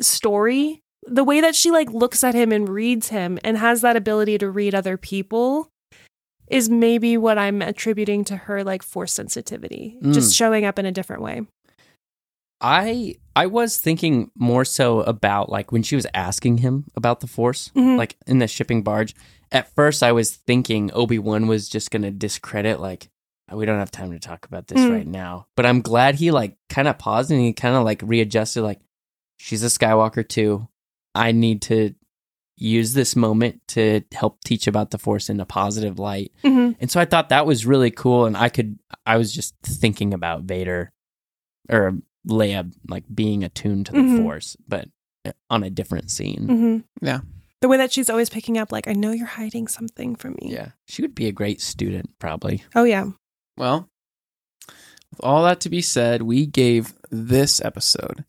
story? 0.00 0.82
The 1.06 1.24
way 1.24 1.40
that 1.40 1.54
she 1.54 1.70
like 1.70 1.90
looks 1.90 2.24
at 2.24 2.34
him 2.34 2.50
and 2.52 2.68
reads 2.68 3.08
him 3.08 3.38
and 3.44 3.56
has 3.56 3.80
that 3.82 3.96
ability 3.96 4.38
to 4.38 4.50
read 4.50 4.74
other 4.74 4.96
people 4.96 5.70
is 6.48 6.68
maybe 6.68 7.16
what 7.16 7.38
I'm 7.38 7.60
attributing 7.62 8.24
to 8.26 8.36
her 8.36 8.62
like 8.64 8.82
force 8.82 9.12
sensitivity, 9.12 9.98
just 10.12 10.32
Mm. 10.32 10.36
showing 10.36 10.64
up 10.64 10.78
in 10.78 10.86
a 10.86 10.92
different 10.92 11.22
way. 11.22 11.42
I 12.60 13.16
I 13.34 13.46
was 13.46 13.76
thinking 13.78 14.30
more 14.34 14.64
so 14.64 15.00
about 15.02 15.50
like 15.50 15.72
when 15.72 15.82
she 15.82 15.94
was 15.94 16.06
asking 16.14 16.58
him 16.58 16.84
about 16.96 17.20
the 17.20 17.26
Force, 17.26 17.70
Mhm. 17.76 17.98
like 17.98 18.16
in 18.26 18.38
the 18.38 18.48
shipping 18.48 18.82
barge. 18.82 19.14
At 19.52 19.72
first, 19.74 20.02
I 20.02 20.12
was 20.12 20.32
thinking 20.34 20.90
Obi 20.94 21.18
Wan 21.18 21.46
was 21.46 21.68
just 21.68 21.90
gonna 21.90 22.10
discredit 22.10 22.80
like 22.80 23.08
we 23.52 23.66
don't 23.66 23.78
have 23.78 23.90
time 23.92 24.10
to 24.10 24.18
talk 24.18 24.44
about 24.46 24.66
this 24.68 24.78
Mm. 24.80 24.90
right 24.90 25.06
now. 25.06 25.46
But 25.54 25.66
I'm 25.66 25.80
glad 25.82 26.16
he 26.16 26.30
like 26.30 26.56
kind 26.68 26.88
of 26.88 26.98
paused 26.98 27.30
and 27.30 27.40
he 27.40 27.52
kind 27.52 27.76
of 27.76 27.84
like 27.84 28.00
readjusted. 28.02 28.62
Like 28.62 28.80
she's 29.36 29.62
a 29.62 29.66
Skywalker 29.66 30.26
too. 30.26 30.68
I 31.14 31.32
need 31.32 31.62
to 31.62 31.94
use 32.58 32.94
this 32.94 33.14
moment 33.16 33.60
to 33.68 34.00
help 34.12 34.42
teach 34.44 34.66
about 34.66 34.90
the 34.90 34.98
Force 34.98 35.28
in 35.28 35.40
a 35.40 35.46
positive 35.46 35.98
light. 35.98 36.32
Mm-hmm. 36.42 36.72
And 36.80 36.90
so 36.90 37.00
I 37.00 37.04
thought 37.04 37.28
that 37.28 37.46
was 37.46 37.66
really 37.66 37.90
cool. 37.90 38.24
And 38.26 38.36
I 38.36 38.48
could, 38.48 38.78
I 39.04 39.16
was 39.18 39.32
just 39.32 39.54
thinking 39.62 40.14
about 40.14 40.42
Vader 40.44 40.92
or 41.68 41.92
Leia 42.28 42.72
like 42.88 43.04
being 43.14 43.44
attuned 43.44 43.86
to 43.86 43.92
the 43.92 43.98
Mhm. 43.98 44.22
Force, 44.22 44.56
but 44.66 44.88
uh, 45.26 45.32
on 45.50 45.62
a 45.64 45.70
different 45.70 46.10
scene. 46.10 46.46
Mm-hmm. 46.48 47.06
Yeah. 47.06 47.20
The 47.60 47.68
way 47.68 47.76
that 47.78 47.92
she's 47.92 48.10
always 48.10 48.28
picking 48.30 48.58
up, 48.58 48.70
like, 48.72 48.86
I 48.88 48.92
know 48.92 49.12
you're 49.12 49.26
hiding 49.26 49.66
something 49.68 50.14
from 50.16 50.32
me. 50.40 50.52
Yeah. 50.52 50.70
She 50.86 51.02
would 51.02 51.14
be 51.14 51.26
a 51.26 51.32
great 51.32 51.60
student, 51.60 52.10
probably. 52.18 52.62
Oh, 52.74 52.84
yeah. 52.84 53.06
Well, 53.56 53.88
with 55.10 55.20
all 55.20 55.42
that 55.44 55.60
to 55.60 55.70
be 55.70 55.80
said, 55.82 56.22
we 56.22 56.46
gave 56.46 56.94
this 57.10 57.60
episode 57.64 58.24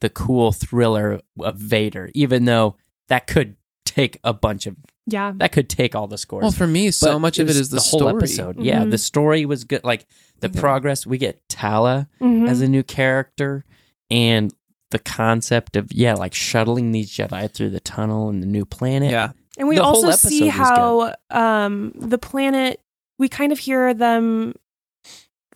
the 0.00 0.08
cool 0.08 0.52
thriller 0.52 1.20
of 1.40 1.56
Vader, 1.56 2.10
even 2.14 2.44
though 2.44 2.76
that 3.08 3.26
could 3.26 3.56
take 3.84 4.18
a 4.22 4.32
bunch 4.32 4.66
of, 4.66 4.76
Yeah. 5.10 5.32
that 5.36 5.52
could 5.52 5.68
take 5.68 5.94
all 5.94 6.06
the 6.06 6.18
scores. 6.18 6.42
Well, 6.42 6.52
for 6.52 6.66
me, 6.66 6.90
so 6.90 7.14
But 7.14 7.18
much 7.20 7.38
of 7.38 7.48
it 7.48 7.50
is 7.50 7.56
was 7.58 7.66
is 7.66 7.70
the, 7.70 7.80
whole 7.80 8.00
story. 8.00 8.16
episode. 8.16 8.60
Yeah, 8.60 8.82
Mhm. 8.84 8.90
the 8.90 8.98
story 8.98 9.46
was 9.46 9.64
good. 9.64 9.82
Like 9.84 10.06
the 10.40 10.50
Yeah. 10.52 10.60
progress, 10.60 11.06
we 11.06 11.18
get 11.18 11.48
Tala 11.48 12.08
Mhm. 12.20 12.48
as 12.48 12.60
a 12.60 12.68
new 12.68 12.82
character, 12.82 13.64
and 14.10 14.52
the 14.90 14.98
concept 14.98 15.76
of 15.76 15.92
yeah, 15.92 16.14
like 16.14 16.34
shuttling 16.34 16.92
these 16.92 17.10
Jedi 17.10 17.50
through 17.52 17.70
the 17.70 17.80
tunnel 17.80 18.28
and 18.28 18.42
the 18.42 18.46
new 18.46 18.64
planet. 18.64 19.10
Yeah, 19.10 19.30
And 19.58 19.66
we 19.68 19.76
The 19.76 19.82
also 19.82 20.10
see 20.12 20.46
how 20.48 21.14
um 21.30 21.92
the 21.96 22.18
planet 22.18 22.80
we 23.18 23.28
kind 23.28 23.50
of 23.52 23.58
hear 23.58 23.92
them 23.94 24.54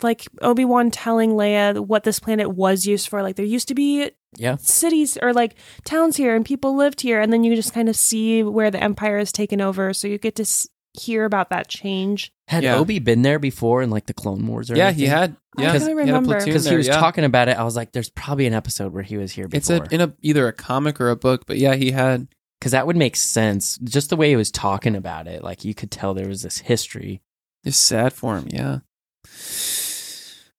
like 0.03 0.27
Obi-Wan 0.41 0.91
telling 0.91 1.31
Leia 1.31 1.79
what 1.79 2.03
this 2.03 2.19
planet 2.19 2.49
was 2.51 2.85
used 2.85 3.07
for. 3.09 3.21
Like 3.21 3.35
there 3.35 3.45
used 3.45 3.67
to 3.69 3.75
be 3.75 4.11
yeah. 4.37 4.57
cities 4.57 5.17
or 5.21 5.33
like 5.33 5.55
towns 5.85 6.17
here 6.17 6.35
and 6.35 6.45
people 6.45 6.75
lived 6.75 7.01
here 7.01 7.19
and 7.21 7.31
then 7.31 7.43
you 7.43 7.55
just 7.55 7.73
kind 7.73 7.87
of 7.89 7.95
see 7.95 8.43
where 8.43 8.69
the 8.71 8.83
empire 8.83 9.17
has 9.19 9.31
taken 9.31 9.61
over 9.61 9.93
so 9.93 10.07
you 10.07 10.17
get 10.17 10.35
to 10.35 10.43
s- 10.43 10.67
hear 10.99 11.25
about 11.25 11.49
that 11.49 11.67
change. 11.67 12.31
Had 12.47 12.63
Yeah. 12.63 12.75
Obi 12.77 12.99
been 12.99 13.21
there 13.21 13.39
before 13.39 13.81
in 13.81 13.89
like 13.89 14.05
the 14.05 14.13
Clone 14.13 14.45
Wars? 14.47 14.69
Or 14.69 14.75
yeah, 14.75 14.91
he 14.91 15.05
had. 15.07 15.35
I 15.57 15.61
Yeah, 15.63 15.71
couldn't 15.73 15.87
he 15.87 15.93
remember. 15.93 16.43
because 16.43 16.65
he 16.65 16.75
was 16.75 16.87
yeah. 16.87 16.97
talking 16.97 17.23
about 17.23 17.47
it. 17.47 17.57
I 17.57 17.63
was 17.63 17.75
like, 17.75 17.91
"There's 17.93 18.09
probably 18.09 18.45
an 18.47 18.53
episode 18.53 18.91
where 18.93 19.03
he 19.03 19.17
was 19.17 19.31
here 19.31 19.47
It's 19.51 19.69
a, 19.69 19.83
in 19.91 20.01
a 20.01 20.13
either 20.21 20.47
a 20.47 20.53
comic 20.53 20.99
or 20.99 21.09
a 21.09 21.15
book, 21.15 21.45
but 21.47 21.57
yeah, 21.57 21.75
he 21.75 21.91
had. 21.91 22.27
because 22.59 22.71
that 22.73 22.85
would 22.87 22.97
make 22.97 23.15
sense. 23.15 23.77
Just 23.83 24.09
the 24.09 24.15
way 24.15 24.29
he 24.29 24.35
was 24.35 24.51
talking 24.51 24.95
about 24.95 25.27
it, 25.27 25.43
like 25.43 25.63
you 25.63 25.73
could 25.75 25.89
tell 25.91 26.13
there 26.13 26.27
was 26.27 26.41
this 26.41 26.57
history. 26.59 27.21
It's 27.63 27.77
sad 27.77 28.13
for 28.13 28.35
him. 28.37 28.47
Yeah. 28.51 28.79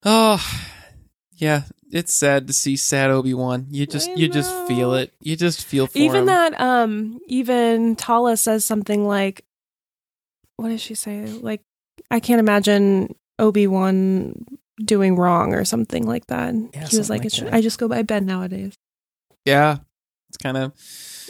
Oh, 0.04 0.44
yeah. 1.32 1.62
It's 1.90 2.12
sad 2.12 2.48
to 2.48 2.52
see 2.52 2.76
sad 2.76 3.10
Obi 3.10 3.34
Wan. 3.34 3.66
You 3.70 3.86
just 3.86 4.10
I 4.10 4.14
you 4.14 4.28
just 4.28 4.52
feel 4.66 4.94
it. 4.94 5.12
You 5.20 5.36
just 5.36 5.64
feel 5.64 5.86
for 5.86 5.96
even 5.98 6.20
him. 6.22 6.26
that 6.26 6.60
um 6.60 7.20
even 7.28 7.94
Tala 7.94 8.36
says 8.36 8.64
something 8.64 9.06
like 9.06 9.44
what 10.56 10.68
does 10.70 10.80
she 10.80 10.94
say? 10.94 11.26
Like 11.26 11.60
I 12.10 12.18
can't 12.20 12.40
imagine 12.40 13.14
Obi-Wan 13.38 14.44
doing 14.84 15.16
wrong 15.16 15.54
or 15.54 15.64
something 15.64 16.06
like 16.06 16.26
that. 16.26 16.54
Yeah, 16.74 16.86
he 16.86 16.96
was 16.96 17.08
like, 17.10 17.20
like 17.20 17.26
it's. 17.26 17.42
I 17.42 17.60
just 17.60 17.78
go 17.78 17.88
by 17.88 18.02
Ben 18.02 18.26
nowadays. 18.26 18.74
Yeah, 19.44 19.78
it's 20.28 20.36
kind 20.36 20.56
of. 20.56 20.72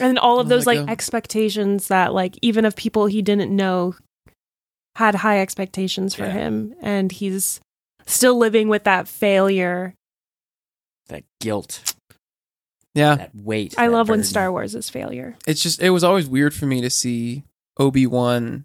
And 0.01 0.09
then 0.09 0.19
all 0.19 0.41
of 0.41 0.49
those 0.49 0.67
like 0.67 0.79
God. 0.79 0.91
expectations 0.91 1.89
that 1.89 2.13
like 2.15 2.39
even 2.43 2.65
of 2.65 2.75
people 2.77 3.07
he 3.07 3.23
didn't 3.23 3.55
know 3.55 3.95
had 4.97 5.15
high 5.17 5.41
expectations 5.41 6.15
for 6.15 6.25
Yeah. 6.25 6.33
him 6.33 6.75
and 6.81 7.13
he's 7.13 7.61
still 8.07 8.37
living 8.39 8.69
with 8.69 8.85
that 8.85 9.09
failure. 9.09 9.95
That 11.09 11.25
guilt, 11.41 11.95
Yeah, 12.95 13.17
that 13.17 13.35
weight. 13.35 13.75
I 13.77 13.87
that 13.89 13.93
love 13.93 14.09
when. 14.09 14.25
Star 14.25 14.51
Wars 14.51 14.75
is 14.75 14.89
failure. 14.89 15.37
it's 15.47 15.63
just 15.63 15.83
it 15.83 15.91
was 15.91 16.03
always 16.05 16.29
weird 16.29 16.55
for 16.55 16.67
me 16.67 16.81
to 16.81 16.89
see 16.91 17.45
Obi 17.79 18.07
Wan, 18.07 18.65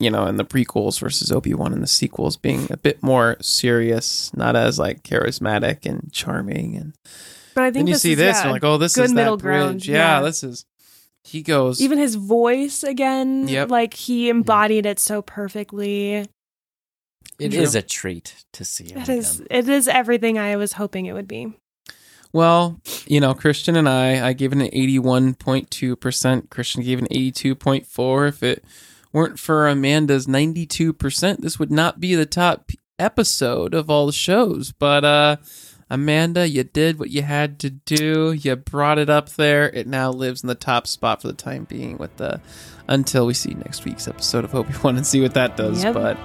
you 0.00 0.10
know, 0.10 0.26
in 0.26 0.36
the 0.36 0.44
prequels 0.44 0.98
versus 0.98 1.30
Obi 1.30 1.54
Wan 1.54 1.72
in 1.72 1.80
the 1.80 1.86
sequels 1.86 2.36
being 2.36 2.66
a 2.72 2.76
bit 2.76 3.02
more 3.02 3.36
serious, 3.40 4.34
not 4.34 4.56
as 4.56 4.78
like 4.78 5.02
charismatic 5.04 5.86
and 5.86 6.10
charming. 6.12 6.74
And 6.76 6.94
But 7.54 7.64
I 7.64 7.66
think 7.66 7.74
then 7.74 7.86
you 7.88 7.92
this 7.94 8.02
see 8.02 8.12
is, 8.12 8.18
this, 8.18 8.34
yeah, 8.36 8.40
and 8.40 8.44
you're 8.46 8.52
like, 8.54 8.64
oh, 8.64 8.78
this 8.78 8.94
good 8.96 9.04
is 9.04 9.12
middle 9.12 9.36
that 9.36 9.42
ground, 9.42 9.74
bridge. 9.80 9.88
Yeah, 9.88 10.18
yeah. 10.18 10.22
this 10.22 10.42
is. 10.42 10.64
He 11.22 11.42
goes. 11.42 11.80
Even 11.82 11.98
his 11.98 12.14
voice 12.14 12.82
again, 12.82 13.46
Yep. 13.46 13.70
like 13.70 13.92
he 13.94 14.24
mm-hmm. 14.24 14.38
embodied 14.38 14.86
it 14.86 14.98
so 14.98 15.20
perfectly. 15.22 16.26
It 17.40 17.54
is 17.54 17.74
a 17.74 17.82
treat 17.82 18.44
to 18.52 18.64
see 18.64 18.92
him. 18.92 18.98
It 18.98 19.08
is 19.08 19.40
again. 19.40 19.46
it 19.50 19.68
is 19.68 19.88
everything 19.88 20.38
I 20.38 20.56
was 20.56 20.74
hoping 20.74 21.06
it 21.06 21.12
would 21.12 21.28
be. 21.28 21.52
Well, 22.32 22.80
you 23.06 23.20
know, 23.20 23.34
Christian 23.34 23.76
and 23.76 23.88
I, 23.88 24.28
I 24.28 24.32
gave 24.34 24.52
it 24.52 24.58
an 24.58 24.68
81.2%. 24.68 26.50
Christian 26.50 26.82
gave 26.82 26.98
an 27.00 27.08
82.4. 27.10 28.28
If 28.28 28.42
it 28.42 28.64
weren't 29.12 29.38
for 29.38 29.66
Amanda's 29.66 30.26
92%, 30.26 31.38
this 31.38 31.58
would 31.58 31.72
not 31.72 31.98
be 31.98 32.14
the 32.14 32.26
top 32.26 32.70
episode 32.98 33.74
of 33.74 33.90
all 33.90 34.06
the 34.06 34.12
shows. 34.12 34.70
But, 34.70 35.04
uh, 35.04 35.36
Amanda, 35.92 36.48
you 36.48 36.62
did 36.62 37.00
what 37.00 37.10
you 37.10 37.22
had 37.22 37.58
to 37.60 37.70
do. 37.70 38.32
You 38.32 38.54
brought 38.54 38.98
it 38.98 39.10
up 39.10 39.30
there. 39.30 39.68
It 39.68 39.88
now 39.88 40.10
lives 40.10 40.44
in 40.44 40.46
the 40.46 40.54
top 40.54 40.86
spot 40.86 41.20
for 41.22 41.26
the 41.26 41.34
time 41.34 41.64
being 41.64 41.98
with 41.98 42.16
the 42.16 42.40
until 42.86 43.26
we 43.26 43.34
see 43.34 43.54
next 43.54 43.84
week's 43.84 44.06
episode 44.08 44.44
of 44.44 44.54
Obi-Wan 44.54 44.96
and 44.96 45.06
see 45.06 45.20
what 45.20 45.34
that 45.34 45.56
does. 45.56 45.82
Yep. 45.82 45.94
But 45.94 46.18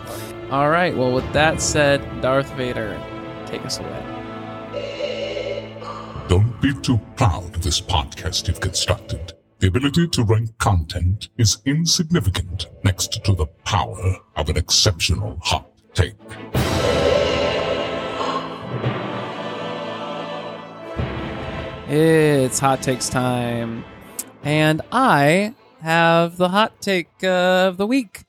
all 0.51 0.69
right, 0.69 0.95
well 0.95 1.11
with 1.11 1.31
that 1.33 1.61
said, 1.61 2.01
Darth 2.21 2.51
Vader, 2.53 3.01
take 3.45 3.65
us 3.65 3.79
away. 3.79 4.01
Don't 6.27 6.59
be 6.61 6.73
too 6.81 6.99
proud 7.15 7.55
of 7.55 7.63
this 7.63 7.79
podcast 7.79 8.47
you've 8.47 8.59
constructed. 8.59 9.33
The 9.59 9.67
ability 9.67 10.07
to 10.09 10.23
rank 10.23 10.57
content 10.57 11.29
is 11.37 11.61
insignificant 11.65 12.67
next 12.83 13.23
to 13.23 13.33
the 13.33 13.45
power 13.63 14.17
of 14.35 14.49
an 14.49 14.57
exceptional 14.57 15.37
hot 15.41 15.71
take. 15.93 16.15
It's 21.87 22.59
hot 22.59 22.81
takes 22.81 23.09
time. 23.09 23.85
And 24.43 24.81
I 24.91 25.55
have 25.81 26.37
the 26.37 26.49
hot 26.49 26.81
take 26.81 27.23
of 27.23 27.77
the 27.77 27.87
week. 27.87 28.24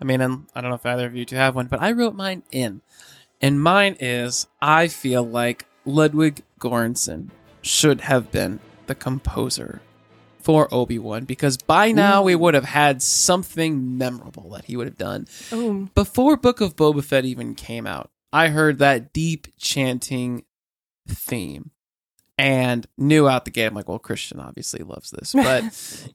I 0.00 0.04
mean, 0.04 0.20
I'm, 0.20 0.46
I 0.54 0.60
don't 0.60 0.70
know 0.70 0.76
if 0.76 0.86
either 0.86 1.06
of 1.06 1.16
you 1.16 1.24
two 1.24 1.36
have 1.36 1.54
one, 1.54 1.66
but 1.66 1.82
I 1.82 1.92
wrote 1.92 2.14
mine 2.14 2.42
in. 2.50 2.82
And 3.40 3.60
mine 3.62 3.96
is 4.00 4.46
I 4.60 4.88
feel 4.88 5.22
like 5.22 5.66
Ludwig 5.84 6.42
Göransson 6.60 7.30
should 7.62 8.02
have 8.02 8.30
been 8.30 8.60
the 8.86 8.94
composer 8.94 9.80
for 10.40 10.72
Obi 10.72 10.98
Wan 10.98 11.24
because 11.24 11.58
by 11.58 11.92
now 11.92 12.22
we 12.22 12.34
would 12.34 12.54
have 12.54 12.64
had 12.64 13.02
something 13.02 13.98
memorable 13.98 14.50
that 14.50 14.64
he 14.64 14.76
would 14.76 14.86
have 14.86 14.96
done 14.96 15.26
Oh, 15.52 15.88
before 15.94 16.36
Book 16.36 16.60
of 16.60 16.74
Boba 16.74 17.04
Fett 17.04 17.24
even 17.24 17.54
came 17.54 17.86
out, 17.86 18.10
I 18.32 18.48
heard 18.48 18.78
that 18.78 19.12
deep 19.12 19.48
chanting 19.58 20.44
theme 21.06 21.70
and 22.38 22.86
knew 22.96 23.28
out 23.28 23.44
the 23.44 23.50
gate. 23.50 23.66
I'm 23.66 23.74
like, 23.74 23.88
well, 23.88 23.98
Christian 23.98 24.40
obviously 24.40 24.82
loves 24.82 25.10
this, 25.10 25.34
but 25.34 25.64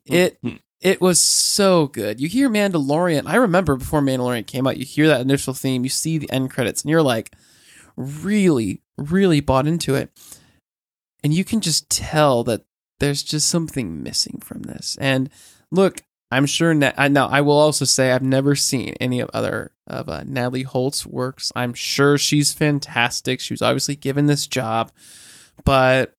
it 0.05 0.37
hmm. 0.41 0.55
It 0.83 0.99
was 0.99 1.19
so 1.19 1.87
good. 1.87 2.19
You 2.19 2.27
hear 2.27 2.49
Mandalorian. 2.49 3.23
I 3.25 3.37
remember 3.37 3.77
before 3.77 4.01
Mandalorian 4.01 4.45
came 4.45 4.67
out, 4.67 4.77
you 4.77 4.85
hear 4.85 5.07
that 5.07 5.21
initial 5.21 5.53
theme, 5.53 5.85
you 5.85 5.89
see 5.89 6.17
the 6.17 6.29
end 6.29 6.51
credits, 6.51 6.81
and 6.81 6.91
you're 6.91 7.01
like, 7.01 7.31
really, 7.95 8.81
really 8.97 9.39
bought 9.39 9.65
into 9.65 9.95
it, 9.95 10.11
and 11.23 11.33
you 11.33 11.45
can 11.45 11.61
just 11.61 11.89
tell 11.89 12.43
that 12.43 12.63
there's 12.99 13.23
just 13.23 13.47
something 13.47 14.03
missing 14.03 14.41
from 14.43 14.63
this. 14.63 14.97
And 14.99 15.29
look, 15.71 16.01
I'm 16.29 16.45
sure. 16.45 16.77
I 16.97 17.07
know. 17.07 17.27
I 17.27 17.41
will 17.41 17.57
also 17.57 17.85
say 17.85 18.11
I've 18.11 18.23
never 18.23 18.55
seen 18.55 18.95
any 18.99 19.19
of 19.19 19.29
other 19.33 19.71
of 19.87 20.09
uh, 20.09 20.23
Natalie 20.25 20.63
Holt's 20.63 21.05
works. 21.05 21.51
I'm 21.55 21.73
sure 21.73 22.17
she's 22.17 22.51
fantastic. 22.51 23.39
She 23.39 23.53
was 23.53 23.61
obviously 23.61 23.95
given 23.95 24.25
this 24.25 24.47
job, 24.47 24.91
but 25.63 26.13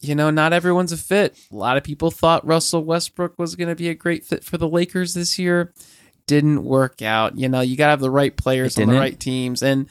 you 0.00 0.14
know, 0.14 0.30
not 0.30 0.52
everyone's 0.52 0.92
a 0.92 0.96
fit. 0.96 1.38
A 1.50 1.56
lot 1.56 1.76
of 1.76 1.84
people 1.84 2.10
thought 2.10 2.46
Russell 2.46 2.84
Westbrook 2.84 3.38
was 3.38 3.56
going 3.56 3.68
to 3.68 3.74
be 3.74 3.88
a 3.88 3.94
great 3.94 4.24
fit 4.24 4.44
for 4.44 4.58
the 4.58 4.68
Lakers 4.68 5.14
this 5.14 5.38
year. 5.38 5.72
Didn't 6.26 6.64
work 6.64 7.02
out. 7.02 7.38
You 7.38 7.48
know, 7.48 7.60
you 7.60 7.76
got 7.76 7.86
to 7.86 7.90
have 7.90 8.00
the 8.00 8.10
right 8.10 8.36
players 8.36 8.76
It 8.76 8.82
on 8.82 8.88
the 8.88 8.98
right 8.98 9.18
teams, 9.18 9.62
and 9.62 9.88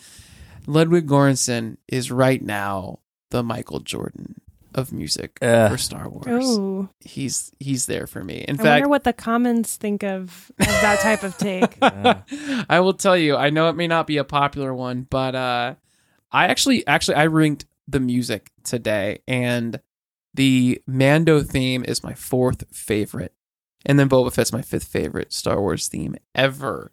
Ludwig 0.68 1.08
Göransson 1.08 1.78
is 1.88 2.12
right 2.12 2.42
now 2.42 3.00
the 3.30 3.44
Michael 3.44 3.80
Jordan 3.80 4.42
of 4.74 4.92
music 4.92 5.38
Ugh. 5.42 5.72
for 5.72 5.78
Star 5.78 6.10
Wars 6.10 6.26
oh. 6.28 6.90
he's 7.00 7.50
he's 7.60 7.86
there 7.86 8.08
for 8.08 8.24
me. 8.24 8.44
In 8.46 8.60
I 8.60 8.64
fact, 8.64 8.68
wonder 8.68 8.90
what 8.90 9.04
the 9.06 9.14
comments 9.14 9.78
think 9.78 10.04
of, 10.04 10.52
of 10.60 10.66
that 10.66 11.00
type 11.00 11.24
of 11.24 11.38
take. 11.38 11.78
I 12.70 12.82
will 12.82 12.94
tell 12.94 13.16
you, 13.16 13.38
I 13.38 13.50
know 13.50 13.70
it 13.70 13.78
may 13.78 13.88
not 13.88 14.06
be 14.06 14.18
a 14.18 14.26
popular 14.26 14.74
one, 14.74 15.08
but 15.10 15.34
uh 15.34 15.76
I 16.32 16.48
actually 16.48 16.86
actually 16.86 17.16
I 17.16 17.28
ranked 17.28 17.66
the 17.88 18.02
music 18.02 18.52
today 18.64 19.20
and 19.28 19.80
the 20.36 20.82
Mando 20.86 21.42
theme 21.42 21.84
is 21.86 22.04
my 22.04 22.14
fourth 22.14 22.66
favorite. 22.72 23.34
And 23.86 24.00
then 24.00 24.10
Boba 24.10 24.34
Fett's 24.34 24.52
my 24.54 24.62
fifth 24.62 24.86
favorite 24.86 25.32
Star 25.32 25.62
Wars 25.62 25.88
theme 25.88 26.16
ever. 26.34 26.92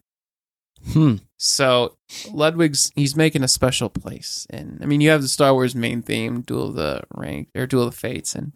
Hmm. 0.92 1.16
So 1.38 1.96
Ludwig's 2.30 2.92
he's 2.94 3.16
making 3.16 3.42
a 3.42 3.48
special 3.48 3.88
place. 3.88 4.46
And 4.50 4.78
I 4.82 4.86
mean 4.86 5.00
you 5.00 5.10
have 5.10 5.22
the 5.22 5.28
Star 5.28 5.54
Wars 5.54 5.74
main 5.74 6.02
theme, 6.02 6.42
Duel 6.42 6.68
of 6.68 6.74
the 6.74 7.02
Rank 7.14 7.48
or 7.54 7.66
Duel 7.66 7.84
of 7.84 7.92
the 7.92 7.96
Fates 7.96 8.34
and 8.34 8.52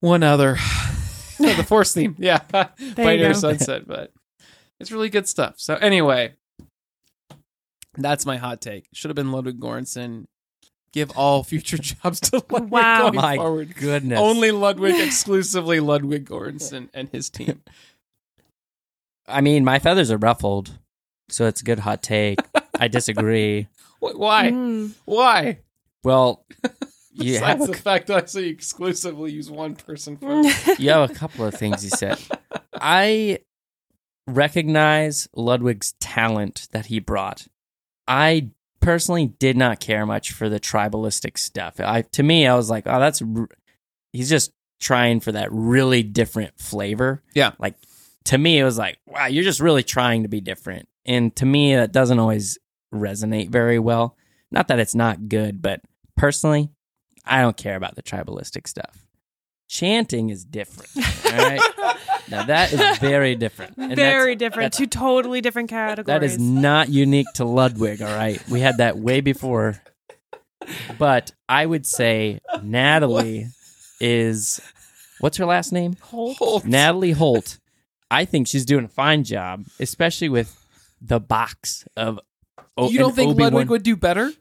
one 0.00 0.22
other 0.22 0.54
the 1.38 1.64
Force 1.66 1.94
theme. 1.94 2.16
Yeah. 2.18 2.38
Pioneer. 2.96 3.34
Sunset, 3.34 3.86
but 3.86 4.12
it's 4.78 4.92
really 4.92 5.08
good 5.08 5.28
stuff. 5.28 5.54
So 5.56 5.76
anyway, 5.76 6.34
that's 7.96 8.26
my 8.26 8.36
hot 8.36 8.60
take. 8.60 8.88
Should 8.92 9.10
have 9.10 9.16
been 9.16 9.32
Ludwig 9.32 9.60
Göransson. 9.60 10.26
Give 10.92 11.10
all 11.16 11.44
future 11.44 11.78
jobs 11.80 12.20
to 12.20 12.42
Ludwig 12.50 12.70
Wow. 12.70 13.02
going 13.10 13.14
My 13.16 13.36
forward. 13.36 13.74
goodness. 13.76 14.18
Only 14.18 14.50
Ludwig, 14.50 14.96
exclusively 14.98 15.78
Ludwig 15.80 16.28
Göransson 16.28 16.88
and 16.92 17.08
his 17.10 17.30
team. 17.30 17.62
I 19.28 19.40
mean, 19.40 19.64
my 19.64 19.78
feathers 19.78 20.10
are 20.10 20.16
ruffled, 20.18 20.78
so 21.28 21.46
it's 21.46 21.60
a 21.60 21.64
good 21.64 21.78
hot 21.78 22.02
take. 22.02 22.40
I 22.78 22.88
disagree. 22.88 23.68
Why? 24.00 24.50
Mm. 24.50 24.92
Why? 25.04 25.58
Well, 26.02 26.44
you 27.12 27.34
Besides 27.34 27.60
have 27.60 27.66
the 27.68 27.74
fact 27.76 28.06
that 28.08 28.24
I 28.24 28.26
say 28.26 28.40
you 28.46 28.50
exclusively 28.50 29.30
use 29.30 29.50
one 29.50 29.76
person 29.76 30.16
for 30.16 30.42
you 30.78 30.90
have 30.90 31.08
a 31.10 31.14
couple 31.14 31.44
of 31.44 31.54
things 31.54 31.84
you 31.84 31.90
said. 31.90 32.18
I 32.74 33.40
recognize 34.26 35.28
Ludwig's 35.34 35.92
talent 36.00 36.68
that 36.72 36.86
he 36.86 36.98
brought. 36.98 37.46
I 38.08 38.50
personally 38.80 39.26
did 39.26 39.56
not 39.56 39.80
care 39.80 40.06
much 40.06 40.32
for 40.32 40.48
the 40.48 40.60
tribalistic 40.60 41.38
stuff. 41.38 41.78
I 41.80 42.02
to 42.02 42.22
me, 42.22 42.46
I 42.46 42.54
was 42.54 42.70
like, 42.70 42.84
oh, 42.86 42.98
that's 43.00 43.22
r- 43.22 43.48
he's 44.12 44.28
just 44.28 44.52
trying 44.80 45.20
for 45.20 45.32
that 45.32 45.48
really 45.52 46.02
different 46.02 46.58
flavor. 46.58 47.22
Yeah. 47.34 47.52
like 47.58 47.76
to 48.24 48.38
me, 48.38 48.58
it 48.58 48.64
was 48.64 48.78
like, 48.78 48.98
wow, 49.06 49.26
you're 49.26 49.44
just 49.44 49.60
really 49.60 49.82
trying 49.82 50.22
to 50.22 50.28
be 50.28 50.40
different. 50.40 50.88
And 51.06 51.34
to 51.36 51.46
me, 51.46 51.74
that 51.74 51.92
doesn't 51.92 52.18
always 52.18 52.58
resonate 52.92 53.50
very 53.50 53.78
well. 53.78 54.16
Not 54.50 54.68
that 54.68 54.78
it's 54.78 54.94
not 54.94 55.28
good, 55.28 55.62
but 55.62 55.80
personally, 56.16 56.70
I 57.24 57.40
don't 57.40 57.56
care 57.56 57.76
about 57.76 57.96
the 57.96 58.02
tribalistic 58.02 58.66
stuff. 58.66 59.06
Chanting 59.70 60.30
is 60.30 60.44
different. 60.44 60.90
All 60.96 61.32
right. 61.48 61.60
now 62.28 62.42
that 62.42 62.72
is 62.72 62.98
very 62.98 63.36
different. 63.36 63.76
And 63.76 63.94
Very 63.94 64.34
that's- 64.34 64.38
different. 64.38 64.72
that's- 64.72 64.78
Two 64.78 64.86
totally 64.88 65.40
different 65.40 65.70
categories. 65.70 66.06
that 66.06 66.24
is 66.24 66.38
not 66.40 66.88
unique 66.88 67.28
to 67.34 67.44
Ludwig, 67.44 68.02
all 68.02 68.12
right? 68.12 68.42
We 68.48 68.58
had 68.60 68.78
that 68.78 68.98
way 68.98 69.20
before. 69.20 69.80
But 70.98 71.30
I 71.48 71.64
would 71.66 71.86
say 71.86 72.40
Natalie 72.64 73.46
is 74.00 74.60
what's 75.20 75.36
her 75.36 75.46
last 75.46 75.72
name? 75.72 75.96
Holt. 76.02 76.64
Natalie 76.64 77.12
Holt. 77.12 77.58
I 78.10 78.24
think 78.24 78.48
she's 78.48 78.64
doing 78.64 78.86
a 78.86 78.88
fine 78.88 79.22
job, 79.22 79.66
especially 79.78 80.28
with 80.28 80.56
the 81.00 81.20
box 81.20 81.84
of 81.96 82.18
O- 82.76 82.90
You 82.90 82.98
don't 82.98 83.14
think 83.14 83.30
Obi-Wan- 83.30 83.52
Ludwig 83.52 83.70
would 83.70 83.82
do 83.84 83.94
better? 83.96 84.32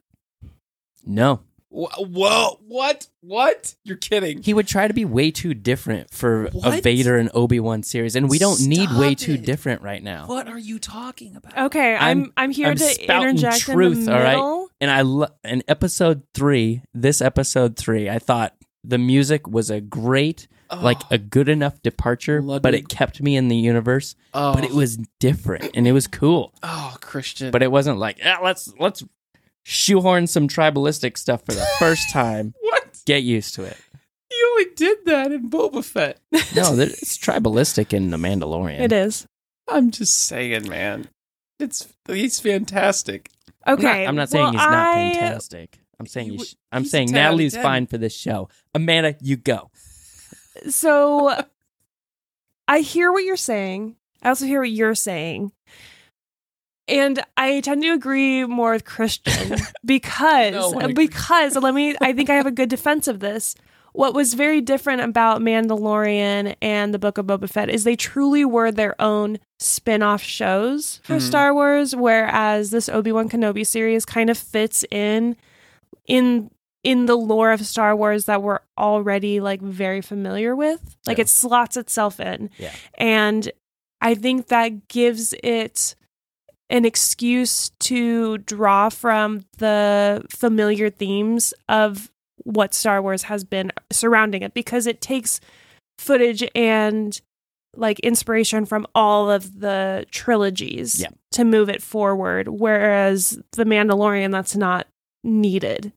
No. 1.05 1.41
Wh- 1.72 1.93
Whoa! 1.99 2.59
What? 2.67 3.07
What? 3.22 3.76
You're 3.84 3.97
kidding? 3.97 4.41
He 4.43 4.53
would 4.53 4.67
try 4.67 4.88
to 4.88 4.93
be 4.93 5.05
way 5.05 5.30
too 5.32 5.53
different 5.53 6.11
for 6.11 6.49
a 6.63 6.82
Vader 6.82 7.17
and 7.17 7.30
Obi-Wan 7.34 7.84
series, 7.84 8.15
and 8.15 8.30
we 8.30 8.39
don't 8.39 8.59
need 8.65 8.89
way 8.91 9.13
Stop 9.15 9.17
too 9.26 9.38
different 9.38 9.82
right 9.84 10.01
now. 10.01 10.26
What 10.28 10.47
are 10.47 10.57
you 10.57 10.80
talking 10.80 11.36
about? 11.36 11.57
Okay, 11.67 11.95
I'm 11.95 12.01
I'm- 12.01 12.34
I'm, 12.38 12.51
here 12.51 12.70
I'm 12.70 12.78
to 12.78 13.01
interject 13.22 13.61
truth, 13.61 13.97
in 13.97 14.05
the 14.05 14.13
all 14.15 14.20
right? 14.20 14.32
middle. 14.32 14.70
and 14.82 14.89
I 14.89 15.01
lo- 15.01 15.28
in 15.43 15.61
episode 15.67 16.24
three, 16.34 16.82
this 16.93 17.22
episode 17.22 17.76
three, 17.78 18.09
I 18.09 18.17
thought 18.20 18.55
the 18.84 18.97
music 18.97 19.47
was 19.47 19.70
a 19.70 19.80
great, 19.82 20.47
like 20.82 21.01
a 21.11 21.17
good 21.17 21.49
enough 21.49 21.82
departure, 21.84 22.41
but 22.41 22.74
it 22.74 22.88
kept 22.89 23.22
me 23.22 23.36
in 23.36 23.47
the 23.49 23.55
universe. 23.57 24.15
Oh, 24.34 24.53
But 24.53 24.63
it 24.63 24.72
was 24.72 24.97
different 25.20 25.72
and 25.76 25.86
it 25.88 25.91
was 25.91 26.07
cool. 26.07 26.53
oh, 26.63 26.95
Christian. 27.01 27.51
But 27.51 27.61
it 27.61 27.72
wasn't 27.72 27.99
like, 27.99 28.17
yeah, 28.20 28.38
let's 28.41 28.74
let's 28.80 29.03
shoehorn 29.70 30.26
some 30.26 30.47
tribalistic 30.47 31.15
stuff 31.17 31.43
for 31.45 31.53
the 31.53 31.65
first 31.78 32.09
time. 32.11 32.53
what? 32.61 32.99
Get 33.05 33.22
used 33.24 33.53
to 33.55 33.63
it. 33.63 33.78
You 34.32 34.49
only 34.53 34.74
did 34.76 34.97
that 35.05 35.32
in 35.32 35.49
Boba 35.49 35.84
Fett. 35.84 36.20
No, 36.55 36.76
there- 36.76 36.88
it's 36.89 37.17
tribalistic 37.17 37.93
in 37.93 38.09
the 38.09 38.17
Mandalorian. 38.17 38.80
It 38.80 38.91
is. 38.91 39.28
I'm 39.67 39.91
just 39.91 40.13
saying, 40.26 40.67
man. 40.67 41.07
It's 41.59 41.88
he's 42.07 42.39
fantastic. 42.39 43.30
I'm 43.65 43.76
not- 43.82 43.86
Okay. 43.86 44.05
I'm 44.07 44.15
not, 44.15 44.30
saying 44.30 44.43
well, 44.43 44.51
he's 44.53 44.57
not 44.61 44.97
I- 44.97 45.13
fantastic. 45.13 45.80
I'm 45.99 46.05
saying 46.07 46.26
He 46.28 46.32
you 46.32 46.38
w- 46.38 46.49
sh- 46.49 46.55
I'm 46.72 46.84
he's 46.84 46.91
saying 46.91 47.07
10 47.09 47.15
out 47.17 47.20
of 47.20 47.24
Natalie's 47.32 47.53
10. 47.53 47.63
fine 47.63 47.88
for 47.88 47.97
this 47.97 48.15
show. 48.15 48.47
Amanda, 48.74 49.15
you 49.22 49.36
go. 49.36 49.70
so 50.70 51.43
I 52.67 52.80
hear 52.80 53.11
what 53.11 53.24
you're 53.24 53.36
saying. 53.38 53.95
I 54.24 54.30
also 54.30 54.45
hear 54.45 54.61
what 54.61 54.72
you're 54.72 54.95
saying. 54.95 55.51
And 56.90 57.22
I 57.38 57.60
tend 57.62 57.82
to 57.84 57.90
agree 57.90 58.46
more 58.46 58.72
with 58.72 58.86
Christian 58.86 59.58
because 59.86 60.54
No 60.74 60.88
because 60.94 61.56
let 61.56 61.74
me 61.74 61.96
I 62.02 62.14
think 62.14 62.30
I 62.30 62.36
have 62.36 62.46
a 62.48 62.52
good 62.52 62.70
defense 62.70 63.08
of 63.08 63.20
this. 63.20 63.56
What 63.94 64.14
was 64.14 64.36
very 64.36 64.62
different 64.62 65.02
about 65.02 65.42
Mandalorian 65.42 66.56
and 66.62 66.94
the 66.94 67.00
Book 67.00 67.18
of 67.18 67.26
Boba 67.26 67.50
Fett 67.50 67.70
is 67.70 67.84
they 67.84 67.96
truly 67.96 68.46
were 68.46 68.72
their 68.72 69.00
own 69.02 69.40
spin-off 69.60 70.22
shows 70.22 71.00
for 71.04 71.16
Mhm. 71.16 71.22
Star 71.22 71.54
Wars, 71.56 71.96
whereas 71.96 72.70
this 72.70 72.88
Obi-Wan 72.88 73.30
Kenobi 73.30 73.66
series 73.66 74.06
kind 74.06 74.30
of 74.30 74.38
fits 74.38 74.86
in 74.92 75.36
in 76.08 76.52
in 76.84 77.08
the 77.08 77.16
lore 77.18 77.52
of 77.52 77.66
Star 77.66 77.94
Wars 77.96 78.26
that 78.26 78.42
we're 78.42 78.60
already 78.78 79.40
like 79.42 79.62
very 79.62 80.02
familiar 80.02 80.56
with. 80.56 80.96
Like 81.06 81.18
Yeah. 81.18 81.24
it 81.24 81.30
slots 81.30 81.76
itself 81.76 82.20
in. 82.22 82.50
Yeah. 82.58 82.72
And 82.98 83.52
I 84.02 84.16
think 84.16 84.48
that 84.48 84.88
gives 84.88 85.34
it 85.44 85.96
an 86.70 86.86
excuse 86.86 87.70
to 87.80 88.38
draw 88.39 88.89
from 88.89 89.41
the 89.57 90.24
familiar 90.30 90.89
themes 90.89 91.53
of 91.67 92.11
what 92.43 92.74
Star 92.74 93.01
Wars 93.01 93.24
has 93.24 93.43
been 93.43 93.72
surrounding 93.91 94.41
it 94.43 94.53
because 94.53 94.88
it 94.88 95.01
takes 95.01 95.39
footage 95.97 96.43
and 96.55 97.20
like 97.76 97.99
inspiration 97.99 98.65
from 98.65 98.88
all 98.95 99.30
of 99.30 99.59
the 99.59 100.05
trilogies 100.11 101.01
Yeah. 101.01 101.09
to 101.34 101.43
move 101.43 101.70
it 101.70 101.82
forward 101.84 102.47
whereas 102.47 103.39
the 103.53 103.65
Mandalorian 103.65 104.32
that's 104.32 104.55
not 104.55 104.88
needed. 105.24 105.91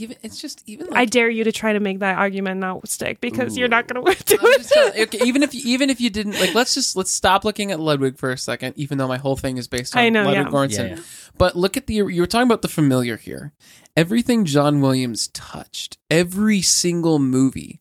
Even 0.00 0.16
it's 0.22 0.40
just 0.40 0.62
even 0.66 0.88
I 0.92 1.04
dare 1.04 1.28
you 1.30 1.44
to 1.44 1.52
try 1.52 1.72
to 1.72 1.80
make 1.80 2.00
that 2.00 2.18
argument 2.18 2.60
not 2.60 2.86
stick 2.88 3.20
because 3.20 3.56
you're 3.56 3.68
not 3.68 3.86
going 3.88 4.04
to 4.04 4.24
do 4.24 4.38
I'm 4.40 4.52
just 4.58 4.72
trying- 4.72 4.92
it. 4.94 5.14
okay, 5.14 5.26
even 5.26 5.42
if 5.42 5.54
you, 5.54 5.62
even 5.64 5.90
if 5.90 6.00
you 6.00 6.10
didn't 6.10 6.38
like, 6.40 6.54
let's 6.54 6.74
just 6.74 6.96
let's 6.96 7.10
stop 7.10 7.44
looking 7.44 7.70
at 7.72 7.80
Ludwig 7.80 8.18
for 8.18 8.30
a 8.30 8.38
second. 8.38 8.74
Even 8.76 8.98
though 8.98 9.08
my 9.08 9.18
whole 9.18 9.36
thing 9.36 9.56
is 9.56 9.68
based 9.68 9.96
on 9.96 10.02
I 10.02 10.08
know, 10.08 10.24
Ludwig 10.24 10.46
yeah. 10.46 10.50
Göransson, 10.84 10.88
Yeah, 10.90 10.96
yeah. 10.96 11.02
but 11.38 11.56
look 11.56 11.76
at 11.76 11.86
the 11.86 11.94
you 11.94 12.20
were 12.20 12.26
talking 12.26 12.46
about 12.48 12.62
the 12.62 12.68
familiar 12.68 13.16
here. 13.16 13.52
Everything 13.96 14.44
John 14.44 14.80
Williams 14.80 15.28
touched, 15.28 15.98
every 16.10 16.60
single 16.62 17.18
movie 17.18 17.80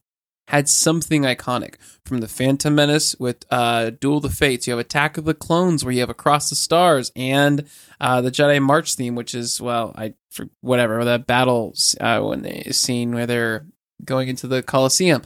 had 0.53 0.69
something 0.69 1.23
iconic. 1.23 1.75
From 2.05 2.19
the 2.19 2.27
Phantom 2.27 2.75
Menace 2.75 3.15
with 3.17 3.45
uh, 3.49 3.91
Duel 3.91 4.17
of 4.17 4.23
the 4.23 4.29
Fates, 4.29 4.67
you 4.67 4.71
have 4.71 4.79
Attack 4.79 5.17
of 5.17 5.25
the 5.25 5.33
Clones, 5.33 5.83
where 5.83 5.93
you 5.93 6.01
have 6.01 6.09
Across 6.09 6.49
the 6.49 6.55
Stars, 6.55 7.11
and 7.15 7.65
uh, 7.99 8.21
the 8.21 8.29
Jedi 8.29 8.61
March 8.61 8.95
theme, 8.95 9.15
which 9.15 9.33
is 9.33 9.61
well, 9.61 9.93
I 9.95 10.13
for 10.29 10.47
whatever 10.61 11.03
that 11.05 11.27
battle 11.27 11.73
uh, 11.99 12.19
when 12.19 12.41
they 12.41 12.63
scene 12.71 13.13
where 13.13 13.25
they're 13.25 13.65
going 14.03 14.27
into 14.27 14.47
the 14.47 14.61
Coliseum. 14.61 15.21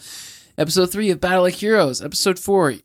Episode 0.57 0.91
three 0.91 1.09
of 1.09 1.19
Battle 1.19 1.45
of 1.45 1.53
Heroes. 1.53 2.01
Episode 2.01 2.39
four, 2.39 2.75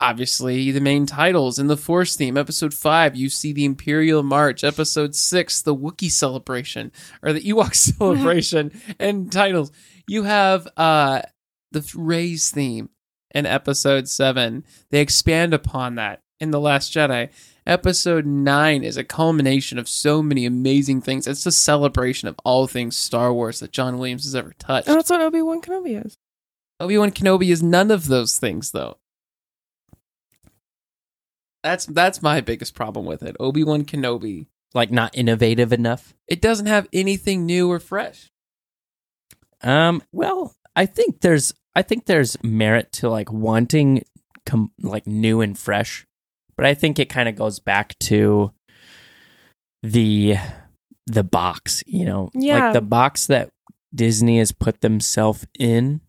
obviously 0.00 0.70
the 0.70 0.80
main 0.80 1.06
titles 1.06 1.58
in 1.58 1.66
the 1.66 1.76
Force 1.76 2.16
theme. 2.16 2.36
Episode 2.36 2.74
five, 2.74 3.16
you 3.16 3.28
see 3.28 3.52
the 3.52 3.64
Imperial 3.64 4.22
March. 4.22 4.64
Episode 4.64 5.14
six, 5.14 5.62
the 5.62 5.74
Wookiee 5.74 6.10
celebration 6.10 6.92
or 7.22 7.32
the 7.32 7.40
Ewok 7.40 7.74
celebration, 7.98 8.72
and 8.98 9.30
titles. 9.32 9.70
You 10.06 10.24
have 10.24 10.68
uh 10.76 11.22
the 11.70 11.88
Rey's 11.94 12.50
theme 12.50 12.90
in 13.34 13.46
episode 13.46 14.08
seven. 14.08 14.64
They 14.90 15.00
expand 15.00 15.54
upon 15.54 15.96
that 15.96 16.22
in 16.40 16.50
the 16.50 16.60
Last 16.60 16.92
Jedi. 16.92 17.30
Episode 17.66 18.24
nine 18.24 18.82
is 18.82 18.96
a 18.96 19.04
culmination 19.04 19.78
of 19.78 19.88
so 19.88 20.22
many 20.22 20.46
amazing 20.46 21.02
things. 21.02 21.26
It's 21.26 21.44
a 21.44 21.52
celebration 21.52 22.28
of 22.28 22.36
all 22.44 22.66
things 22.66 22.96
Star 22.96 23.32
Wars 23.32 23.60
that 23.60 23.72
John 23.72 23.98
Williams 23.98 24.24
has 24.24 24.34
ever 24.34 24.54
touched. 24.58 24.88
And 24.88 24.96
that's 24.96 25.10
what 25.10 25.20
Obi 25.20 25.42
Wan 25.42 25.60
Kenobi 25.60 26.04
is. 26.04 26.16
Obi 26.80 26.96
Wan 26.96 27.10
Kenobi 27.10 27.50
is 27.50 27.62
none 27.62 27.90
of 27.90 28.06
those 28.06 28.38
things, 28.38 28.70
though. 28.70 28.96
That's 31.62 31.86
that's 31.86 32.22
my 32.22 32.40
biggest 32.40 32.74
problem 32.74 33.04
with 33.04 33.22
it. 33.22 33.36
Obi 33.38 33.64
Wan 33.64 33.84
Kenobi. 33.84 34.46
Like 34.74 34.90
not 34.90 35.16
innovative 35.16 35.72
enough. 35.72 36.14
It 36.26 36.40
doesn't 36.40 36.66
have 36.66 36.88
anything 36.92 37.46
new 37.46 37.70
or 37.70 37.80
fresh. 37.80 38.30
Um, 39.62 40.02
well, 40.12 40.54
I 40.78 40.86
think 40.86 41.20
there's 41.20 41.52
I 41.74 41.82
think 41.82 42.06
there's 42.06 42.36
merit 42.42 42.92
to 42.94 43.08
like 43.10 43.32
wanting 43.32 44.04
com- 44.46 44.72
like 44.80 45.06
new 45.06 45.40
and 45.40 45.58
fresh, 45.58 46.06
but 46.56 46.64
I 46.66 46.74
think 46.74 46.98
it 46.98 47.08
kind 47.08 47.28
of 47.28 47.36
goes 47.36 47.58
back 47.60 47.98
to 48.00 48.52
the 49.82 50.36
the 51.06 51.24
box, 51.24 51.82
you 51.86 52.04
know, 52.04 52.30
Yeah. 52.34 52.66
like 52.66 52.72
the 52.74 52.80
box 52.80 53.26
that 53.26 53.50
Disney 53.94 54.38
has 54.38 54.52
put 54.52 54.80
themselves 54.80 55.46
in. 55.58 56.00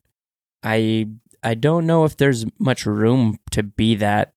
I 0.63 1.07
I 1.41 1.53
don't 1.55 1.86
know 1.88 2.03
if 2.05 2.17
there's 2.17 2.45
much 2.59 2.86
room 2.86 3.38
to 3.51 3.63
be 3.63 3.95
that 3.95 4.34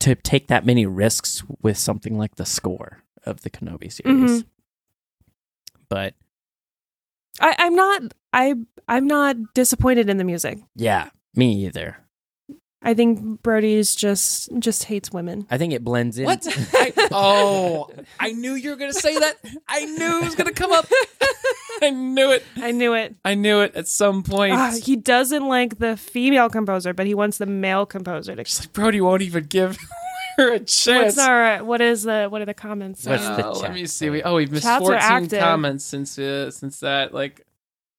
to 0.00 0.14
take 0.14 0.48
that 0.48 0.66
many 0.66 0.84
risks 0.86 1.42
with 1.62 1.78
something 1.78 2.18
like 2.18 2.34
the 2.36 2.44
score 2.46 2.98
of 3.24 3.42
the 3.42 3.50
Kenobi 3.50 3.90
series. 3.92 4.42
Mhm. 4.42 4.46
But 5.88 6.14
I, 7.40 7.54
I'm 7.58 7.74
not 7.74 8.02
I 8.32 8.54
I'm 8.88 9.06
not 9.06 9.36
disappointed 9.54 10.08
in 10.08 10.16
the 10.16 10.24
music. 10.24 10.58
yeah, 10.76 11.10
me 11.34 11.52
either. 11.66 11.98
I 12.84 12.94
think 12.94 13.42
Brody's 13.42 13.94
just 13.94 14.48
just 14.58 14.84
hates 14.84 15.12
women. 15.12 15.46
I 15.50 15.56
think 15.58 15.72
it 15.72 15.84
blends 15.84 16.18
in. 16.18 16.24
What? 16.24 16.44
I, 16.74 16.92
oh, 17.12 17.88
I 18.18 18.32
knew 18.32 18.54
you 18.54 18.70
were 18.70 18.76
going 18.76 18.92
to 18.92 18.98
say 18.98 19.16
that. 19.18 19.36
I 19.68 19.84
knew 19.84 20.18
it 20.18 20.24
was 20.24 20.34
going 20.34 20.48
to 20.48 20.52
come 20.52 20.72
up. 20.72 20.86
I 21.80 21.90
knew 21.90 22.32
it. 22.32 22.42
I 22.56 22.72
knew 22.72 22.94
it. 22.94 23.14
I 23.24 23.34
knew 23.34 23.60
it 23.60 23.76
at 23.76 23.86
some 23.86 24.22
point. 24.24 24.54
Ah, 24.54 24.74
he 24.82 24.96
doesn't 24.96 25.46
like 25.46 25.78
the 25.78 25.96
female 25.96 26.48
composer, 26.48 26.92
but 26.92 27.06
he 27.06 27.14
wants 27.14 27.38
the 27.38 27.46
male 27.46 27.86
composer 27.86 28.34
to. 28.34 28.40
It's 28.40 28.58
like 28.60 28.72
Brody 28.72 29.00
won't 29.00 29.22
even 29.22 29.44
give 29.44 29.78
her 30.36 30.52
a 30.54 30.58
chance. 30.58 31.16
What's 31.16 31.18
our 31.18 31.62
what 31.62 31.80
is 31.80 32.02
the 32.02 32.26
what 32.28 32.42
are 32.42 32.46
the 32.46 32.54
comments? 32.54 33.06
What's 33.06 33.22
saying? 33.22 33.36
the 33.36 33.46
Uh, 33.46 33.54
let 33.54 33.74
me 33.74 33.86
see. 33.86 34.10
We, 34.10 34.22
oh, 34.24 34.34
we've 34.36 34.50
missed 34.50 34.64
Chats 34.64 34.84
14 34.84 35.28
comments 35.40 35.84
since 35.84 36.18
uh, 36.18 36.50
since 36.50 36.80
that. 36.80 37.14
Like, 37.14 37.46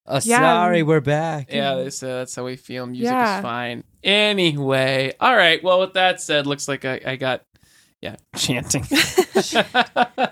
Oh, 0.06 0.20
Yeah. 0.24 0.40
sorry, 0.40 0.84
we're 0.84 1.00
back. 1.02 1.52
Yeah, 1.52 1.76
they 1.76 1.90
say 1.90 2.08
that's 2.08 2.36
how 2.36 2.44
we 2.46 2.56
feel. 2.58 2.86
Music 2.86 3.06
Yeah. 3.12 3.38
is 3.38 3.42
fine. 3.42 3.84
Anyway, 4.04 5.14
all 5.20 5.36
right. 5.36 5.64
Well, 5.64 5.80
with 5.80 5.94
that 5.94 6.20
said, 6.22 6.46
looks 6.46 6.68
like 6.68 6.84
I, 6.84 7.00
I 7.06 7.16
got 7.16 7.44
yeah 8.02 8.18
chanting. 8.36 8.84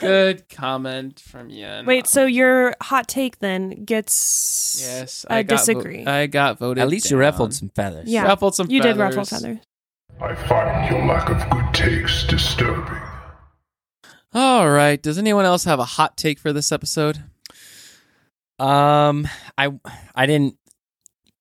Good 0.00 0.48
comment 0.48 1.20
from 1.20 1.50
Yen. 1.50 1.84
Wait, 1.86 2.06
so 2.06 2.24
your 2.26 2.74
hot 2.82 3.08
take 3.08 3.38
then 3.38 3.84
gets 3.84 4.78
yes, 4.82 5.24
I, 5.28 5.42
got 5.42 5.50
vo- 5.50 5.56
disagree. 5.58 6.06
I 6.06 6.26
got 6.26 6.58
voted. 6.58 6.82
At 6.82 6.88
least 6.88 7.10
you 7.10 7.16
ruffled 7.18 7.54
some 7.54 7.70
feathers. 7.70 8.08
Yeah. 8.08 8.24
Ruffled 8.24 8.54
some. 8.54 8.70
you 8.70 8.80
did 8.80 8.96
feathers. 8.96 9.16
ruffle 9.16 9.38
feathers. 9.38 9.58
I 10.20 10.34
find 10.34 10.90
your 10.90 11.04
lack 11.06 11.28
of 11.28 11.50
good 11.50 11.74
taste 11.74 12.28
disturbing. 12.28 13.00
All 14.32 14.70
right. 14.70 15.02
Does 15.02 15.18
anyone 15.18 15.44
else 15.44 15.64
have 15.64 15.78
a 15.78 15.84
hot 15.84 16.16
take 16.16 16.38
for 16.38 16.52
this 16.52 16.72
episode? 16.72 17.24
Um, 18.58 19.28
I 19.58 19.70
I 20.14 20.26
didn't 20.26 20.56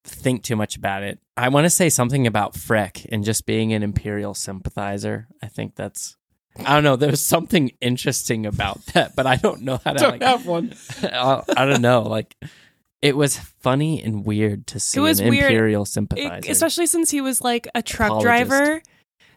think 0.03 0.43
too 0.43 0.55
much 0.55 0.75
about 0.75 1.03
it. 1.03 1.19
I 1.37 1.49
want 1.49 1.65
to 1.65 1.69
say 1.69 1.89
something 1.89 2.27
about 2.27 2.53
Freck 2.53 3.05
and 3.11 3.23
just 3.23 3.45
being 3.45 3.73
an 3.73 3.83
Imperial 3.83 4.33
sympathizer. 4.33 5.27
I 5.41 5.47
think 5.47 5.75
that's. 5.75 6.17
I 6.65 6.73
don't 6.75 6.83
know. 6.85 6.95
There's 6.95 7.21
something 7.21 7.71
interesting 7.81 8.45
about 8.45 8.85
that, 8.93 9.15
but 9.15 9.25
I 9.27 9.35
don't 9.35 9.61
know 9.61 9.79
how 9.83 9.93
to. 9.93 9.99
Don't 9.99 10.11
like, 10.11 10.21
have 10.21 10.45
one. 10.45 10.73
I, 11.03 11.41
I 11.57 11.65
don't 11.65 11.81
know. 11.81 12.03
Like, 12.03 12.35
it 13.01 13.17
was 13.17 13.37
funny 13.37 14.01
and 14.01 14.25
weird 14.25 14.67
to 14.67 14.79
see 14.79 14.99
was 15.01 15.19
an 15.19 15.29
weird. 15.29 15.51
Imperial 15.51 15.83
It- 15.83 15.87
sympathizer. 15.87 16.51
especially 16.51 16.85
since 16.87 17.11
he 17.11 17.19
was 17.21 17.41
like 17.41 17.67
a 17.75 17.81
truck 17.81 18.07
Apologist. 18.11 18.25
driver. 18.49 18.81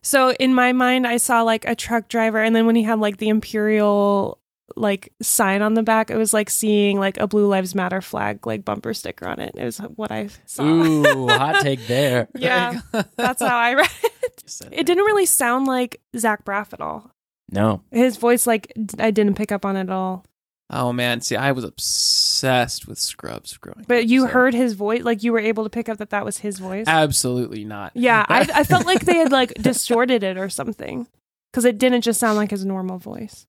So 0.00 0.30
in 0.32 0.54
my 0.54 0.72
mind, 0.72 1.06
I 1.08 1.16
saw 1.16 1.42
like 1.42 1.64
a 1.66 1.74
truck 1.74 2.08
driver, 2.08 2.40
and 2.40 2.54
then 2.54 2.66
when 2.66 2.76
he 2.76 2.84
had 2.84 3.00
like 3.00 3.16
the 3.16 3.28
imperial 3.30 4.38
like 4.76 5.12
sign 5.22 5.62
on 5.62 5.74
the 5.74 5.82
back, 5.82 6.10
it 6.10 6.16
was 6.16 6.32
like 6.34 6.50
seeing 6.50 6.98
like 6.98 7.16
a 7.18 7.26
Blue 7.26 7.46
Lives 7.46 7.74
Matter 7.74 8.00
flag 8.00 8.46
like 8.46 8.64
bumper 8.64 8.92
sticker 8.94 9.26
on 9.26 9.40
it. 9.40 9.54
It 9.56 9.64
was 9.64 9.78
what 9.78 10.10
I 10.12 10.28
saw. 10.46 10.64
Ooh, 10.64 11.28
hot 11.28 11.60
take 11.62 11.86
there. 11.86 12.28
yeah, 12.34 12.80
that's 13.16 13.42
how 13.42 13.56
I 13.56 13.74
read 13.74 13.90
it. 14.02 14.12
It 14.72 14.86
didn't 14.86 15.04
really 15.04 15.26
sound 15.26 15.66
like 15.66 16.00
Zach 16.16 16.42
Braff 16.44 16.72
at 16.72 16.80
all. 16.80 17.10
No, 17.52 17.82
His 17.90 18.16
voice, 18.16 18.46
like 18.46 18.72
d- 18.76 18.94
I 18.98 19.10
didn't 19.10 19.34
pick 19.34 19.52
up 19.52 19.64
on 19.66 19.76
it 19.76 19.80
at 19.82 19.90
all. 19.90 20.24
Oh 20.70 20.92
man, 20.92 21.20
see, 21.20 21.36
I 21.36 21.52
was 21.52 21.64
obsessed 21.64 22.86
with 22.86 22.98
Scrubs 22.98 23.56
growing. 23.56 23.84
But 23.88 24.04
up, 24.04 24.08
you 24.08 24.22
so- 24.22 24.26
heard 24.28 24.54
his 24.54 24.74
voice, 24.74 25.02
like 25.02 25.22
you 25.22 25.32
were 25.32 25.38
able 25.38 25.64
to 25.64 25.70
pick 25.70 25.88
up 25.88 25.98
that 25.98 26.10
that 26.10 26.24
was 26.24 26.38
his 26.38 26.58
voice. 26.58 26.84
Absolutely 26.86 27.64
not. 27.64 27.92
Yeah, 27.94 28.24
I, 28.28 28.48
I 28.54 28.64
felt 28.64 28.86
like 28.86 29.00
they 29.04 29.16
had 29.16 29.32
like 29.32 29.54
distorted 29.54 30.22
it 30.22 30.36
or 30.38 30.48
something 30.48 31.06
because 31.52 31.64
it 31.64 31.78
didn't 31.78 32.02
just 32.02 32.20
sound 32.20 32.36
like 32.36 32.50
his 32.50 32.64
normal 32.64 32.98
voice. 32.98 33.46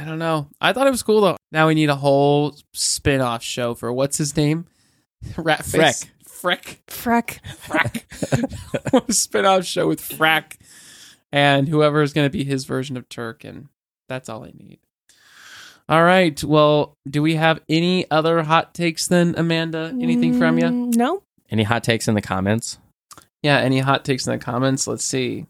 I 0.00 0.04
don't 0.04 0.18
know. 0.18 0.48
I 0.60 0.72
thought 0.72 0.86
it 0.86 0.90
was 0.90 1.02
cool 1.02 1.20
though. 1.20 1.36
Now 1.52 1.68
we 1.68 1.74
need 1.74 1.90
a 1.90 1.94
whole 1.96 2.56
spin-off 2.72 3.42
show 3.42 3.74
for 3.74 3.92
what's 3.92 4.18
his 4.18 4.36
name? 4.36 4.66
Ratface. 5.34 6.06
Freck. 6.26 6.78
Freck. 6.86 7.40
Freck. 7.46 9.12
spin-off 9.12 9.64
show 9.64 9.88
with 9.88 10.00
Freck 10.00 10.56
and 11.32 11.68
whoever 11.68 12.02
is 12.02 12.12
going 12.12 12.26
to 12.26 12.30
be 12.30 12.44
his 12.44 12.64
version 12.64 12.96
of 12.96 13.08
Turk 13.08 13.44
and 13.44 13.68
that's 14.08 14.28
all 14.28 14.44
I 14.44 14.52
need. 14.56 14.78
All 15.88 16.02
right. 16.02 16.42
Well, 16.42 16.96
do 17.08 17.22
we 17.22 17.36
have 17.36 17.60
any 17.68 18.10
other 18.10 18.42
hot 18.42 18.74
takes 18.74 19.06
then, 19.06 19.34
Amanda? 19.36 19.92
Anything 20.00 20.38
from 20.38 20.58
you? 20.58 20.64
Mm, 20.66 20.94
No. 20.96 21.22
Any 21.48 21.62
hot 21.62 21.84
takes 21.84 22.08
in 22.08 22.14
the 22.14 22.22
comments? 22.22 22.78
Yeah. 23.42 23.58
Any 23.58 23.78
hot 23.78 24.04
takes 24.04 24.26
in 24.26 24.32
the 24.32 24.44
comments? 24.44 24.86
Let's 24.88 25.04
see. 25.04 25.46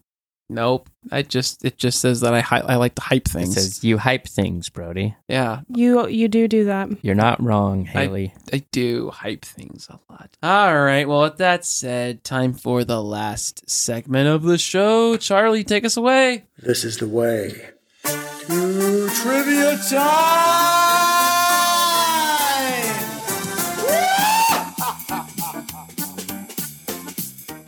Nope. 0.49 0.89
I 1.11 1.23
just 1.23 1.65
it 1.65 1.77
just 1.77 1.99
says 1.99 2.21
that 2.21 2.33
I 2.33 2.39
hy- 2.39 2.61
I 2.61 2.75
like 2.75 2.95
to 2.95 3.01
hype 3.01 3.25
It 3.27 3.31
things. 3.31 3.53
says 3.55 3.83
you 3.83 3.97
hype 3.97 4.25
things, 4.27 4.69
Brody. 4.69 5.13
yeah, 5.27 5.61
You 5.67 6.07
you 6.07 6.27
do 6.29 6.47
do 6.47 6.63
that. 6.65 6.87
You're 7.01 7.15
not 7.15 7.41
wrong, 7.43 7.83
Haley. 7.85 8.33
I 8.53 8.63
do 8.71 9.09
hype 9.09 9.43
things 9.43 9.87
a 9.89 9.99
lot. 10.09 10.37
All 10.41 10.81
right. 10.81 11.05
Well, 11.07 11.21
with 11.23 11.37
that 11.37 11.65
said, 11.65 12.23
time 12.23 12.53
for 12.53 12.85
the 12.85 13.03
last 13.03 13.69
segment 13.69 14.29
of 14.29 14.43
the 14.43 14.57
show. 14.57 15.17
Charlie, 15.17 15.65
take 15.65 15.83
us 15.83 15.97
away. 15.97 16.45
This 16.57 16.85
is 16.85 16.97
the 16.97 17.07
way 17.09 17.69
to 18.03 19.09
trivia 19.09 19.77
time. 19.89 20.77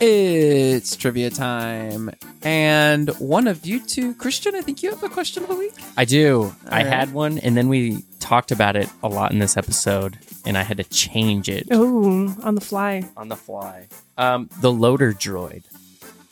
It's 0.70 0.94
trivia 0.96 1.30
time. 1.30 2.10
And 2.42 3.10
one 3.18 3.46
of 3.48 3.66
you 3.66 3.80
two, 3.84 4.14
Christian, 4.14 4.54
I 4.54 4.60
think 4.60 4.82
you 4.82 4.90
have 4.90 5.02
a 5.02 5.08
question 5.08 5.42
of 5.42 5.48
the 5.48 5.56
week. 5.56 5.72
I 5.96 6.04
do. 6.04 6.54
I 6.68 6.78
right. 6.82 6.86
had 6.86 7.12
one, 7.12 7.38
and 7.38 7.56
then 7.56 7.68
we 7.68 8.04
talked 8.20 8.52
about 8.52 8.76
it 8.76 8.88
a 9.02 9.08
lot 9.08 9.32
in 9.32 9.40
this 9.40 9.56
episode, 9.56 10.18
and 10.46 10.56
I 10.56 10.62
had 10.62 10.76
to 10.76 10.84
change 10.84 11.48
it 11.48 11.66
Oh, 11.70 12.34
on 12.42 12.54
the 12.54 12.60
fly. 12.60 13.04
on 13.16 13.28
the 13.28 13.36
fly. 13.36 13.88
Um, 14.16 14.48
the 14.60 14.70
loader 14.72 15.12
droid 15.12 15.64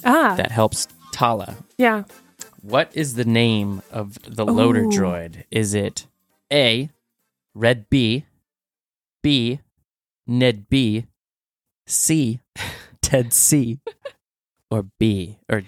Ah, 0.04 0.34
that 0.36 0.50
helps 0.52 0.86
Tala. 1.12 1.56
yeah. 1.76 2.04
What 2.62 2.90
is 2.94 3.14
the 3.14 3.24
name 3.24 3.82
of 3.90 4.18
the 4.22 4.44
loader 4.44 4.84
droid? 4.84 5.44
Is 5.50 5.74
it 5.74 6.06
A, 6.52 6.90
Red 7.54 7.88
B, 7.88 8.24
B, 9.22 9.60
Ned 10.26 10.68
B, 10.68 11.06
C, 11.86 12.40
Ted 13.02 13.32
C, 13.32 13.78
or 14.70 14.84
B, 14.98 15.38
or 15.50 15.62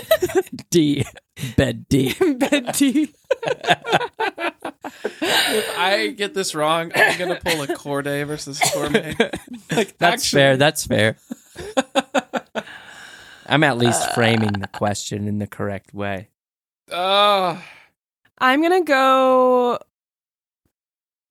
D, 0.70 1.04
Bed 1.56 1.88
D? 1.88 2.14
Betty. 2.38 3.14
If 5.26 5.78
I 5.78 6.08
get 6.16 6.34
this 6.34 6.54
wrong, 6.54 6.92
I'm 6.94 7.18
gonna 7.18 7.40
pull 7.42 7.62
a 7.62 7.66
Corday 7.74 8.24
versus 8.24 8.60
Gourmet. 8.72 9.14
Like 9.70 9.96
That's 9.98 10.24
actually- 10.24 10.38
fair. 10.40 10.56
That's 10.56 10.86
fair. 10.86 11.16
I'm 13.46 13.62
at 13.64 13.76
least 13.78 14.12
framing 14.14 14.52
the 14.52 14.68
question 14.68 15.26
in 15.28 15.38
the 15.38 15.46
correct 15.46 15.92
way. 15.94 16.28
Oh, 16.90 17.62
I'm 18.38 18.62
gonna 18.62 18.84
go. 18.84 19.78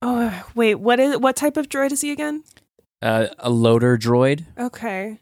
Oh 0.02 0.44
wait, 0.56 0.76
what 0.76 1.00
is 1.00 1.18
what 1.18 1.36
type 1.36 1.58
of 1.58 1.70
droid 1.70 1.92
is 1.92 2.02
he 2.02 2.12
again? 2.12 2.44
Uh, 3.02 3.28
a 3.40 3.50
loader 3.50 3.98
droid. 3.98 4.46
Okay. 4.58 5.20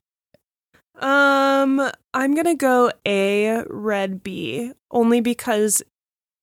Um, 1.02 1.92
I'm 2.14 2.36
gonna 2.36 2.56
go 2.56 2.92
A 3.08 3.64
red 3.68 4.24
B 4.24 4.72
only 4.92 5.20
because 5.20 5.82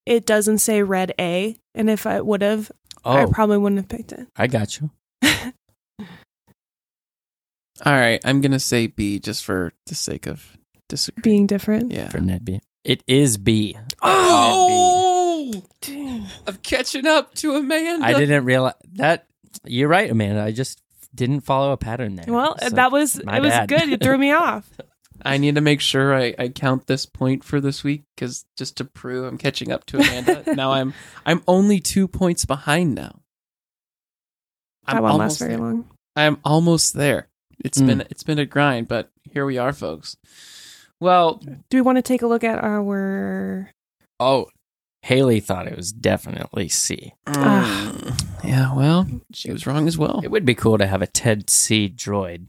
it 0.05 0.27
doesn't 0.27 0.59
say 0.59 0.83
red 0.83 1.15
A, 1.21 1.57
and 1.75 1.89
if 1.89 2.07
I 2.07 2.21
would 2.21 2.43
have, 2.43 2.73
oh, 3.05 3.13
I 3.13 3.27
probably 3.27 3.59
wouldn't 3.59 3.79
have 3.81 3.89
picked 3.89 4.13
it. 4.13 4.27
I 4.37 4.49
got 4.49 4.81
you. 4.81 4.91
all 5.23 5.53
right. 7.87 8.21
I'm 8.25 8.41
gonna 8.41 8.59
say 8.59 8.89
B 8.89 9.19
just 9.21 9.45
for 9.45 9.73
the 9.87 9.95
sake 9.95 10.27
of 10.27 10.57
disagreeing. 10.89 11.23
Being 11.23 11.47
different. 11.47 11.93
Yeah. 11.93 12.09
For 12.09 12.21
Ned 12.21 12.45
B. 12.45 12.61
It 12.85 13.05
is 13.07 13.37
B. 13.37 13.77
Oh, 14.03 15.53
I'm 16.47 16.57
catching 16.63 17.07
up 17.07 17.35
to 17.37 17.55
Amanda. 17.55 18.05
I 18.05 18.15
didn't 18.15 18.45
realize 18.45 18.75
that. 18.95 19.27
You're 19.65 19.89
right, 19.89 20.11
Amanda. 20.11 20.43
I 20.43 20.53
just 20.53 20.81
didn't 21.15 21.41
follow 21.41 21.73
a 21.73 21.77
pattern 21.77 22.17
there. 22.17 22.27
Well, 22.29 22.57
So- 22.61 22.71
that 22.71 22.93
was 22.93 23.23
my 23.25 23.39
it 23.39 23.41
was 23.41 23.51
bad. 23.51 23.69
good. 23.69 23.89
It 23.89 24.03
threw 24.03 24.19
me 24.19 24.33
off. 24.33 24.69
I 25.23 25.37
need 25.37 25.57
to 25.57 25.61
make 25.61 25.81
sure 25.81 26.15
I, 26.15 26.33
I 26.39 26.49
count 26.49 26.87
this 26.87 27.05
point 27.05 27.43
for 27.43 27.61
this 27.61 27.83
week 27.83 28.05
because 28.15 28.45
just 28.57 28.77
to 28.77 28.85
prove 28.85 29.25
I'm 29.25 29.37
catching 29.39 29.73
up 29.73 29.85
to 29.87 29.97
Amanda. 29.97 30.45
now 30.55 30.71
I'm 30.73 30.95
I'm 31.27 31.43
only 31.49 31.81
two 31.81 32.07
points 32.07 32.45
behind 32.45 32.95
now. 32.95 33.19
That 34.87 35.03
won't 35.03 35.13
almost 35.15 35.19
last 35.19 35.39
very 35.41 35.57
there. 35.57 35.61
long. 35.65 35.89
I'm 36.15 36.39
almost 36.45 36.95
there. 36.95 37.29
It's 37.65 37.79
Mm. 37.81 37.87
been 37.87 38.01
it's 38.11 38.23
been 38.23 38.39
a 38.39 38.47
grind, 38.47 38.87
but 38.87 39.11
here 39.33 39.45
we 39.45 39.59
are, 39.59 39.73
folks. 39.73 40.17
Well, 41.01 41.43
Do 41.69 41.77
we 41.77 41.81
want 41.81 41.97
to 41.97 42.03
take 42.03 42.23
a 42.23 42.27
look 42.29 42.45
at 42.45 42.63
our? 42.63 43.71
Oh, 44.21 44.47
Haley 45.03 45.41
thought 45.41 45.67
it 45.69 45.77
was 45.77 45.91
definitely 45.93 46.69
C. 46.69 47.13
yeah, 48.45 48.75
well, 48.75 49.07
she 49.33 49.53
was 49.53 49.67
wrong 49.67 49.87
as 49.89 49.99
well. 49.99 50.21
It 50.23 50.31
would 50.31 50.45
be 50.45 50.55
cool 50.55 50.79
to 50.79 50.87
have 50.87 51.03
a 51.03 51.07
Ted 51.07 51.51
C 51.51 51.89
droid. 51.89 52.47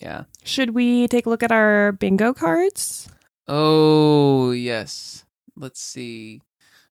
Yeah. 0.00 0.24
Should 0.44 0.70
we 0.70 1.08
take 1.08 1.26
a 1.26 1.30
look 1.30 1.42
at 1.42 1.52
our 1.52 1.92
bingo 1.92 2.32
cards? 2.34 3.08
Oh, 3.48 4.50
yes. 4.50 5.24
Let's 5.56 5.80
see. 5.80 6.42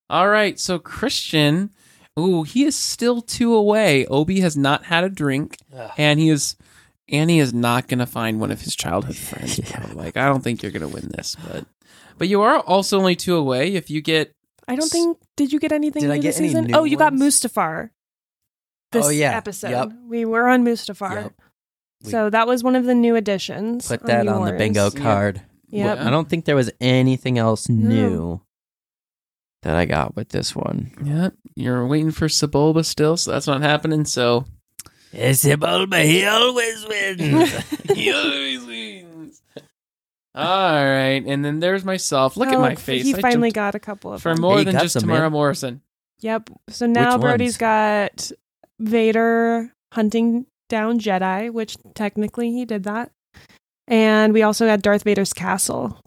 All 0.08 0.28
right, 0.28 0.58
so 0.58 0.78
Christian, 0.78 1.70
ooh, 2.18 2.44
he 2.44 2.64
is 2.64 2.76
still 2.76 3.20
two 3.22 3.54
away. 3.54 4.06
Obi 4.06 4.40
has 4.40 4.56
not 4.56 4.84
had 4.84 5.04
a 5.04 5.08
drink, 5.08 5.58
and 5.96 6.20
he 6.20 6.28
is 6.28 6.56
and 7.08 7.30
he 7.30 7.38
is 7.38 7.54
not 7.54 7.86
going 7.88 8.00
to 8.00 8.06
find 8.06 8.40
one 8.40 8.50
of 8.50 8.60
his 8.60 8.74
childhood 8.74 9.16
friends. 9.16 9.58
Yeah. 9.58 9.86
Like, 9.94 10.16
I 10.16 10.26
don't 10.26 10.42
think 10.42 10.62
you're 10.62 10.72
going 10.72 10.82
to 10.82 10.88
win 10.88 11.10
this, 11.16 11.36
but 11.48 11.66
but 12.18 12.28
you 12.28 12.42
are 12.42 12.60
also 12.60 12.98
only 12.98 13.16
two 13.16 13.36
away. 13.36 13.74
If 13.74 13.90
you 13.90 14.00
get 14.00 14.32
I 14.68 14.76
don't 14.76 14.90
think. 14.90 15.18
Did 15.36 15.52
you 15.52 15.60
get 15.60 15.72
anything 15.72 16.02
Did 16.02 16.10
I 16.10 16.16
get 16.16 16.22
this 16.22 16.38
any 16.38 16.48
season? 16.48 16.64
new 16.66 16.74
oh, 16.76 16.84
you 16.84 16.96
got? 16.96 17.12
Mustafar. 17.12 17.90
Oh, 18.92 18.98
this 18.98 19.06
Oh, 19.06 19.10
yeah. 19.10 19.36
episode. 19.36 19.70
Yep. 19.70 19.88
We 20.08 20.24
were 20.24 20.48
on 20.48 20.64
Mustafar. 20.64 21.14
Yep. 21.14 21.32
We- 22.04 22.10
So 22.10 22.30
that 22.30 22.46
was 22.46 22.62
one 22.62 22.76
of 22.76 22.84
the 22.84 22.94
new 22.94 23.16
additions. 23.16 23.88
Put 23.88 24.02
that 24.04 24.26
on 24.28 24.42
the 24.44 24.50
yours. 24.50 24.58
bingo 24.58 24.90
Yeah. 24.94 25.00
card. 25.00 25.42
Yep. 25.70 25.98
I 25.98 26.10
don't 26.10 26.28
think 26.28 26.44
there 26.44 26.54
was 26.56 26.70
anything 26.80 27.38
else 27.38 27.68
No. 27.68 27.88
new 27.88 28.40
that 29.62 29.74
I 29.76 29.84
got 29.84 30.14
with 30.14 30.28
this 30.28 30.54
one. 30.54 30.92
yeah, 31.04 31.30
you're 31.56 31.86
waiting 31.86 32.12
for 32.12 32.28
Sebulba 32.28 32.84
still, 32.84 33.16
so 33.16 33.32
that's 33.32 33.48
not 33.48 33.62
happening. 33.62 34.04
So 34.04 34.44
It's 35.12 35.44
Bulba, 35.56 36.02
he 36.02 36.24
always 36.24 36.86
wins. 36.86 37.50
he 37.94 38.12
always 38.12 38.64
wins. 38.64 39.42
All 40.34 40.44
right, 40.84 41.22
and 41.26 41.44
then 41.44 41.58
there's 41.60 41.84
myself. 41.84 42.36
Look 42.36 42.48
at 42.48 42.54
Oh, 42.56 42.60
my 42.60 42.74
face. 42.74 43.04
He 43.04 43.14
I 43.14 43.20
finally 43.20 43.50
got 43.50 43.74
a 43.74 43.78
couple 43.80 44.12
of 44.12 44.22
for 44.22 44.32
them. 44.34 44.42
more 44.42 44.58
Hey, 44.58 44.64
than 44.64 44.74
just 44.74 44.92
some, 44.92 45.02
Temuera 45.04 45.22
man. 45.22 45.32
Morrison. 45.32 45.80
Yep. 46.20 46.50
So 46.68 46.86
now 46.86 47.14
Which 47.14 47.22
Brody's 47.22 47.52
ones? 47.54 47.56
got 47.58 48.32
Vader 48.78 49.72
hunting 49.92 50.46
down 50.68 50.98
Jedi, 50.98 51.50
which 51.50 51.76
technically 51.94 52.52
he 52.52 52.64
did 52.64 52.84
that. 52.84 53.10
And 53.88 54.32
we 54.32 54.42
also 54.42 54.66
had 54.66 54.82
Darth 54.82 55.04
Vader's 55.04 55.32
castle. 55.32 56.00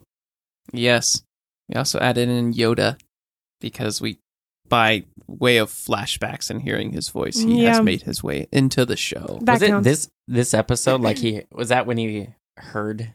Yes. 0.74 1.24
We 1.70 1.76
also 1.76 2.00
added 2.00 2.30
in 2.30 2.54
Yoda 2.54 3.00
because 3.62 4.02
we, 4.02 4.20
by 4.68 5.06
way 5.28 5.58
of 5.58 5.70
flashbacks 5.70 6.50
and 6.50 6.62
hearing 6.62 6.92
his 6.92 7.10
voice, 7.10 7.40
he 7.40 7.64
has 7.64 7.82
made 7.82 8.02
his 8.04 8.24
way 8.24 8.48
into 8.52 8.86
the 8.86 8.98
show. 8.98 9.40
That 9.42 9.54
was 9.54 9.62
it 9.62 9.84
this 9.84 10.10
this 10.28 10.54
episode? 10.54 11.02
Like 11.02 11.18
he 11.18 11.44
was 11.52 11.70
that 11.70 11.86
when 11.86 11.98
he 11.98 12.30
heard? 12.58 13.14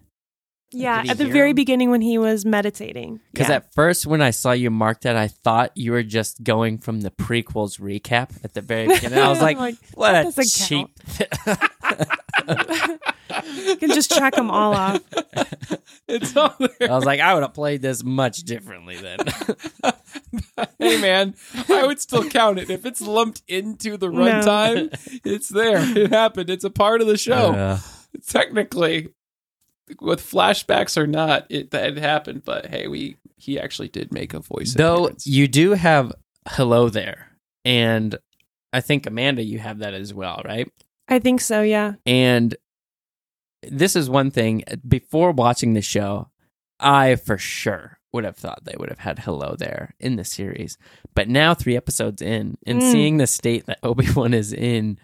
Yeah, 0.74 1.04
at 1.08 1.18
the 1.18 1.26
very 1.26 1.50
him? 1.50 1.56
beginning 1.56 1.90
when 1.90 2.00
he 2.00 2.18
was 2.18 2.44
meditating. 2.44 3.20
Because 3.32 3.48
yeah. 3.48 3.56
at 3.56 3.72
first, 3.74 4.06
when 4.06 4.20
I 4.22 4.30
saw 4.30 4.52
you 4.52 4.70
mark 4.70 5.02
that, 5.02 5.16
I 5.16 5.28
thought 5.28 5.72
you 5.74 5.92
were 5.92 6.02
just 6.02 6.42
going 6.42 6.78
from 6.78 7.00
the 7.00 7.10
prequels 7.10 7.80
recap 7.80 8.30
at 8.44 8.54
the 8.54 8.60
very 8.60 8.88
beginning. 8.88 9.18
I 9.18 9.28
was 9.28 9.40
like, 9.48 9.58
"What 9.94 10.12
that 10.12 10.38
a 10.38 10.44
cheap!" 10.44 10.88
you 13.56 13.76
can 13.76 13.90
just 13.90 14.10
check 14.10 14.34
them 14.34 14.50
all 14.50 14.74
off. 14.74 15.00
it's 16.08 16.36
all 16.36 16.54
there. 16.58 16.90
I 16.90 16.94
was 16.94 17.04
like, 17.04 17.20
"I 17.20 17.34
would 17.34 17.42
have 17.42 17.54
played 17.54 17.82
this 17.82 18.02
much 18.04 18.38
differently 18.38 18.96
then." 18.96 19.18
hey, 20.78 21.00
man, 21.00 21.34
I 21.68 21.86
would 21.86 22.00
still 22.00 22.28
count 22.28 22.58
it. 22.58 22.70
If 22.70 22.86
it's 22.86 23.00
lumped 23.00 23.42
into 23.48 23.96
the 23.96 24.08
No. 24.08 24.20
runtime, 24.20 25.20
it's 25.24 25.48
there. 25.48 25.78
It 25.96 26.10
happened. 26.10 26.50
It's 26.50 26.64
a 26.64 26.70
part 26.70 27.00
of 27.00 27.06
the 27.06 27.16
show. 27.18 27.52
Uh, 27.52 27.78
Technically, 28.28 29.08
with 30.00 30.20
flashbacks 30.20 30.96
or 30.96 31.06
not, 31.06 31.46
it 31.50 31.70
that 31.72 31.96
happened. 31.96 32.44
But 32.44 32.66
hey, 32.66 32.86
we 32.88 33.16
he 33.36 33.58
actually 33.58 33.88
did 33.88 34.12
make 34.12 34.32
a 34.34 34.40
voice. 34.40 34.74
though 34.74 35.04
appearance. 35.04 35.26
you 35.26 35.48
do 35.48 35.72
have 35.72 36.12
"Hello 36.48 36.88
There," 36.88 37.28
and 37.64 38.16
I 38.72 38.80
think 38.80 39.06
Amanda, 39.06 39.42
you 39.42 39.58
have 39.58 39.78
that 39.78 39.94
as 39.94 40.12
well, 40.14 40.42
right? 40.44 40.70
I 41.08 41.18
think 41.18 41.40
so, 41.40 41.62
yeah. 41.62 41.94
And 42.06 42.56
this 43.62 43.96
is 43.96 44.08
one 44.10 44.30
thing. 44.30 44.64
Before 44.86 45.32
watching 45.32 45.74
the 45.74 45.82
show, 45.82 46.28
I 46.80 47.16
for 47.16 47.38
sure 47.38 47.98
would 48.12 48.24
have 48.24 48.36
thought 48.36 48.64
they 48.64 48.74
would 48.78 48.88
have 48.88 48.98
had 49.00 49.18
Hello 49.20 49.54
There 49.58 49.94
in 50.00 50.16
the 50.16 50.24
series. 50.24 50.78
But 51.14 51.28
now, 51.28 51.52
three 51.54 51.76
episodes 51.76 52.22
in, 52.22 52.56
and 52.66 52.80
Mm. 52.80 52.92
seeing 52.92 53.16
the 53.18 53.26
state 53.26 53.66
that 53.66 53.78
Obi 53.82 54.06
Wan 54.12 54.32
is 54.34 54.52
in, 54.52 54.98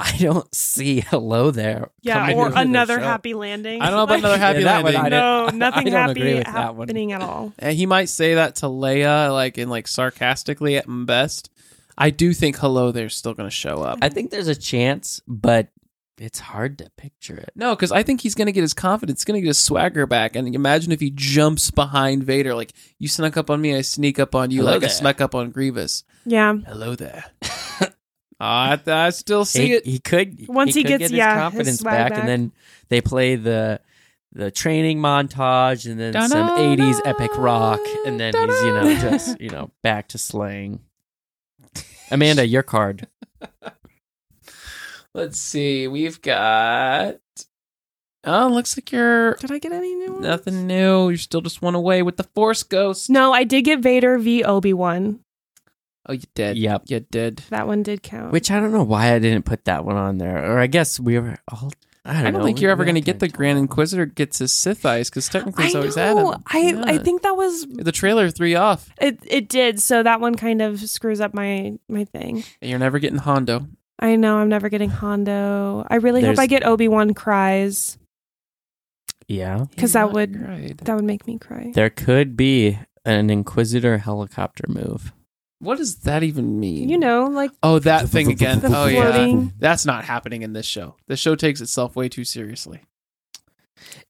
I 0.00 0.16
don't 0.18 0.52
see 0.54 1.00
Hello 1.00 1.50
There. 1.50 1.90
Yeah, 2.00 2.32
or 2.34 2.50
another 2.54 2.98
happy 2.98 3.34
landing. 3.34 3.82
I 3.82 3.86
don't 3.90 3.96
know 3.96 4.02
about 4.04 4.18
another 4.20 4.38
happy 4.46 4.62
that 4.62 4.82
one 4.82 4.94
landing. 4.94 5.12
I 5.12 5.18
no, 5.18 5.48
nothing 5.54 5.88
I 5.88 5.90
don't 5.90 5.92
happy 6.08 6.20
agree 6.20 6.34
with 6.36 6.44
that 6.46 6.74
one. 6.74 6.88
happening 6.88 7.12
at 7.12 7.20
all. 7.20 7.52
And 7.58 7.76
he 7.76 7.84
might 7.86 8.08
say 8.08 8.34
that 8.34 8.56
to 8.56 8.66
Leia, 8.66 9.30
like 9.32 9.58
in 9.58 9.68
like 9.68 9.86
sarcastically 9.86 10.76
at 10.76 10.86
best. 10.88 11.50
I 11.98 12.08
do 12.10 12.32
think 12.32 12.56
Hello 12.56 12.92
There's 12.92 13.14
still 13.14 13.34
going 13.34 13.48
to 13.48 13.54
show 13.54 13.82
up. 13.82 13.98
I 14.00 14.08
think 14.08 14.30
there's 14.30 14.48
a 14.48 14.54
chance, 14.54 15.20
but 15.28 15.68
it's 16.16 16.38
hard 16.38 16.78
to 16.78 16.90
picture 16.96 17.36
it. 17.36 17.50
No, 17.54 17.74
because 17.74 17.92
I 17.92 18.02
think 18.02 18.22
he's 18.22 18.34
going 18.34 18.46
to 18.46 18.52
get 18.52 18.62
his 18.62 18.74
confidence, 18.74 19.24
going 19.24 19.36
to 19.36 19.42
get 19.42 19.48
his 19.48 19.58
swagger 19.58 20.06
back. 20.06 20.34
And 20.34 20.54
imagine 20.54 20.92
if 20.92 21.00
he 21.00 21.10
jumps 21.10 21.70
behind 21.70 22.24
Vader, 22.24 22.54
like 22.54 22.72
you 22.98 23.08
snuck 23.08 23.36
up 23.36 23.50
on 23.50 23.60
me, 23.60 23.74
I 23.76 23.82
sneak 23.82 24.18
up 24.18 24.34
on 24.34 24.50
you, 24.50 24.60
Hello 24.60 24.72
like 24.72 24.76
I 24.78 24.80
there. 24.80 24.88
snuck 24.90 25.20
up 25.20 25.34
on 25.34 25.50
Grievous. 25.50 26.04
Yeah. 26.24 26.54
Hello 26.66 26.94
there. 26.94 27.24
Uh, 28.40 28.78
I, 28.86 29.06
I 29.06 29.10
still 29.10 29.44
see 29.44 29.66
he, 29.66 29.72
it. 29.74 29.86
he 29.86 29.98
could 29.98 30.48
Once 30.48 30.74
he 30.74 30.82
could 30.82 30.88
gets- 30.88 30.98
get 31.00 31.10
his 31.10 31.12
yeah, 31.12 31.34
his 31.34 31.40
confidence 31.42 31.78
swag 31.80 31.94
back, 31.94 32.10
back. 32.12 32.18
and 32.20 32.28
then 32.28 32.52
they 32.88 33.00
play 33.00 33.36
the 33.36 33.80
the 34.32 34.50
training 34.50 34.98
montage, 34.98 35.90
and 35.90 35.98
then 36.00 36.12
some 36.14 36.46
Da-da-da, 36.46 36.76
'80s 36.82 37.00
epic 37.04 37.36
rock, 37.36 37.80
and 38.06 38.18
then 38.18 38.32
he's 38.32 38.62
you 38.62 38.72
know 38.72 38.94
just 39.00 39.40
you 39.40 39.50
know 39.50 39.70
back 39.82 40.08
to 40.08 40.18
slaying. 40.18 40.80
Amanda, 42.10 42.46
your 42.46 42.62
card. 42.62 43.06
Let's 45.14 45.38
see. 45.40 45.88
We've 45.88 46.20
got. 46.22 47.16
Oh, 48.24 48.48
looks 48.48 48.76
like 48.76 48.92
you're 48.92 49.34
Did 49.36 49.50
I 49.50 49.58
get 49.58 49.72
any 49.72 49.94
new 49.94 50.12
ones? 50.12 50.22
nothing 50.24 50.66
new. 50.66 51.08
You're 51.08 51.16
still 51.16 51.40
just 51.40 51.62
one 51.62 51.74
away 51.74 52.02
with 52.02 52.16
the 52.16 52.22
Force 52.24 52.62
Ghost. 52.62 53.08
No, 53.10 53.32
I 53.32 53.44
did 53.44 53.62
get 53.62 53.80
Vader 53.80 54.18
v 54.18 54.44
Obi 54.44 54.72
Wan. 54.74 55.20
Oh, 56.10 56.14
you 56.14 56.22
did. 56.34 56.56
Yep. 56.58 56.82
You 56.88 57.00
did. 57.00 57.36
That 57.50 57.68
one 57.68 57.84
did 57.84 58.02
count. 58.02 58.32
Which 58.32 58.50
I 58.50 58.58
don't 58.58 58.72
know 58.72 58.82
why 58.82 59.14
I 59.14 59.20
didn't 59.20 59.44
put 59.44 59.64
that 59.66 59.84
one 59.84 59.96
on 59.96 60.18
there, 60.18 60.44
or 60.52 60.58
I 60.58 60.66
guess 60.66 60.98
we 60.98 61.16
were 61.18 61.36
all. 61.48 61.70
I 62.04 62.14
don't, 62.14 62.20
I 62.26 62.30
don't 62.30 62.40
know, 62.40 62.46
think 62.46 62.60
you're 62.60 62.70
ever 62.72 62.84
going 62.84 62.94
to 62.96 63.00
get 63.00 63.20
the 63.20 63.26
kinda 63.26 63.36
Grand. 63.36 63.58
Inquisitor 63.58 64.06
gets 64.06 64.38
his 64.38 64.50
Sith 64.52 64.84
eyes 64.86 65.08
because 65.10 65.28
technically 65.28 65.64
I 65.64 65.66
he's 65.68 65.76
always 65.76 65.96
know. 65.96 66.30
had 66.32 66.64
him. 66.74 66.82
I 66.84 66.94
I 66.94 66.98
think 66.98 67.22
that 67.22 67.36
was 67.36 67.66
the 67.66 67.92
trailer 67.92 68.28
three 68.30 68.54
off. 68.56 68.88
it. 69.00 69.18
It 69.26 69.48
did. 69.48 69.80
So 69.80 70.02
that 70.02 70.20
one 70.20 70.34
kind 70.34 70.62
of 70.62 70.80
screws 70.80 71.20
up 71.20 71.32
my 71.34 71.78
my 71.88 72.04
thing. 72.06 72.42
And 72.60 72.70
you're 72.70 72.78
never 72.80 72.98
getting 72.98 73.18
Hondo. 73.18 73.66
I 74.00 74.16
know 74.16 74.38
I'm 74.38 74.48
never 74.48 74.68
getting 74.70 74.88
Hondo. 74.90 75.86
I 75.88 75.96
really 75.96 76.22
hope 76.24 76.38
I 76.38 76.46
get 76.46 76.64
Obi 76.66 76.88
Wan 76.88 77.12
cries 77.14 77.98
Yeah, 79.28 79.66
because 79.70 79.92
that 79.92 80.10
would 80.10 80.40
right. 80.40 80.76
that 80.78 80.96
would 80.96 81.04
make 81.04 81.26
me 81.26 81.38
cry. 81.38 81.70
there 81.74 81.90
could 81.90 82.34
be 82.36 82.78
an 83.04 83.28
Inquisitor 83.30 83.98
helicopter 83.98 84.64
move. 84.68 85.12
What 85.60 85.78
does 85.78 85.96
that 86.00 86.22
even 86.22 86.58
mean? 86.58 86.88
You 86.88 86.98
know, 86.98 87.24
like 87.26 87.50
Oh, 87.62 87.78
that 87.80 88.08
thing 88.08 88.30
again. 88.32 88.60
the 88.60 88.74
oh, 88.76 88.86
yeah. 88.86 89.44
That's 89.58 89.84
not 89.86 90.04
happening 90.04 90.42
in 90.42 90.52
this 90.54 90.66
show. 90.66 90.96
The 91.06 91.16
show 91.16 91.34
takes 91.36 91.60
itself 91.60 91.94
way 91.94 92.08
too 92.08 92.24
seriously. 92.24 92.80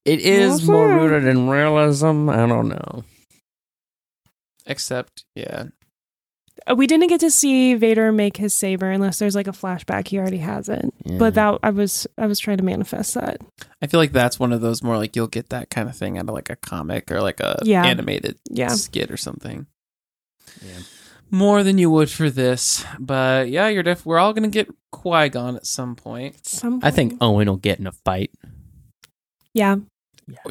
It 0.05 0.19
is 0.21 0.65
Well, 0.65 0.77
more 0.77 0.87
sure. 0.87 1.09
rooted 1.09 1.27
in 1.29 1.49
realism. 1.49 2.29
I 2.29 2.45
don't 2.47 2.69
know. 2.69 3.03
Except, 4.65 5.23
yeah. 5.35 5.65
Uh, 6.69 6.75
we 6.75 6.85
didn't 6.87 7.07
get 7.07 7.19
to 7.21 7.31
see 7.31 7.73
Vader 7.73 8.11
make 8.11 8.37
his 8.37 8.53
saber 8.53 8.91
unless 8.91 9.17
there's 9.19 9.33
like 9.35 9.47
a 9.47 9.51
flashback. 9.51 10.07
He 10.07 10.19
already 10.19 10.37
has 10.37 10.69
it. 10.69 10.85
Yeah. 11.05 11.17
But 11.17 11.33
that 11.33 11.59
I 11.63 11.71
was 11.71 12.05
I 12.17 12.27
was 12.27 12.39
trying 12.39 12.57
to 12.57 12.63
manifest 12.63 13.15
that. 13.15 13.37
I 13.81 13.87
feel 13.87 13.99
like 13.99 14.11
that's 14.11 14.39
one 14.39 14.53
of 14.53 14.61
those 14.61 14.83
more 14.83 14.97
like 14.97 15.15
you'll 15.15 15.27
get 15.27 15.49
that 15.49 15.69
kind 15.71 15.89
of 15.89 15.95
thing 15.97 16.17
out 16.17 16.27
of 16.29 16.35
like 16.35 16.49
a 16.51 16.55
comic 16.55 17.11
or 17.11 17.21
like 17.21 17.39
a 17.39 17.59
Yeah. 17.63 17.83
animated 17.83 18.37
Yeah. 18.49 18.67
skit 18.69 19.09
or 19.09 19.17
something. 19.17 19.65
Yeah. 20.63 20.81
More 21.31 21.63
than 21.63 21.77
you 21.77 21.89
would 21.89 22.09
for 22.09 22.29
this. 22.29 22.83
But 22.99 23.49
yeah, 23.49 23.69
you're 23.69 23.83
def- 23.83 24.05
we're 24.05 24.19
all 24.19 24.33
going 24.33 24.43
to 24.43 24.49
get 24.49 24.69
Qui 24.91 25.29
Gon 25.29 25.55
at 25.55 25.65
some 25.65 25.95
point. 25.95 26.45
Some 26.45 26.81
I 26.83 26.91
think. 26.91 27.15
Owen 27.21 27.47
will 27.47 27.55
get 27.57 27.79
in 27.79 27.87
a 27.87 27.91
fight. 27.93 28.31
yeah 29.53 29.77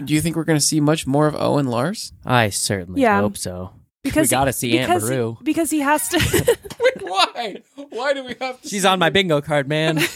Do 0.04 0.14
you 0.14 0.20
think 0.22 0.36
we're 0.36 0.44
going 0.44 0.58
to 0.58 0.64
see 0.64 0.80
much 0.80 1.06
more 1.06 1.26
of 1.26 1.34
Owen 1.36 1.66
Lars? 1.66 2.12
I 2.24 2.48
certainly 2.50 3.02
Yeah. 3.02 3.20
hope 3.20 3.36
so. 3.36 3.72
because 4.02 4.28
we 4.28 4.30
got 4.30 4.46
to 4.46 4.52
see 4.54 4.78
Aunt 4.78 4.88
because 4.90 5.08
Beru. 5.08 5.36
because 5.42 5.70
he 5.70 5.80
has 5.80 6.08
to. 6.08 6.18
Wait, 6.80 7.02
why? 7.02 7.56
Why 7.90 8.14
do 8.14 8.24
we 8.24 8.34
have 8.40 8.60
to? 8.62 8.68
She's 8.68 8.86
on 8.86 8.98
my 8.98 9.10
bingo 9.10 9.42
card, 9.42 9.68
man. 9.68 9.98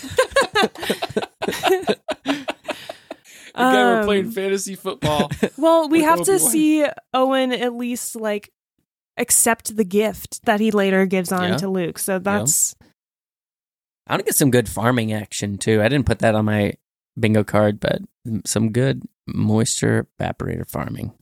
Again, 3.57 3.75
we're 3.87 4.01
Um, 4.01 4.05
playing 4.07 4.31
fantasy 4.33 4.75
football. 4.75 5.31
Well, 5.57 5.89
we 5.89 6.03
have 6.03 6.23
to 6.25 6.33
Obi-Wan. 6.33 6.51
see 6.51 6.87
Owen 7.13 7.53
at 7.53 7.75
least 7.75 8.17
like 8.17 8.51
accept 9.17 9.77
the 9.77 9.85
gift 9.85 10.45
that 10.45 10.61
he 10.61 10.71
later 10.71 11.07
gives 11.07 11.31
on 11.33 11.51
Yeah. 11.51 11.57
to 11.59 11.69
Luke. 11.69 11.99
So 11.99 12.19
that's 12.19 12.75
I 14.07 14.13
want 14.15 14.21
to 14.21 14.25
get 14.27 14.35
some 14.35 14.51
good 14.51 14.69
farming 14.69 15.13
action 15.13 15.57
too. 15.57 15.81
I 15.81 15.89
didn't 15.89 16.07
put 16.07 16.19
that 16.19 16.35
on 16.35 16.45
my 16.45 16.75
bingo 17.19 17.43
card, 17.45 17.81
but 17.81 18.03
some 18.45 18.71
good 18.71 19.03
moisture 19.27 20.07
evaporator 20.21 20.69
farming. 20.69 21.13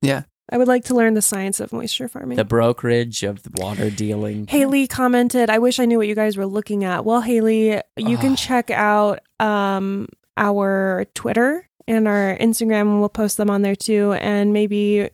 Yeah. 0.00 0.22
I 0.50 0.58
would 0.58 0.68
like 0.68 0.84
to 0.86 0.94
learn 0.94 1.14
the 1.14 1.22
science 1.22 1.60
of 1.60 1.72
moisture 1.72 2.08
farming. 2.08 2.36
The 2.36 2.44
brokerage 2.44 3.22
of 3.22 3.42
the 3.44 3.50
water 3.54 3.90
dealing. 3.90 4.48
Haley 4.48 4.86
commented, 4.86 5.48
I 5.50 5.58
wish 5.60 5.78
I 5.78 5.84
knew 5.84 5.98
what 5.98 6.08
you 6.08 6.14
guys 6.16 6.36
were 6.36 6.46
looking 6.46 6.84
at. 6.84 7.04
Well, 7.04 7.20
Haley, 7.20 7.80
you 7.96 8.18
can 8.18 8.34
check 8.36 8.70
out 8.70 9.20
um, 9.38 10.08
our 10.36 11.06
Twitter 11.14 11.68
and 11.86 12.08
our 12.08 12.36
Instagram. 12.38 12.98
We'll 12.98 13.08
post 13.08 13.36
them 13.36 13.50
on 13.50 13.62
there 13.62 13.76
too. 13.76 14.12
And 14.14 14.52
maybe 14.52 15.10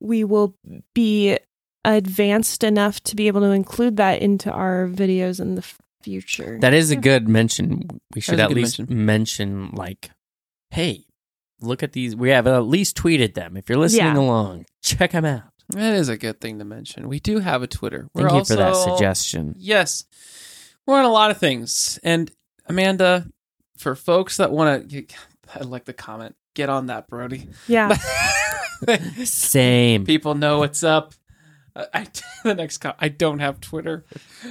we 0.00 0.24
will 0.24 0.54
be 0.92 1.38
advanced 1.84 2.64
enough 2.64 3.02
to 3.04 3.16
be 3.16 3.26
able 3.28 3.40
to 3.42 3.50
include 3.50 3.96
that 3.98 4.22
into 4.22 4.50
our 4.50 4.86
videos 4.88 5.40
in 5.40 5.54
the 5.54 5.64
future. 6.02 6.58
That 6.60 6.74
is 6.74 6.90
a 6.90 6.96
good 6.96 7.28
mention. 7.28 8.00
We 8.14 8.20
should 8.20 8.38
That 8.38 8.50
is 8.50 8.50
a 8.50 8.50
at 8.50 8.56
least 8.56 8.78
mention. 8.80 9.06
mention. 9.06 9.70
like, 9.72 10.10
hey, 10.70 11.04
look 11.60 11.82
at 11.82 11.92
these. 11.92 12.14
We 12.16 12.30
have 12.30 12.46
at 12.46 12.60
least 12.60 12.96
tweeted 12.96 13.34
them. 13.34 13.56
If 13.56 13.68
you're 13.68 13.78
listening 13.78 14.14
Yeah. 14.14 14.18
along, 14.20 14.66
check 14.82 15.12
them 15.12 15.24
out. 15.24 15.44
that 15.70 15.94
is 15.94 16.08
a 16.10 16.16
good 16.18 16.40
thing 16.40 16.58
to 16.58 16.64
mention. 16.64 17.08
We 17.08 17.20
do 17.20 17.38
have 17.38 17.62
a 17.62 17.66
Twitter. 17.66 18.08
Thank 18.14 18.30
We're 18.30 18.38
you 18.38 18.44
for 18.44 18.56
that 18.56 18.76
suggestion. 18.76 19.54
Yes. 19.56 20.04
We're 20.86 20.98
on 20.98 21.06
a 21.06 21.10
lot 21.12 21.30
of 21.30 21.38
things. 21.38 21.98
And 22.04 22.30
Amanda, 22.66 23.26
for 23.78 23.94
folks 23.94 24.36
that 24.36 24.50
want 24.52 24.90
to, 24.90 25.06
I 25.54 25.60
like 25.60 25.86
the 25.86 25.94
comment, 25.94 26.36
get 26.54 26.68
on 26.68 26.86
that, 26.86 27.08
Brody. 27.08 27.48
yeah. 27.66 27.96
Same. 29.24 30.04
People 30.04 30.34
know 30.34 30.58
what's 30.58 30.82
up. 30.82 31.14
I, 31.76 31.86
I 31.92 32.06
the 32.44 32.54
next 32.54 32.78
com- 32.78 32.94
I 32.98 33.08
don't 33.08 33.38
have 33.40 33.60
Twitter. 33.60 34.04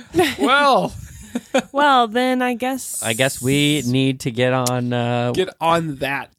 well, 0.39 0.93
well, 1.71 2.07
then 2.07 2.41
I 2.41 2.53
guess. 2.53 3.01
I 3.03 3.13
guess 3.13 3.41
we 3.41 3.81
need 3.85 4.21
to 4.21 4.31
get 4.31 4.53
on. 4.53 4.93
Uh, 4.93 5.31
get 5.31 5.49
on 5.61 5.95
that. 5.97 6.29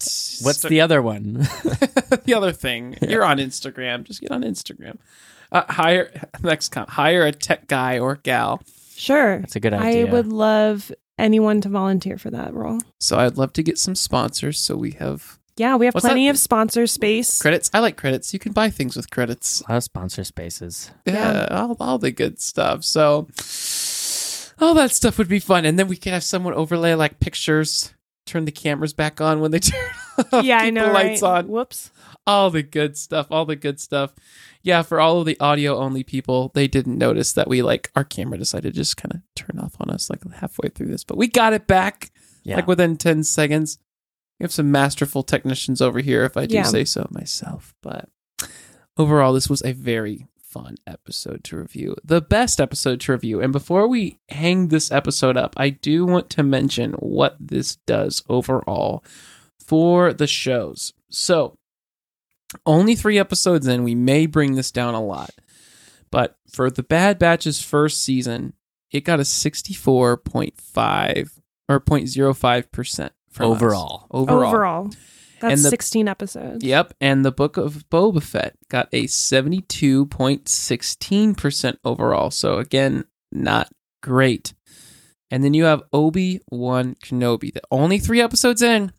what's 0.43 0.61
So- 0.61 0.69
the 0.69 0.81
other 0.81 1.03
one? 1.03 1.35
the 2.25 2.35
other 2.37 2.53
thing? 2.53 2.97
You're 3.03 3.25
on 3.25 3.39
Instagram. 3.39 4.05
Just 4.05 4.21
get 4.21 4.31
on 4.31 4.43
Instagram. 4.43 4.99
Uh, 5.53 5.65
hire 5.69 6.11
next 6.43 6.71
com- 6.71 6.87
hire 6.89 7.25
a 7.27 7.33
tech 7.33 7.67
guy 7.69 7.99
or 7.99 8.17
gal. 8.17 8.61
Sure. 8.97 9.39
That's 9.41 9.57
a 9.57 9.61
good 9.61 9.75
idea. 9.75 10.07
I 10.07 10.11
would 10.11 10.27
love 10.27 10.91
anyone 11.19 11.61
to 11.63 11.69
volunteer 11.69 12.17
for 12.19 12.31
that 12.31 12.55
role. 12.55 12.81
So 13.01 13.19
I'd 13.19 13.37
love 13.37 13.53
to 13.55 13.63
get 13.63 13.79
some 13.79 13.95
sponsors. 13.95 14.59
So 14.61 14.77
we 14.77 14.93
have 14.93 15.39
Yeah, 15.57 15.77
we 15.77 15.87
have 15.87 15.95
What's 15.95 16.05
plenty 16.05 16.27
that? 16.27 16.31
of 16.31 16.39
sponsor 16.39 16.87
space. 16.87 17.41
credits. 17.41 17.71
I 17.73 17.79
like 17.79 17.97
credits. 17.97 18.33
You 18.33 18.41
can 18.41 18.53
buy 18.53 18.71
things 18.71 18.97
with 18.97 19.11
credits. 19.11 19.61
A 19.69 19.73
lot 19.73 19.77
of 19.79 19.85
sponsor 19.85 20.25
spaces. 20.25 20.91
Yeah, 21.07 21.47
all, 21.51 21.77
all 21.79 21.99
the 21.99 22.11
good 22.11 22.41
stuff. 22.41 22.83
So 22.83 23.29
all 24.61 24.75
that 24.75 24.91
stuff 24.91 25.19
would 25.19 25.29
be 25.29 25.39
fun. 25.39 25.65
And 25.65 25.79
then 25.79 25.89
we 25.89 25.97
could 25.97 26.13
have 26.13 26.25
someone 26.25 26.55
overlay 26.55 26.95
like 26.95 27.21
pictures, 27.21 27.95
turn 28.27 28.45
the 28.47 28.53
cameras 28.53 28.93
back 28.93 29.21
on 29.21 29.41
when 29.41 29.51
they 29.53 29.59
turn 29.61 29.91
off, 30.33 30.45
yeah, 30.45 30.59
I 30.59 30.71
know. 30.71 30.87
the 30.89 30.93
lights 30.93 31.23
right? 31.23 31.39
on. 31.39 31.49
Whoops. 31.49 31.91
All 32.27 32.51
the 32.51 32.63
good 32.63 32.97
stuff. 32.97 33.27
All 33.31 33.45
the 33.45 33.55
good 33.57 33.79
stuff. 33.79 34.13
Yeah, 34.63 34.83
for 34.83 34.99
all 34.99 35.21
of 35.21 35.27
the 35.27 35.39
audio 35.41 35.77
only 35.77 36.03
people, 36.03 36.51
they 36.55 36.67
didn't 36.67 36.97
notice 36.99 37.33
that 37.35 37.49
we 37.49 37.63
like 37.63 37.91
our 37.95 38.03
camera 38.05 38.39
decided 38.39 38.73
to 38.73 38.77
just 38.81 38.97
kind 38.97 39.13
of 39.15 39.21
turn 39.37 39.61
off 39.63 39.75
on 39.79 39.91
us 39.91 40.09
like 40.09 40.21
halfway 40.33 40.71
through 40.71 40.87
this, 40.89 41.05
but 41.05 41.19
we 41.19 41.29
got 41.29 41.53
it 41.53 41.67
back 41.67 42.11
Yeah. 42.43 42.57
like 42.57 42.67
within 42.67 42.97
10 42.97 43.25
seconds. 43.25 43.79
We 44.39 44.45
have 44.45 44.53
some 44.53 44.71
masterful 44.73 45.23
technicians 45.23 45.81
over 45.81 46.01
here, 46.01 46.25
if 46.25 46.37
I 46.37 46.45
do 46.47 46.57
Yeah. 46.57 46.65
say 46.65 46.85
so 46.85 47.07
myself. 47.11 47.75
But 47.83 48.09
overall, 48.97 49.33
this 49.33 49.49
was 49.49 49.63
a 49.65 49.73
very 49.73 50.27
fun 50.43 50.77
episode 50.87 51.43
to 51.45 51.57
review. 51.57 51.97
The 52.05 52.21
best 52.21 52.61
episode 52.61 53.01
to 53.03 53.13
review. 53.13 53.41
And 53.41 53.53
before 53.53 53.89
we 53.89 54.19
hang 54.29 54.69
this 54.69 54.91
episode 54.93 55.37
up, 55.37 55.55
I 55.57 55.71
do 55.71 56.05
want 56.07 56.31
to 56.31 56.43
mention 56.43 56.93
what 56.95 57.37
this 57.41 57.77
does 57.87 58.23
overall 58.29 59.05
for 59.61 60.13
the 60.13 60.27
shows. 60.27 60.93
So, 61.11 61.59
only 62.67 62.95
three 62.95 63.19
episodes 63.19 63.67
in, 63.67 63.83
we 63.83 63.95
may 63.97 64.27
bring 64.27 64.55
this 64.55 64.71
down 64.71 64.95
a 64.95 65.03
lot. 65.03 65.31
But 66.11 66.37
for 66.53 66.71
the 66.71 66.85
Bad 66.85 67.19
Batch's 67.19 67.61
first 67.61 68.05
season, 68.05 68.53
it 68.93 69.01
got 69.03 69.19
a 69.19 69.25
64.5 69.25 71.31
or 71.69 71.81
0.05% 71.81 73.11
from 73.35 73.51
us. 73.53 73.57
Overall. 73.57 74.07
Overall. 74.11 74.47
Overall. 74.49 74.91
That's 75.41 75.55
And 75.55 75.65
the- 75.65 75.69
16 75.71 76.09
episodes. 76.09 76.65
Yep. 76.65 76.95
And 77.01 77.25
the 77.25 77.33
Book 77.33 77.57
of 77.59 77.85
Boba 77.91 78.23
Fett 78.23 78.57
got 78.71 78.89
a 78.93 79.07
72.16% 80.45 81.77
overall. 81.85 82.31
So 82.31 82.59
again, 82.59 83.05
not 83.33 83.71
great. 84.03 84.55
And 85.31 85.43
then 85.45 85.55
you 85.55 85.65
have 85.65 85.83
Obi 85.93 86.41
Wan 86.51 86.95
Kenobi, 87.05 87.53
the 87.53 87.63
only 87.71 87.99
three 87.99 88.21
episodes 88.21 88.63
in, 88.63 88.93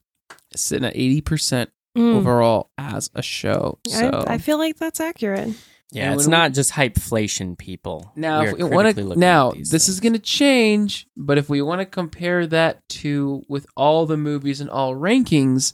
sitting 0.56 0.86
at 0.86 0.96
80% 0.96 1.70
Mm. 1.98 2.16
overall 2.18 2.72
as 2.78 3.10
a 3.16 3.22
show. 3.22 3.80
So 3.88 4.26
I, 4.28 4.34
I 4.34 4.38
feel 4.38 4.58
like 4.58 4.76
that's 4.76 5.00
accurate. 5.00 5.54
Yeah, 5.96 6.12
And 6.12 6.16
it's 6.16 6.24
when 6.28 6.32
we- 6.32 6.38
not 6.38 6.54
just 6.54 6.72
hypeflation, 6.74 7.58
people. 7.58 8.12
Now, 8.16 8.42
We 8.42 8.48
if 8.50 8.54
we 8.58 8.64
want 8.66 8.96
to, 8.96 9.16
now 9.16 9.52
this 9.52 9.88
is 9.88 10.00
going 10.00 10.14
to 10.14 10.20
change, 10.20 11.08
but 11.16 11.38
if 11.38 11.50
we 11.50 11.62
want 11.62 11.80
to 11.82 11.86
compare 11.86 12.46
that 12.48 12.88
to 12.90 13.44
with 13.48 13.66
all 13.78 14.06
the 14.06 14.18
movies 14.18 14.60
and 14.62 14.70
all 14.70 14.94
rankings, 14.94 15.74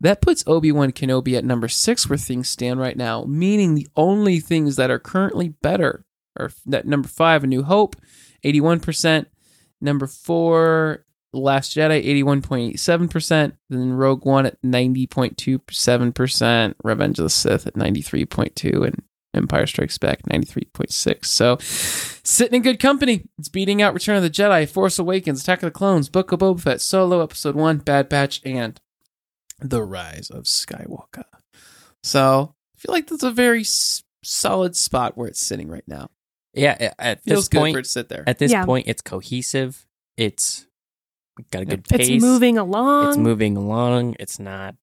that 0.00 0.22
puts 0.22 0.42
Obi 0.46 0.72
Wan 0.72 0.92
Kenobi 0.92 1.36
at 1.36 1.44
number 1.44 1.68
six 1.68 2.08
where 2.08 2.16
things 2.16 2.48
stand 2.48 2.80
right 2.80 2.96
now. 2.96 3.24
Meaning 3.24 3.74
the 3.74 3.88
only 3.96 4.40
things 4.40 4.76
that 4.76 4.90
are 4.90 4.98
currently 4.98 5.48
better 5.48 6.06
are 6.38 6.50
that 6.66 6.86
number 6.86 7.06
five, 7.08 7.44
A 7.44 7.46
New 7.46 7.62
Hope, 7.62 7.96
eighty-one 8.42 8.80
percent. 8.80 9.28
Number 9.82 10.06
four, 10.06 11.04
Last 11.32 11.76
Jedi, 11.76 11.92
eighty-one 11.96 12.40
point 12.42 12.72
eight 12.72 12.80
seven 12.80 13.08
percent. 13.08 13.54
Then 13.68 13.92
Rogue 13.92 14.24
One 14.24 14.46
at 14.46 14.56
ninety 14.62 15.06
point 15.06 15.36
two 15.36 15.60
seven 15.70 16.12
percent. 16.12 16.76
Revenge 16.82 17.18
of 17.18 17.24
the 17.24 17.30
Sith 17.30 17.66
at 17.66 17.76
ninety-three 17.76 18.24
point 18.26 18.56
two, 18.56 18.82
and 18.84 19.02
Empire 19.34 19.66
Strikes 19.66 19.96
Back 19.98 20.22
93.6. 20.22 21.24
So, 21.26 21.56
sitting 21.60 22.56
in 22.56 22.62
good 22.62 22.80
company. 22.80 23.28
It's 23.38 23.48
beating 23.48 23.80
out 23.80 23.94
Return 23.94 24.16
of 24.16 24.22
the 24.22 24.30
Jedi, 24.30 24.68
Force 24.68 24.98
Awakens, 24.98 25.42
Attack 25.42 25.62
of 25.62 25.68
the 25.68 25.70
Clones, 25.78 26.08
Book 26.08 26.32
of 26.32 26.40
Boba 26.40 26.60
Fett, 26.60 26.80
Solo, 26.80 27.22
Episode 27.22 27.54
1, 27.54 27.78
Bad 27.78 28.08
Batch, 28.08 28.40
and 28.44 28.80
The 29.60 29.82
Rise 29.82 30.30
of 30.30 30.44
Skywalker. 30.44 31.24
So, 32.02 32.54
I 32.76 32.78
feel 32.80 32.92
like 32.94 33.06
that's 33.06 33.22
a 33.22 33.30
very 33.30 33.60
s- 33.60 34.02
solid 34.24 34.74
spot 34.74 35.16
where 35.16 35.28
it's 35.28 35.40
sitting 35.40 35.68
right 35.68 35.84
now. 35.86 36.10
yeah. 36.54 36.76
a- 36.80 37.00
At 37.00 37.22
Feels 37.24 37.40
this 37.44 37.48
good 37.48 37.58
point, 37.58 37.74
for 37.74 37.80
it 37.80 37.84
to 37.84 37.88
sit 37.90 38.08
there. 38.08 38.24
at 38.26 38.38
this 38.38 38.50
Yeah. 38.50 38.64
point, 38.64 38.88
it's 38.88 39.02
cohesive. 39.02 39.86
It's 40.16 40.66
got 41.52 41.62
a 41.62 41.64
good 41.66 41.80
It's 41.80 41.88
pace. 41.88 42.08
It's 42.08 42.22
moving 42.24 42.58
along. 42.58 43.08
It's 43.08 43.16
moving 43.16 43.56
along. 43.56 44.16
It's 44.18 44.38
not. 44.40 44.74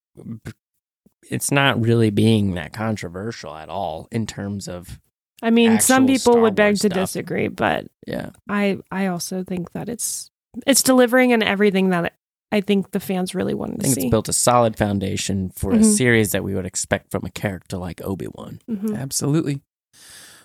It's 1.30 1.52
not 1.52 1.80
really 1.82 2.10
being 2.10 2.54
that 2.56 2.74
controversial 2.74 3.56
at 3.56 3.70
all 3.70 4.08
in 4.12 4.26
terms 4.26 4.68
of 4.68 5.00
I 5.44 5.52
mean, 5.52 5.80
some 5.80 6.08
people 6.08 6.34
Star 6.34 6.42
would 6.42 6.56
beg 6.56 6.72
Wars 6.72 6.80
to 6.82 6.88
stuff. 6.88 6.96
disagree, 7.04 7.48
but 7.48 7.86
yeah. 8.08 8.32
I 8.50 8.80
I 8.92 9.08
also 9.08 9.44
think 9.44 9.72
that 9.74 9.88
it's 9.90 10.32
it's 10.66 10.82
delivering 10.82 11.34
and 11.34 11.44
everything 11.44 11.90
that 11.90 12.14
I 12.52 12.62
think 12.62 12.92
the 12.92 13.00
fans 13.00 13.36
really 13.36 13.54
wanted 13.54 13.76
I 13.76 13.78
to 13.78 13.84
think 13.84 13.96
see. 13.96 14.02
it's 14.08 14.12
built 14.12 14.30
a 14.30 14.34
solid 14.34 14.78
foundation 14.78 15.52
for 15.56 15.74
a 15.74 15.78
Mhm. 15.80 15.84
series 15.98 16.32
that 16.32 16.44
we 16.44 16.56
would 16.56 16.66
expect 16.66 17.12
from 17.12 17.26
a 17.26 17.30
character 17.30 17.78
like 17.78 18.02
Obi 18.04 18.28
Wan. 18.34 18.60
Mhm. 18.70 18.98
Absolutely. 18.98 19.62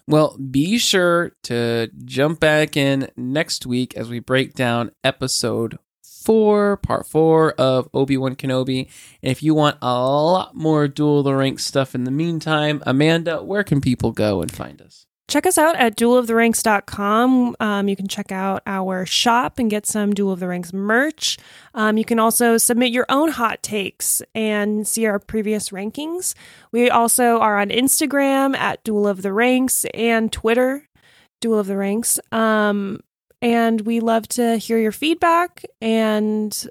Well, 0.08 0.36
be 0.36 0.78
sure 0.78 1.32
to 1.44 1.88
jump 2.04 2.40
back 2.40 2.76
in 2.76 3.08
next 3.16 3.64
week 3.66 3.96
as 3.96 4.10
we 4.10 4.18
break 4.18 4.52
down 4.54 4.90
episode 5.04 5.78
four, 6.22 6.76
part 6.78 7.06
four 7.06 7.52
of 7.52 7.88
Obi 7.92 8.16
Wan 8.16 8.36
Kenobi. 8.36 8.88
And 9.22 9.30
if 9.30 9.42
you 9.42 9.54
want 9.54 9.78
a 9.82 9.92
lot 9.92 10.54
more 10.54 10.88
Duel 10.88 11.20
of 11.20 11.24
the 11.24 11.34
Ranks 11.34 11.64
stuff 11.64 11.94
in 11.94 12.04
the 12.04 12.10
meantime, 12.10 12.82
Amanda, 12.86 13.42
where 13.42 13.64
can 13.64 13.80
people 13.80 14.12
go 14.12 14.42
and 14.42 14.50
find 14.50 14.80
us? 14.80 15.06
Check 15.28 15.46
us 15.46 15.56
out 15.56 15.76
at 15.76 15.96
dueloftheranks.com. 15.96 17.56
Um, 17.58 17.88
you 17.88 17.96
can 17.96 18.06
check 18.06 18.32
out 18.32 18.62
our 18.66 19.06
shop 19.06 19.58
and 19.58 19.70
get 19.70 19.86
some 19.86 20.12
Duel 20.12 20.32
of 20.32 20.40
the 20.40 20.48
Ranks 20.48 20.74
merch. 20.74 21.38
Um, 21.74 21.96
you 21.96 22.04
can 22.04 22.18
also 22.18 22.58
submit 22.58 22.92
your 22.92 23.06
own 23.08 23.30
hot 23.30 23.62
takes 23.62 24.20
and 24.34 24.86
see 24.86 25.06
our 25.06 25.18
previous 25.18 25.70
rankings. 25.70 26.34
We 26.70 26.90
also 26.90 27.38
are 27.38 27.58
on 27.58 27.70
Instagram 27.70 28.54
at 28.56 28.84
Duel 28.84 29.08
of 29.08 29.22
the 29.22 29.32
Ranks 29.32 29.86
and 29.94 30.30
Twitter, 30.30 30.86
Duel 31.40 31.60
of 31.60 31.66
the 31.66 31.78
Ranks. 31.78 32.20
Um, 32.30 33.00
and 33.42 33.80
we 33.82 34.00
love 34.00 34.26
to 34.28 34.56
hear 34.56 34.78
your 34.78 34.92
feedback 34.92 35.64
and 35.82 36.66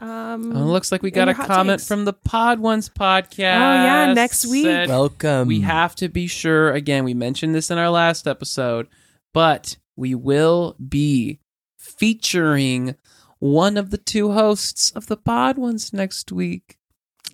um, 0.00 0.56
Oh, 0.56 0.62
it 0.62 0.64
looks 0.64 0.90
like 0.90 1.02
we 1.02 1.12
got 1.12 1.28
a 1.28 1.34
comment 1.34 1.78
takes. 1.80 1.86
from 1.86 2.04
the 2.04 2.12
Pod 2.12 2.58
Ones 2.58 2.88
podcast. 2.88 3.54
Oh, 3.54 3.84
yeah, 3.84 4.12
next 4.14 4.44
week. 4.46 4.64
Welcome. 4.88 5.46
we 5.46 5.60
have 5.60 5.94
to 5.96 6.08
be 6.08 6.26
sure 6.26 6.72
again 6.72 7.04
we 7.04 7.14
mentioned 7.14 7.54
this 7.54 7.70
in 7.70 7.78
our 7.78 7.90
last 7.90 8.26
episode 8.26 8.88
but 9.32 9.76
we 9.94 10.14
will 10.16 10.74
be 10.88 11.38
featuring 11.78 12.96
one 13.38 13.76
of 13.76 13.90
the 13.90 13.98
two 13.98 14.32
hosts 14.32 14.90
of 14.92 15.06
the 15.06 15.16
pod 15.16 15.56
ones 15.58 15.92
next 15.92 16.32
week 16.32 16.78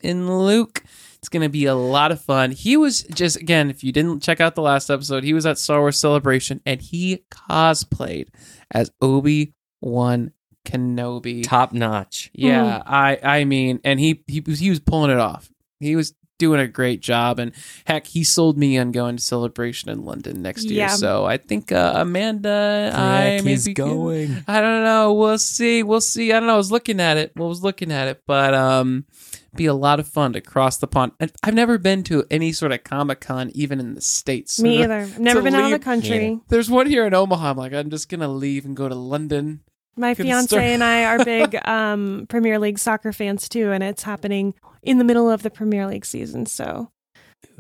in 0.02 0.28
luke 0.38 0.82
it's 1.18 1.28
going 1.28 1.42
to 1.42 1.48
be 1.48 1.66
a 1.66 1.74
lot 1.74 2.12
of 2.12 2.20
fun 2.20 2.50
he 2.52 2.76
was 2.76 3.02
just 3.14 3.36
again 3.36 3.70
if 3.70 3.82
you 3.82 3.90
didn't 3.92 4.22
check 4.22 4.40
out 4.40 4.54
the 4.54 4.62
last 4.62 4.88
episode 4.90 5.24
he 5.24 5.34
was 5.34 5.46
at 5.46 5.58
star 5.58 5.80
wars 5.80 5.98
celebration 5.98 6.60
and 6.64 6.80
he 6.80 7.24
cosplayed 7.30 8.28
as 8.70 8.90
obi-wan 9.00 10.32
kenobi 10.64 11.42
top 11.42 11.72
notch. 11.72 12.30
yeah, 12.34 12.82
I 12.84 13.18
I 13.22 13.44
mean, 13.44 13.80
and 13.84 13.98
he 13.98 14.22
he 14.26 14.40
was 14.40 14.58
he 14.58 14.68
was 14.70 14.80
pulling 14.80 15.10
it 15.10 15.18
off. 15.18 15.50
He 15.80 15.96
was 15.96 16.14
doing 16.38 16.60
a 16.60 16.68
great 16.68 17.00
job, 17.00 17.38
and 17.38 17.52
heck, 17.86 18.06
he 18.06 18.22
sold 18.22 18.58
me 18.58 18.76
on 18.78 18.92
going 18.92 19.16
to 19.16 19.22
celebration 19.22 19.90
in 19.90 20.04
London 20.04 20.42
next 20.42 20.64
year. 20.70 20.88
So 20.90 21.24
I 21.24 21.38
think 21.38 21.72
uh, 21.72 21.94
Amanda, 21.96 22.92
I 22.94 23.40
he's 23.42 23.66
maybe 23.66 23.74
can- 23.74 23.86
going. 23.86 24.44
I 24.46 24.60
don't 24.60 24.84
know. 24.84 25.14
We'll 25.14 25.38
see. 25.38 25.82
We'll 25.82 26.00
see. 26.00 26.32
I 26.32 26.38
don't 26.38 26.48
know. 26.48 26.54
I 26.54 26.58
was 26.58 26.70
looking 26.70 27.00
at 27.00 27.16
it. 27.16 27.32
Well, 27.34 27.46
I 27.46 27.48
was 27.48 27.62
looking 27.62 27.90
at 27.90 28.08
it, 28.08 28.22
but 28.26 28.52
um, 28.54 29.06
be 29.54 29.66
a 29.66 29.74
lot 29.74 29.98
of 30.00 30.06
fun 30.06 30.32
to 30.34 30.40
cross 30.40 30.76
the 30.76 30.86
pond. 30.86 31.12
And 31.18 31.32
I've 31.42 31.54
never 31.54 31.78
been 31.78 32.02
to 32.04 32.24
any 32.30 32.52
sort 32.52 32.72
of 32.72 32.84
Comic 32.84 33.20
Con, 33.20 33.50
even 33.54 33.80
in 33.80 33.94
the 33.94 34.00
states. 34.00 34.60
Me 34.60 34.76
So 34.78 34.82
either. 34.84 34.98
I've 35.00 35.18
never 35.18 35.40
to 35.40 35.44
been 35.44 35.54
out 35.54 35.64
of 35.64 35.70
the 35.70 35.76
leave- 35.76 35.84
country. 35.84 36.40
There's 36.48 36.70
one 36.70 36.86
here 36.86 37.06
in 37.06 37.14
Omaha. 37.14 37.50
I'm 37.50 37.56
like, 37.56 37.72
I'm 37.72 37.90
just 37.90 38.08
gonna 38.08 38.28
leave 38.28 38.64
and 38.64 38.76
go 38.76 38.88
to 38.88 38.94
London. 38.94 39.60
My 39.96 40.14
Good 40.14 40.24
fiance 40.26 40.46
start. 40.48 40.62
and 40.62 40.84
I 40.84 41.04
are 41.06 41.24
big 41.24 41.56
um, 41.66 42.26
Premier 42.28 42.58
League 42.60 42.78
soccer 42.78 43.12
fans 43.12 43.48
too, 43.48 43.72
and 43.72 43.82
it's 43.82 44.04
happening 44.04 44.54
in 44.82 44.98
the 44.98 45.04
middle 45.04 45.28
of 45.30 45.42
the 45.42 45.50
Premier 45.50 45.86
League 45.88 46.04
season. 46.04 46.46
So 46.46 46.90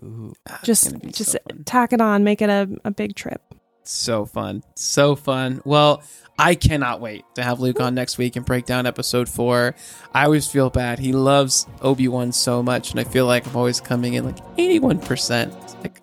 Ooh. 0.02 0.32
Just 0.62 0.94
just 1.08 1.32
so 1.32 1.38
tack 1.64 1.92
it 1.92 2.00
on, 2.00 2.22
make 2.22 2.40
it 2.42 2.50
a, 2.50 2.68
a 2.84 2.90
big 2.92 3.16
trip. 3.16 3.42
So 3.90 4.26
fun. 4.26 4.62
So 4.74 5.16
fun. 5.16 5.62
Well, 5.64 6.02
I 6.38 6.54
cannot 6.56 7.00
wait 7.00 7.24
to 7.36 7.42
have 7.42 7.58
Luke 7.58 7.80
on 7.80 7.94
next 7.94 8.18
week 8.18 8.36
and 8.36 8.44
break 8.44 8.66
down 8.66 8.84
episode 8.84 9.30
four. 9.30 9.74
I 10.12 10.24
always 10.26 10.46
feel 10.46 10.68
bad. 10.68 10.98
He 10.98 11.12
loves 11.12 11.66
Obi 11.80 12.06
Wan 12.06 12.32
so 12.32 12.62
much, 12.62 12.90
and 12.90 13.00
I 13.00 13.04
feel 13.04 13.24
like 13.24 13.46
I'm 13.46 13.56
always 13.56 13.80
coming 13.80 14.12
in 14.12 14.26
like 14.26 14.36
81%. 14.58 15.64
It's 15.64 15.74
like, 15.76 16.02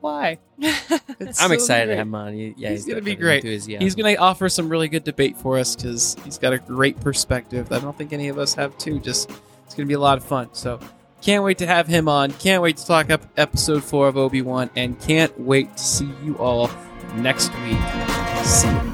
why? 0.00 0.38
It's 1.20 1.40
I'm 1.40 1.48
so 1.48 1.54
excited 1.54 1.86
great. 1.86 1.94
to 1.94 1.98
have 1.98 2.06
him 2.08 2.14
on. 2.16 2.32
He- 2.34 2.54
Yeah, 2.56 2.70
He's 2.70 2.84
gonna 2.84 3.00
be 3.00 3.14
great. 3.14 3.44
enthusiastic. 3.44 3.80
He's 3.82 3.94
going 3.94 4.12
to 4.16 4.20
offer 4.20 4.48
some 4.48 4.68
really 4.68 4.88
good 4.88 5.04
debate 5.04 5.36
for 5.38 5.56
us 5.58 5.76
because 5.76 6.16
he's 6.24 6.38
got 6.38 6.52
a 6.52 6.58
great 6.58 7.00
perspective. 7.00 7.68
that 7.68 7.80
I 7.80 7.84
don't 7.84 7.96
think 7.96 8.12
any 8.12 8.26
of 8.28 8.38
us 8.38 8.54
have 8.54 8.76
too. 8.76 8.98
Just 8.98 9.30
it's 9.64 9.74
going 9.76 9.86
to 9.86 9.88
be 9.88 9.94
a 9.94 10.00
lot 10.00 10.18
of 10.18 10.24
fun. 10.24 10.48
So 10.52 10.80
can't 11.22 11.44
wait 11.44 11.58
to 11.58 11.66
have 11.66 11.86
him 11.86 12.08
on. 12.08 12.32
Can't 12.32 12.60
wait 12.62 12.76
to 12.78 12.86
talk 12.86 13.10
up 13.10 13.22
episode 13.36 13.84
four 13.84 14.08
of 14.08 14.16
Obi 14.16 14.42
Wan, 14.42 14.68
and 14.74 15.00
can't 15.00 15.38
wait 15.40 15.76
to 15.76 15.82
see 15.82 16.10
you 16.24 16.34
all 16.38 16.68
next 17.16 17.52
week. 17.62 17.78
See 18.44 18.68
you. 18.68 18.93